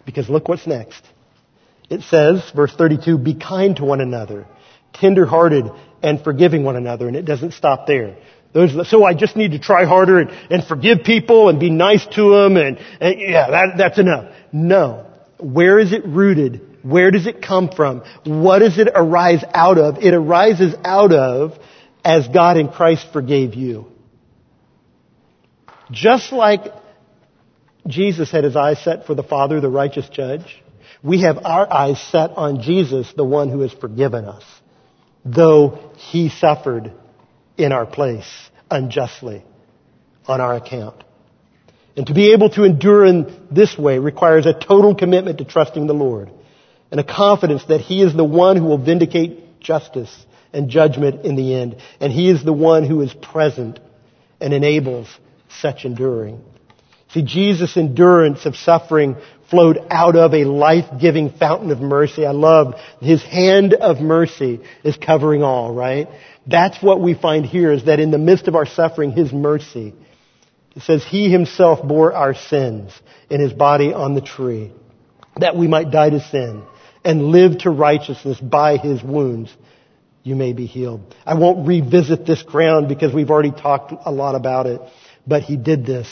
Because 0.03 0.29
look 0.29 0.47
what's 0.47 0.65
next. 0.65 1.03
It 1.91 2.01
says, 2.01 2.49
verse 2.55 2.73
32, 2.75 3.19
be 3.19 3.35
kind 3.35 3.75
to 3.75 3.85
one 3.85 4.01
another, 4.01 4.47
tenderhearted 4.93 5.65
and 6.01 6.23
forgiving 6.23 6.63
one 6.63 6.75
another. 6.75 7.07
And 7.07 7.15
it 7.15 7.25
doesn't 7.25 7.53
stop 7.53 7.85
there. 7.85 8.17
So 8.85 9.03
I 9.05 9.13
just 9.13 9.35
need 9.35 9.51
to 9.51 9.59
try 9.59 9.85
harder 9.85 10.19
and, 10.19 10.31
and 10.49 10.63
forgive 10.63 11.03
people 11.03 11.49
and 11.49 11.59
be 11.59 11.69
nice 11.69 12.05
to 12.15 12.31
them 12.31 12.57
and, 12.57 12.79
and 12.99 13.19
yeah, 13.19 13.51
that, 13.51 13.77
that's 13.77 13.99
enough. 13.99 14.33
No. 14.51 15.05
Where 15.39 15.77
is 15.77 15.93
it 15.93 16.03
rooted? 16.05 16.68
Where 16.81 17.11
does 17.11 17.27
it 17.27 17.41
come 17.41 17.69
from? 17.69 18.03
What 18.25 18.59
does 18.59 18.77
it 18.77 18.87
arise 18.93 19.43
out 19.53 19.77
of? 19.77 19.97
It 19.97 20.13
arises 20.13 20.75
out 20.83 21.11
of 21.11 21.59
as 22.03 22.27
God 22.27 22.57
in 22.57 22.69
Christ 22.69 23.07
forgave 23.11 23.53
you. 23.53 23.87
Just 25.91 26.31
like 26.31 26.61
Jesus 27.87 28.31
had 28.31 28.43
his 28.43 28.55
eyes 28.55 28.81
set 28.83 29.05
for 29.05 29.15
the 29.15 29.23
Father, 29.23 29.59
the 29.59 29.69
righteous 29.69 30.07
judge, 30.09 30.61
we 31.03 31.21
have 31.21 31.39
our 31.43 31.71
eyes 31.71 31.99
set 32.11 32.31
on 32.31 32.61
Jesus, 32.61 33.11
the 33.15 33.25
one 33.25 33.49
who 33.49 33.61
has 33.61 33.73
forgiven 33.73 34.25
us, 34.25 34.43
though 35.25 35.91
he 35.97 36.29
suffered 36.29 36.93
in 37.57 37.71
our 37.71 37.85
place 37.85 38.29
unjustly 38.69 39.43
on 40.27 40.39
our 40.39 40.55
account. 40.55 41.03
And 41.97 42.07
to 42.07 42.13
be 42.13 42.33
able 42.33 42.49
to 42.51 42.63
endure 42.63 43.05
in 43.05 43.47
this 43.51 43.77
way 43.77 43.99
requires 43.99 44.45
a 44.45 44.53
total 44.53 44.95
commitment 44.95 45.39
to 45.39 45.45
trusting 45.45 45.87
the 45.87 45.93
Lord 45.93 46.29
and 46.91 46.99
a 46.99 47.03
confidence 47.03 47.63
that 47.65 47.81
He 47.81 48.01
is 48.01 48.15
the 48.15 48.23
one 48.23 48.57
who 48.57 48.65
will 48.65 48.83
vindicate 48.83 49.59
justice 49.59 50.15
and 50.53 50.69
judgment 50.69 51.25
in 51.25 51.35
the 51.35 51.53
end. 51.55 51.77
And 51.99 52.11
He 52.11 52.29
is 52.29 52.43
the 52.43 52.53
one 52.53 52.85
who 52.85 53.01
is 53.01 53.13
present 53.13 53.79
and 54.41 54.53
enables 54.53 55.07
such 55.61 55.85
enduring. 55.85 56.41
See, 57.09 57.23
Jesus' 57.23 57.75
endurance 57.75 58.45
of 58.45 58.55
suffering 58.55 59.15
flowed 59.49 59.79
out 59.89 60.15
of 60.15 60.33
a 60.33 60.43
life-giving 60.45 61.31
fountain 61.31 61.71
of 61.71 61.79
mercy. 61.79 62.25
I 62.25 62.31
love 62.31 62.75
his 63.01 63.23
hand 63.23 63.73
of 63.73 63.99
mercy 63.99 64.59
is 64.83 64.95
covering 64.95 65.41
all, 65.41 65.73
right? 65.73 66.07
That's 66.45 66.81
what 66.83 67.01
we 67.01 67.15
find 67.15 67.45
here 67.45 67.71
is 67.71 67.85
that 67.85 67.99
in 67.99 68.11
the 68.11 68.19
midst 68.19 68.47
of 68.47 68.55
our 68.55 68.67
suffering, 68.67 69.11
his 69.11 69.33
mercy. 69.33 69.95
It 70.75 70.83
says 70.83 71.03
he 71.03 71.31
himself 71.31 71.85
bore 71.85 72.13
our 72.13 72.35
sins 72.35 72.91
in 73.29 73.41
his 73.41 73.53
body 73.53 73.91
on 73.91 74.13
the 74.13 74.21
tree 74.21 74.71
that 75.37 75.55
we 75.55 75.67
might 75.67 75.89
die 75.89 76.11
to 76.11 76.19
sin 76.19 76.63
and 77.09 77.31
live 77.31 77.57
to 77.57 77.71
righteousness 77.71 78.39
by 78.39 78.77
his 78.77 79.01
wounds. 79.01 79.51
You 80.21 80.35
may 80.35 80.53
be 80.53 80.67
healed. 80.67 81.15
I 81.25 81.33
won't 81.33 81.67
revisit 81.67 82.23
this 82.23 82.43
ground 82.43 82.87
because 82.87 83.11
we've 83.11 83.31
already 83.31 83.49
talked 83.49 83.91
a 84.05 84.11
lot 84.11 84.35
about 84.35 84.67
it, 84.67 84.79
but 85.25 85.41
he 85.41 85.57
did 85.57 85.87
this 85.87 86.07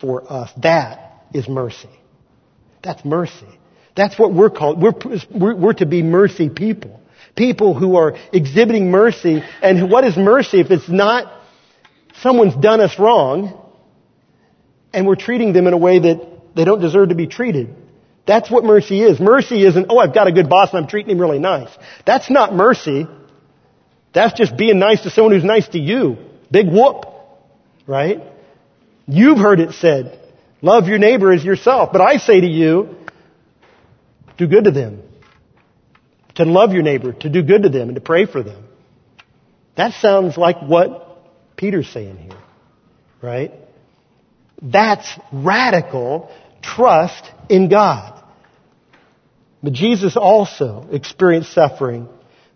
for 0.00 0.32
us. 0.32 0.50
That 0.62 1.26
is 1.34 1.46
mercy. 1.46 1.90
That's 2.82 3.04
mercy. 3.04 3.48
That's 3.94 4.18
what 4.18 4.32
we're 4.32 4.48
called. 4.48 4.80
We're, 4.80 5.54
we're, 5.54 5.74
to 5.74 5.84
be 5.84 6.02
mercy 6.02 6.48
people. 6.48 7.02
People 7.36 7.74
who 7.74 7.96
are 7.96 8.16
exhibiting 8.32 8.90
mercy. 8.90 9.42
And 9.60 9.90
what 9.90 10.04
is 10.04 10.16
mercy 10.16 10.60
if 10.60 10.70
it's 10.70 10.88
not 10.88 11.30
someone's 12.22 12.56
done 12.56 12.80
us 12.80 12.98
wrong 12.98 13.62
and 14.94 15.06
we're 15.06 15.16
treating 15.16 15.52
them 15.52 15.66
in 15.66 15.74
a 15.74 15.78
way 15.78 15.98
that 15.98 16.54
they 16.56 16.64
don't 16.64 16.80
deserve 16.80 17.10
to 17.10 17.14
be 17.14 17.26
treated? 17.26 17.76
That's 18.28 18.50
what 18.50 18.62
mercy 18.62 19.02
is. 19.02 19.18
Mercy 19.18 19.64
isn't, 19.64 19.86
oh, 19.88 19.98
I've 19.98 20.12
got 20.12 20.26
a 20.26 20.32
good 20.32 20.50
boss 20.50 20.68
and 20.74 20.82
I'm 20.82 20.86
treating 20.86 21.10
him 21.10 21.18
really 21.18 21.38
nice. 21.38 21.70
That's 22.04 22.30
not 22.30 22.54
mercy. 22.54 23.06
That's 24.12 24.34
just 24.38 24.54
being 24.54 24.78
nice 24.78 25.02
to 25.04 25.10
someone 25.10 25.32
who's 25.32 25.44
nice 25.44 25.66
to 25.68 25.78
you. 25.78 26.18
Big 26.50 26.66
whoop. 26.66 27.06
Right? 27.86 28.20
You've 29.06 29.38
heard 29.38 29.60
it 29.60 29.72
said, 29.72 30.20
love 30.60 30.88
your 30.88 30.98
neighbor 30.98 31.32
as 31.32 31.42
yourself. 31.42 31.90
But 31.90 32.02
I 32.02 32.18
say 32.18 32.38
to 32.42 32.46
you, 32.46 32.96
do 34.36 34.46
good 34.46 34.64
to 34.64 34.72
them. 34.72 35.02
To 36.34 36.44
love 36.44 36.74
your 36.74 36.82
neighbor, 36.82 37.14
to 37.14 37.30
do 37.30 37.42
good 37.42 37.62
to 37.62 37.70
them, 37.70 37.88
and 37.88 37.94
to 37.94 38.02
pray 38.02 38.26
for 38.26 38.42
them. 38.42 38.62
That 39.74 39.94
sounds 39.94 40.36
like 40.36 40.60
what 40.60 41.56
Peter's 41.56 41.88
saying 41.88 42.18
here. 42.18 42.38
Right? 43.22 43.52
That's 44.60 45.08
radical 45.32 46.30
trust 46.60 47.24
in 47.48 47.70
God. 47.70 48.17
But 49.62 49.72
Jesus 49.72 50.16
also 50.16 50.86
experienced 50.90 51.52
suffering 51.52 52.08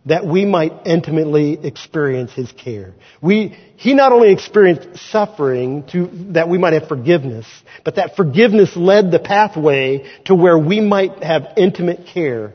that 0.07 0.27
we 0.27 0.45
might 0.45 0.73
intimately 0.87 1.59
experience 1.65 2.33
His 2.33 2.51
care. 2.53 2.95
We, 3.21 3.57
He 3.77 3.95
not 3.95 4.13
only 4.13 4.33
experienced 4.33 5.11
suffering 5.11 5.85
to, 5.93 6.11
that 6.33 6.49
we 6.49 6.59
might 6.59 6.73
have 6.73 6.89
forgiveness, 6.89 7.47
but 7.85 7.97
that 7.97 8.17
forgiveness 8.17 8.77
led 8.77 9.11
the 9.11 9.21
pathway 9.21 10.11
to 10.25 10.35
where 10.35 10.59
we 10.59 10.81
might 10.81 11.23
have 11.23 11.55
intimate 11.57 12.07
care 12.07 12.53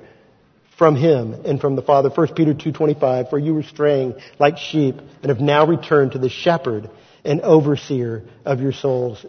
from 0.78 0.96
Him 0.96 1.34
and 1.46 1.60
from 1.60 1.76
the 1.76 1.82
Father. 1.82 2.10
1 2.10 2.34
Peter 2.36 2.54
2.25, 2.54 3.30
for 3.30 3.40
you 3.40 3.54
were 3.54 3.64
straying 3.64 4.16
like 4.40 4.58
sheep 4.58 4.96
and 5.22 5.30
have 5.30 5.40
now 5.40 5.66
returned 5.66 6.12
to 6.12 6.20
the 6.20 6.30
shepherd 6.30 6.90
and 7.26 7.42
overseer 7.42 8.24
of 8.46 8.62
your 8.62 8.74
souls. 8.74 9.26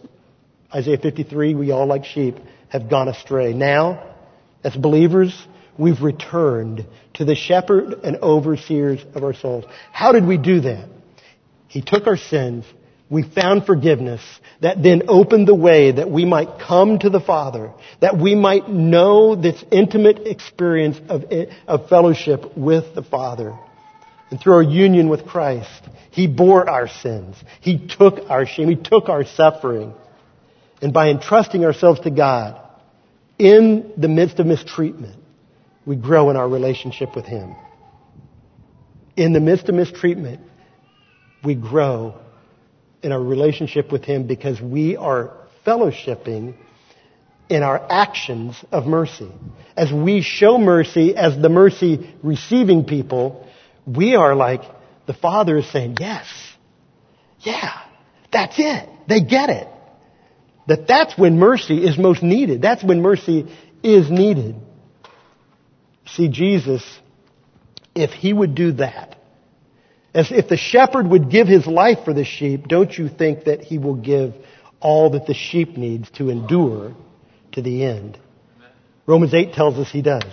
Isaiah 0.75 0.99
53, 0.99 1.55
we 1.55 1.71
all 1.71 1.87
like 1.87 2.05
sheep 2.05 2.37
have 2.69 2.91
gone 2.91 3.09
astray. 3.09 3.55
Now, 3.55 4.17
as 4.65 4.75
believers, 4.77 5.47
we've 5.79 6.03
returned 6.03 6.87
to 7.15 7.25
the 7.25 7.35
shepherd 7.35 7.95
and 8.05 8.17
overseers 8.17 9.05
of 9.15 9.23
our 9.23 9.35
souls. 9.35 9.65
How 9.93 10.13
did 10.13 10.27
we 10.27 10.37
do 10.37 10.61
that? 10.61 10.89
He 11.69 11.83
took 11.83 12.07
our 12.07 12.17
sins. 12.17 12.65
We 13.11 13.23
found 13.23 13.65
forgiveness 13.65 14.21
that 14.61 14.83
then 14.83 15.05
opened 15.09 15.49
the 15.49 15.55
way 15.55 15.93
that 15.93 16.11
we 16.11 16.27
might 16.27 16.59
come 16.61 16.99
to 16.99 17.09
the 17.09 17.21
Father, 17.21 17.73
that 18.01 18.19
we 18.19 18.35
might 18.35 18.69
know 18.69 19.35
this 19.35 19.65
intimate 19.71 20.27
experience 20.27 21.01
of, 21.09 21.25
of 21.67 21.89
fellowship 21.89 22.57
with 22.57 22.95
the 22.95 23.03
Father. 23.03 23.59
And 24.31 24.39
through 24.39 24.55
our 24.55 24.63
union 24.63 25.09
with 25.09 25.27
Christ, 25.27 25.89
He 26.11 26.27
bore 26.27 26.69
our 26.69 26.87
sins. 26.87 27.37
He 27.61 27.87
took 27.87 28.29
our 28.29 28.45
shame. 28.45 28.69
He 28.69 28.77
took 28.77 29.09
our 29.09 29.25
suffering. 29.25 29.95
And 30.83 30.93
by 30.93 31.09
entrusting 31.09 31.65
ourselves 31.65 32.01
to 32.01 32.11
God 32.11 32.61
in 33.39 33.93
the 33.97 34.09
midst 34.09 34.39
of 34.41 34.47
mistreatment, 34.47 35.17
we 35.87 35.97
grow 35.97 36.31
in 36.31 36.37
our 36.37 36.49
relationship 36.49 37.15
with 37.15 37.25
Him. 37.25 37.55
In 39.17 39.33
the 39.33 39.41
midst 39.41 39.69
of 39.69 39.75
mistreatment, 39.75 40.41
we 41.45 41.55
grow 41.55 42.21
in 43.03 43.13
our 43.13 43.23
relationship 43.23 43.93
with 43.93 44.05
Him 44.05 44.27
because 44.27 44.61
we 44.61 44.97
are 44.97 45.33
fellowshipping 45.65 46.55
in 47.49 47.63
our 47.63 47.81
actions 47.91 48.57
of 48.71 48.87
mercy. 48.87 49.31
As 49.77 49.93
we 49.93 50.21
show 50.21 50.59
mercy 50.59 51.17
as 51.17 51.41
the 51.41 51.49
mercy 51.49 52.15
receiving 52.23 52.85
people, 52.85 53.49
we 53.87 54.17
are 54.17 54.35
like 54.35 54.63
the 55.07 55.15
Father 55.15 55.59
is 55.59 55.71
saying, 55.71 55.97
yes, 56.01 56.27
yeah, 57.41 57.81
that's 58.33 58.57
it. 58.59 58.89
They 59.09 59.21
get 59.21 59.49
it 59.49 59.69
that 60.69 60.87
that's 60.87 61.19
when 61.19 61.39
mercy 61.39 61.85
is 61.85 61.99
most 61.99 62.23
needed. 62.23 62.63
That's 62.63 62.85
when 62.85 63.03
mercy 63.03 63.47
is 63.83 64.11
needed. 64.11 64.55
See, 66.07 66.29
Jesus, 66.29 66.83
if 67.95 68.11
he 68.11 68.33
would 68.33 68.55
do 68.55 68.73
that, 68.73 69.17
As 70.15 70.33
if 70.33 70.49
the 70.49 70.57
shepherd 70.57 71.07
would 71.07 71.31
give 71.31 71.47
his 71.47 71.67
life 71.67 72.05
for 72.05 72.15
the 72.15 72.25
sheep, 72.25 72.67
don't 72.67 72.97
you 72.97 73.09
think 73.09 73.45
that 73.45 73.61
he 73.61 73.79
will 73.79 73.95
give 73.95 74.35
all 74.81 75.11
that 75.11 75.27
the 75.27 75.35
sheep 75.35 75.77
needs 75.77 76.11
to 76.13 76.31
endure 76.31 76.95
to 77.53 77.63
the 77.63 77.85
end? 77.85 78.19
Romans 79.07 79.35
8 79.35 79.53
tells 79.53 79.79
us 79.79 79.91
he 79.91 80.03
does. 80.03 80.33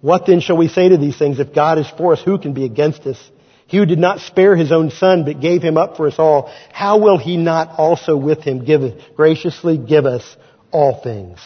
What 0.00 0.26
then 0.26 0.40
shall 0.40 0.56
we 0.56 0.68
say 0.68 0.88
to 0.88 0.96
these 0.96 1.18
things? 1.18 1.38
If 1.38 1.54
God 1.54 1.78
is 1.78 1.88
for 1.96 2.12
us, 2.14 2.22
who 2.22 2.38
can 2.38 2.54
be 2.54 2.64
against 2.64 3.02
us? 3.06 3.30
He 3.70 3.76
who 3.76 3.86
did 3.86 4.00
not 4.00 4.18
spare 4.18 4.56
his 4.56 4.72
own 4.72 4.90
son, 4.90 5.24
but 5.24 5.38
gave 5.38 5.62
him 5.62 5.76
up 5.76 5.96
for 5.96 6.08
us 6.08 6.18
all, 6.18 6.52
how 6.72 6.98
will 6.98 7.18
he 7.18 7.36
not 7.36 7.78
also 7.78 8.16
with 8.16 8.42
him 8.42 8.64
give 8.64 8.82
graciously 9.14 9.78
give 9.78 10.06
us 10.06 10.36
all 10.72 11.00
things? 11.00 11.38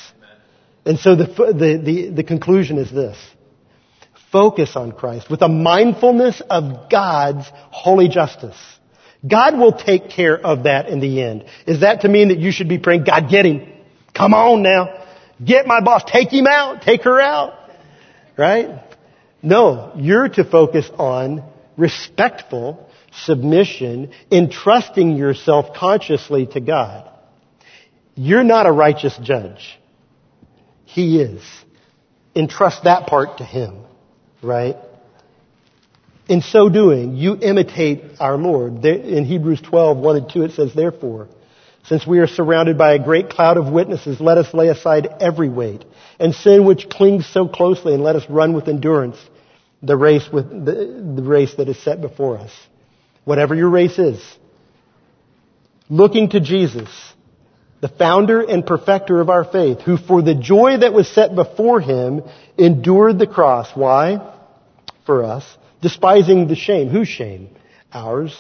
And 0.87 0.99
so 0.99 1.17
the, 1.17 1.27
the, 1.27 1.83
the, 1.85 2.09
the 2.09 2.25
conclusion 2.25 2.79
is 2.79 2.91
this. 2.91 3.19
Focus 4.33 4.75
on 4.75 4.93
Christ 4.93 5.29
with 5.29 5.43
a 5.43 5.49
mindfulness 5.49 6.41
of 6.49 6.89
God's 6.91 7.45
holy 7.53 8.09
justice. 8.09 8.57
God 9.27 9.59
will 9.59 9.73
take 9.73 10.09
care 10.09 10.39
of 10.39 10.63
that 10.63 10.89
in 10.89 11.01
the 11.01 11.23
end. 11.23 11.45
Is 11.67 11.81
that 11.81 12.01
to 12.01 12.09
mean 12.09 12.29
that 12.29 12.39
you 12.39 12.53
should 12.53 12.71
be 12.71 12.79
praying, 12.79 13.05
God, 13.05 13.29
get 13.29 13.45
him. 13.45 13.71
Come 14.15 14.33
on 14.33 14.63
now. 14.63 15.05
Get 15.45 15.67
my 15.67 15.83
boss. 15.83 16.05
Take 16.07 16.33
him 16.33 16.47
out. 16.47 16.81
Take 16.81 17.03
her 17.03 17.21
out. 17.21 17.53
Right? 18.39 18.83
No, 19.43 19.93
you're 19.97 20.31
to 20.31 20.45
focus 20.45 20.89
on 20.99 21.45
respectful 21.77 22.89
submission, 23.25 24.13
entrusting 24.31 25.17
yourself 25.17 25.75
consciously 25.75 26.47
to 26.47 26.61
God. 26.61 27.11
You're 28.15 28.45
not 28.45 28.67
a 28.67 28.73
righteous 28.73 29.17
judge. 29.23 29.79
He 30.85 31.21
is. 31.21 31.43
Entrust 32.35 32.85
that 32.85 33.07
part 33.07 33.39
to 33.39 33.45
Him, 33.45 33.79
right? 34.43 34.77
In 36.29 36.41
so 36.41 36.69
doing, 36.69 37.17
you 37.17 37.37
imitate 37.37 38.03
our 38.19 38.37
Lord. 38.37 38.85
In 38.85 39.25
Hebrews 39.25 39.61
12, 39.61 39.99
1 39.99 40.17
and 40.17 40.33
2, 40.33 40.43
it 40.43 40.53
says, 40.53 40.75
Therefore, 40.75 41.29
since 41.85 42.07
we 42.07 42.19
are 42.21 42.27
surrounded 42.27 42.79
by 42.79 42.95
a 42.95 42.99
great 42.99 43.29
cloud 43.29 43.57
of 43.57 43.71
witnesses, 43.71 44.21
let 44.21 44.39
us 44.39 44.55
lay 44.55 44.69
aside 44.69 45.07
every 45.21 45.49
weight 45.49 45.85
and 46.19 46.35
sin 46.35 46.65
which 46.65 46.89
clings 46.89 47.27
so 47.27 47.47
closely 47.47 47.93
and 47.93 48.03
let 48.03 48.17
us 48.17 48.25
run 48.31 48.55
with 48.55 48.69
endurance 48.69 49.19
the 49.85 49.97
race 49.97 50.29
with 50.33 50.49
the, 50.49 51.13
the 51.17 51.23
race 51.23 51.55
that 51.57 51.69
is 51.69 51.79
set 51.83 52.01
before 52.01 52.39
us. 52.39 52.51
Whatever 53.25 53.55
your 53.55 53.71
race 53.71 53.99
is. 53.99 54.21
Looking 55.89 56.31
to 56.31 56.41
Jesus, 56.41 56.89
the 57.81 57.89
founder 57.89 58.41
and 58.41 58.67
perfecter 58.67 59.21
of 59.21 59.29
our 59.29 59.45
faith, 59.45 59.81
who 59.81 59.97
for 59.97 60.23
the 60.23 60.35
joy 60.35 60.79
that 60.79 60.93
was 60.93 61.09
set 61.09 61.35
before 61.35 61.81
him 61.81 62.23
endured 62.57 63.19
the 63.19 63.27
cross. 63.27 63.71
Why? 63.75 64.35
For 65.05 65.25
us. 65.25 65.45
Despising 65.83 66.49
the 66.49 66.57
shame. 66.57 66.89
Whose 66.89 67.09
shame? 67.09 67.55
Ours. 67.93 68.35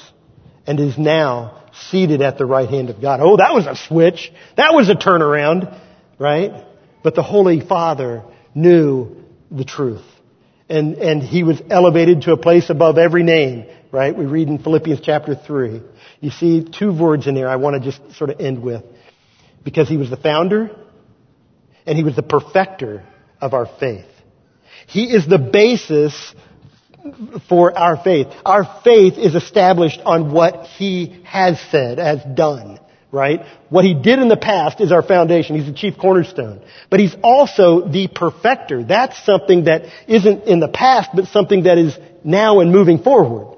And 0.67 0.81
is 0.81 0.97
now 0.97 1.63
seated 1.91 2.23
at 2.23 2.39
the 2.39 2.47
right 2.47 2.69
hand 2.69 2.89
of 2.89 3.03
God. 3.03 3.21
Oh, 3.23 3.37
that 3.37 3.53
was 3.53 3.67
a 3.67 3.77
switch. 3.77 4.33
That 4.57 4.73
was 4.73 4.89
a 4.89 4.95
turnaround, 4.95 5.79
right? 6.19 6.65
But 7.03 7.15
the 7.15 7.23
Holy 7.23 7.61
Father 7.61 8.23
knew 8.55 9.25
the 9.51 9.65
truth. 9.65 10.05
And, 10.69 10.95
and 10.95 11.23
he 11.23 11.43
was 11.43 11.61
elevated 11.71 12.23
to 12.23 12.33
a 12.33 12.37
place 12.37 12.71
above 12.71 12.97
every 12.97 13.23
name, 13.23 13.67
right? 13.93 14.17
We 14.17 14.25
read 14.25 14.49
in 14.49 14.59
Philippians 14.59 15.01
chapter 15.03 15.35
3. 15.35 15.83
You 16.21 16.31
see 16.31 16.65
two 16.65 16.97
words 16.97 17.27
in 17.27 17.35
there 17.35 17.49
I 17.49 17.57
want 17.57 17.83
to 17.83 17.91
just 17.91 18.17
sort 18.17 18.31
of 18.31 18.41
end 18.41 18.63
with. 18.63 18.83
Because 19.63 19.89
he 19.89 19.97
was 19.97 20.11
the 20.11 20.17
founder 20.17 20.71
and 21.87 21.99
he 21.99 22.05
was 22.05 22.17
the 22.17 22.23
perfecter 22.23 23.05
of 23.41 23.55
our 23.55 23.67
faith. 23.79 24.07
He 24.87 25.05
is 25.05 25.27
the 25.27 25.39
basis 25.39 26.35
for 27.49 27.77
our 27.77 28.03
faith. 28.03 28.29
Our 28.45 28.81
faith 28.83 29.19
is 29.19 29.35
established 29.35 30.01
on 30.05 30.33
what 30.33 30.67
He 30.67 31.23
has 31.25 31.61
said, 31.71 31.99
has 31.99 32.23
done, 32.35 32.79
right? 33.15 33.47
What 33.71 33.85
He 33.85 33.95
did 33.95 34.19
in 34.19 34.29
the 34.29 34.37
past 34.37 34.81
is 34.81 34.93
our 34.93 35.03
foundation. 35.03 35.57
He's 35.57 35.67
the 35.67 35.73
chief 35.73 35.97
cornerstone. 35.97 36.61
But 36.91 37.01
He's 37.01 37.17
also 37.23 37.89
the 37.89 38.09
perfecter. 38.09 38.83
That's 38.83 39.25
something 39.25 39.65
that 39.65 39.85
isn't 40.09 40.45
in 40.45 40.61
the 40.61 40.69
past, 40.69 41.11
but 41.15 41.29
something 41.29 41.63
that 41.63 41.79
is 41.79 41.97
now 42.25 42.61
and 42.61 42.73
moving 42.73 42.99
forward. 42.99 43.57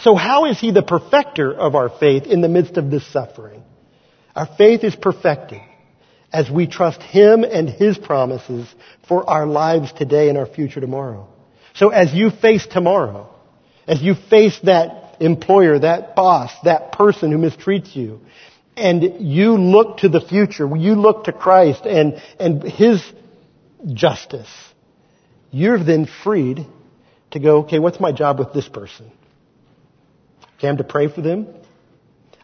So 0.00 0.14
how 0.14 0.44
is 0.44 0.60
He 0.60 0.70
the 0.70 0.82
perfecter 0.82 1.52
of 1.52 1.74
our 1.74 1.88
faith 1.88 2.26
in 2.26 2.42
the 2.42 2.48
midst 2.48 2.76
of 2.76 2.90
this 2.90 3.06
suffering? 3.12 3.62
Our 4.36 4.46
faith 4.46 4.84
is 4.84 4.94
perfected 4.94 5.62
as 6.32 6.48
we 6.50 6.66
trust 6.66 7.02
Him 7.02 7.42
and 7.42 7.68
His 7.68 7.98
promises 7.98 8.72
for 9.08 9.28
our 9.28 9.46
lives 9.46 9.92
today 9.92 10.28
and 10.28 10.38
our 10.38 10.46
future 10.46 10.80
tomorrow. 10.80 11.26
So 11.74 11.88
as 11.88 12.12
you 12.12 12.30
face 12.30 12.66
tomorrow, 12.66 13.28
as 13.86 14.00
you 14.02 14.14
face 14.14 14.58
that 14.64 15.16
employer, 15.20 15.78
that 15.78 16.16
boss, 16.16 16.50
that 16.64 16.92
person 16.92 17.30
who 17.30 17.38
mistreats 17.38 17.94
you, 17.94 18.20
and 18.80 19.20
you 19.20 19.56
look 19.56 19.98
to 19.98 20.08
the 20.08 20.20
future, 20.20 20.66
you 20.76 20.94
look 20.94 21.24
to 21.24 21.32
Christ 21.32 21.84
and, 21.84 22.20
and 22.38 22.62
His 22.62 23.02
justice, 23.86 24.50
you're 25.50 25.82
then 25.82 26.06
freed 26.24 26.66
to 27.32 27.38
go, 27.38 27.58
okay, 27.58 27.78
what's 27.78 28.00
my 28.00 28.12
job 28.12 28.38
with 28.38 28.52
this 28.52 28.68
person? 28.68 29.10
Okay, 30.56 30.68
I'm 30.68 30.78
to 30.78 30.84
pray 30.84 31.08
for 31.08 31.20
them. 31.20 31.46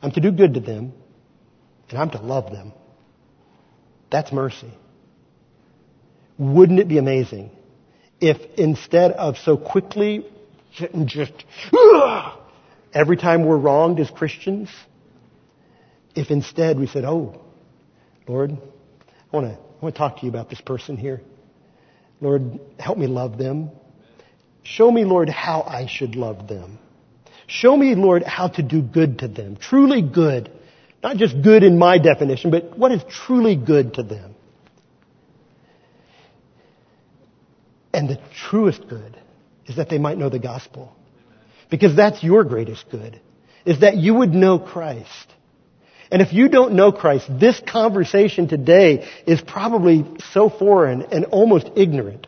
I'm 0.03 0.11
to 0.13 0.21
do 0.21 0.31
good 0.31 0.55
to 0.55 0.61
them. 0.61 0.93
And 1.89 1.99
I'm 1.99 2.11
to 2.11 2.19
love 2.19 2.51
them. 2.51 2.73
That's 4.11 4.33
mercy. 4.33 4.73
Wouldn't 6.39 6.81
it 6.81 6.89
be 6.89 6.99
amazing 6.99 7.51
if 8.21 8.39
instead 8.59 9.13
of 9.13 9.37
so 9.39 9.57
quickly 9.57 10.27
just 11.05 11.33
every 12.93 13.17
time 13.17 13.45
we're 13.45 13.57
wronged 13.57 14.01
as 14.01 14.11
Christians, 14.11 14.69
if 16.17 16.31
instead 16.31 16.79
we 16.79 16.87
said, 16.87 17.05
"Oh, 17.05 17.41
Lord, 18.27 18.51
I 18.51 19.37
want 19.37 19.47
to 19.49 19.53
I 19.53 19.85
want 19.85 19.95
to 19.95 19.99
talk 19.99 20.19
to 20.19 20.23
you 20.25 20.31
about 20.31 20.49
this 20.49 20.61
person 20.61 20.97
here. 20.97 21.21
Lord, 22.21 22.59
help 22.79 22.97
me 22.97 23.07
love 23.07 23.37
them. 23.37 23.71
Show 24.63 24.91
me, 24.91 25.05
Lord, 25.05 25.29
how 25.29 25.63
I 25.63 25.87
should 25.87 26.17
love 26.17 26.49
them. 26.49 26.79
Show 27.47 27.77
me, 27.77 27.95
Lord, 27.95 28.25
how 28.25 28.49
to 28.49 28.63
do 28.63 28.83
good 28.83 29.21
to 29.21 29.29
them. 29.29 29.57
Truly 29.57 30.03
good. 30.03 30.51
Not 31.03 31.19
just 31.19 31.41
good 31.43 31.63
in 31.63 31.79
my 31.79 31.99
definition, 31.99 32.51
but 32.51 32.77
what 32.77 32.91
is 32.91 33.03
truly 33.09 33.55
good 33.55 33.95
to 33.95 34.03
them. 34.03 34.35
And 37.93 38.09
the 38.09 38.19
truest 38.49 38.89
good 38.89 39.17
is 39.67 39.77
that 39.77 39.89
they 39.89 39.99
might 39.99 40.19
know 40.19 40.29
the 40.29 40.39
gospel. 40.39 40.97
Because 41.71 41.95
that's 41.95 42.23
your 42.23 42.45
greatest 42.45 42.91
good, 42.91 43.21
is 43.65 43.81
that 43.81 43.97
you 43.97 44.15
would 44.15 44.31
know 44.31 44.59
Christ. 44.59 45.35
And 46.11 46.23
if 46.23 46.33
you 46.33 46.49
don't 46.49 46.75
know 46.75 46.93
Christ, 46.93 47.27
this 47.29 47.61
conversation 47.67 48.49
today 48.49 49.09
is 49.27 49.41
probably 49.41 50.05
so 50.33 50.49
foreign 50.49 51.03
and 51.03 51.27
almost 51.27 51.71
ignorant. 51.77 52.27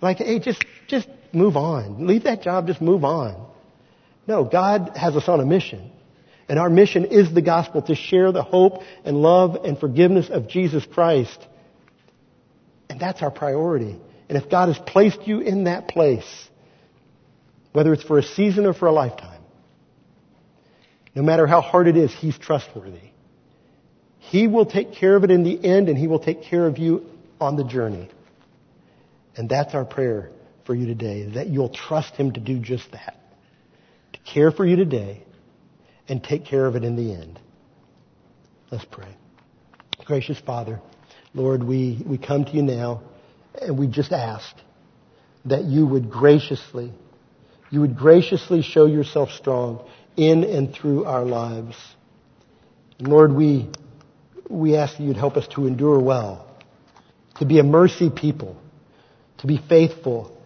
Like, 0.00 0.18
hey, 0.18 0.38
just, 0.38 0.64
just 0.86 1.08
move 1.32 1.56
on. 1.56 2.06
Leave 2.06 2.24
that 2.24 2.42
job, 2.42 2.66
just 2.66 2.80
move 2.80 3.04
on. 3.04 3.46
No, 4.26 4.44
God 4.44 4.92
has 4.96 5.16
us 5.16 5.28
on 5.28 5.40
a 5.40 5.44
mission. 5.44 5.90
And 6.48 6.58
our 6.58 6.70
mission 6.70 7.06
is 7.06 7.32
the 7.32 7.42
gospel 7.42 7.82
to 7.82 7.94
share 7.94 8.30
the 8.30 8.42
hope 8.42 8.82
and 9.04 9.16
love 9.16 9.64
and 9.64 9.78
forgiveness 9.78 10.28
of 10.30 10.48
Jesus 10.48 10.86
Christ. 10.86 11.38
And 12.88 13.00
that's 13.00 13.22
our 13.22 13.30
priority. 13.32 13.98
And 14.28 14.38
if 14.38 14.48
God 14.48 14.68
has 14.68 14.78
placed 14.78 15.26
you 15.26 15.40
in 15.40 15.64
that 15.64 15.88
place, 15.88 16.48
whether 17.72 17.92
it's 17.92 18.04
for 18.04 18.18
a 18.18 18.22
season 18.22 18.66
or 18.66 18.74
for 18.74 18.86
a 18.86 18.92
lifetime, 18.92 19.35
no 21.16 21.22
matter 21.22 21.46
how 21.46 21.62
hard 21.62 21.88
it 21.88 21.96
is, 21.96 22.12
He's 22.12 22.36
trustworthy. 22.36 23.10
He 24.18 24.46
will 24.46 24.66
take 24.66 24.92
care 24.92 25.16
of 25.16 25.24
it 25.24 25.30
in 25.30 25.44
the 25.44 25.64
end 25.64 25.88
and 25.88 25.96
He 25.96 26.06
will 26.06 26.18
take 26.18 26.42
care 26.42 26.66
of 26.66 26.76
you 26.76 27.06
on 27.40 27.56
the 27.56 27.64
journey. 27.64 28.10
And 29.34 29.48
that's 29.48 29.74
our 29.74 29.86
prayer 29.86 30.30
for 30.66 30.74
you 30.74 30.86
today, 30.86 31.30
that 31.34 31.48
you'll 31.48 31.70
trust 31.70 32.14
Him 32.16 32.32
to 32.32 32.40
do 32.40 32.58
just 32.58 32.92
that. 32.92 33.18
To 34.12 34.18
care 34.30 34.50
for 34.50 34.66
you 34.66 34.76
today 34.76 35.24
and 36.06 36.22
take 36.22 36.44
care 36.44 36.66
of 36.66 36.76
it 36.76 36.84
in 36.84 36.96
the 36.96 37.14
end. 37.14 37.40
Let's 38.70 38.84
pray. 38.84 39.16
Gracious 40.04 40.38
Father, 40.38 40.80
Lord, 41.32 41.64
we, 41.64 42.02
we 42.04 42.18
come 42.18 42.44
to 42.44 42.50
you 42.50 42.62
now. 42.62 43.02
And 43.60 43.78
we 43.78 43.86
just 43.86 44.12
ask 44.12 44.54
that 45.46 45.64
you 45.64 45.86
would 45.86 46.10
graciously, 46.10 46.92
you 47.70 47.80
would 47.80 47.96
graciously 47.96 48.60
show 48.60 48.84
yourself 48.84 49.30
strong 49.30 49.88
in 50.16 50.44
and 50.44 50.74
through 50.74 51.04
our 51.04 51.24
lives. 51.24 51.76
And 52.98 53.08
Lord, 53.08 53.32
we, 53.32 53.68
we 54.48 54.76
ask 54.76 54.96
that 54.96 55.02
you'd 55.02 55.16
help 55.16 55.36
us 55.36 55.46
to 55.48 55.66
endure 55.66 55.98
well, 55.98 56.46
to 57.38 57.44
be 57.44 57.58
a 57.58 57.62
mercy 57.62 58.10
people, 58.10 58.56
to 59.38 59.46
be 59.46 59.58
faithful, 59.58 60.36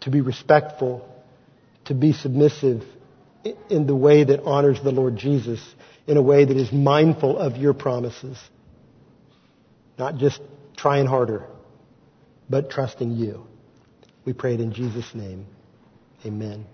to 0.00 0.10
be 0.10 0.20
respectful, 0.20 1.08
to 1.86 1.94
be 1.94 2.12
submissive 2.12 2.82
in 3.68 3.86
the 3.86 3.96
way 3.96 4.24
that 4.24 4.40
honors 4.44 4.80
the 4.82 4.92
Lord 4.92 5.16
Jesus, 5.16 5.60
in 6.06 6.16
a 6.16 6.22
way 6.22 6.44
that 6.44 6.56
is 6.56 6.72
mindful 6.72 7.38
of 7.38 7.56
your 7.56 7.74
promises, 7.74 8.38
not 9.98 10.16
just 10.16 10.40
trying 10.76 11.06
harder 11.06 11.46
but 12.52 12.68
trusting 12.70 13.12
you. 13.12 13.46
We 14.26 14.34
pray 14.34 14.54
it 14.54 14.60
in 14.60 14.72
Jesus' 14.72 15.14
name. 15.14 15.46
Amen. 16.24 16.66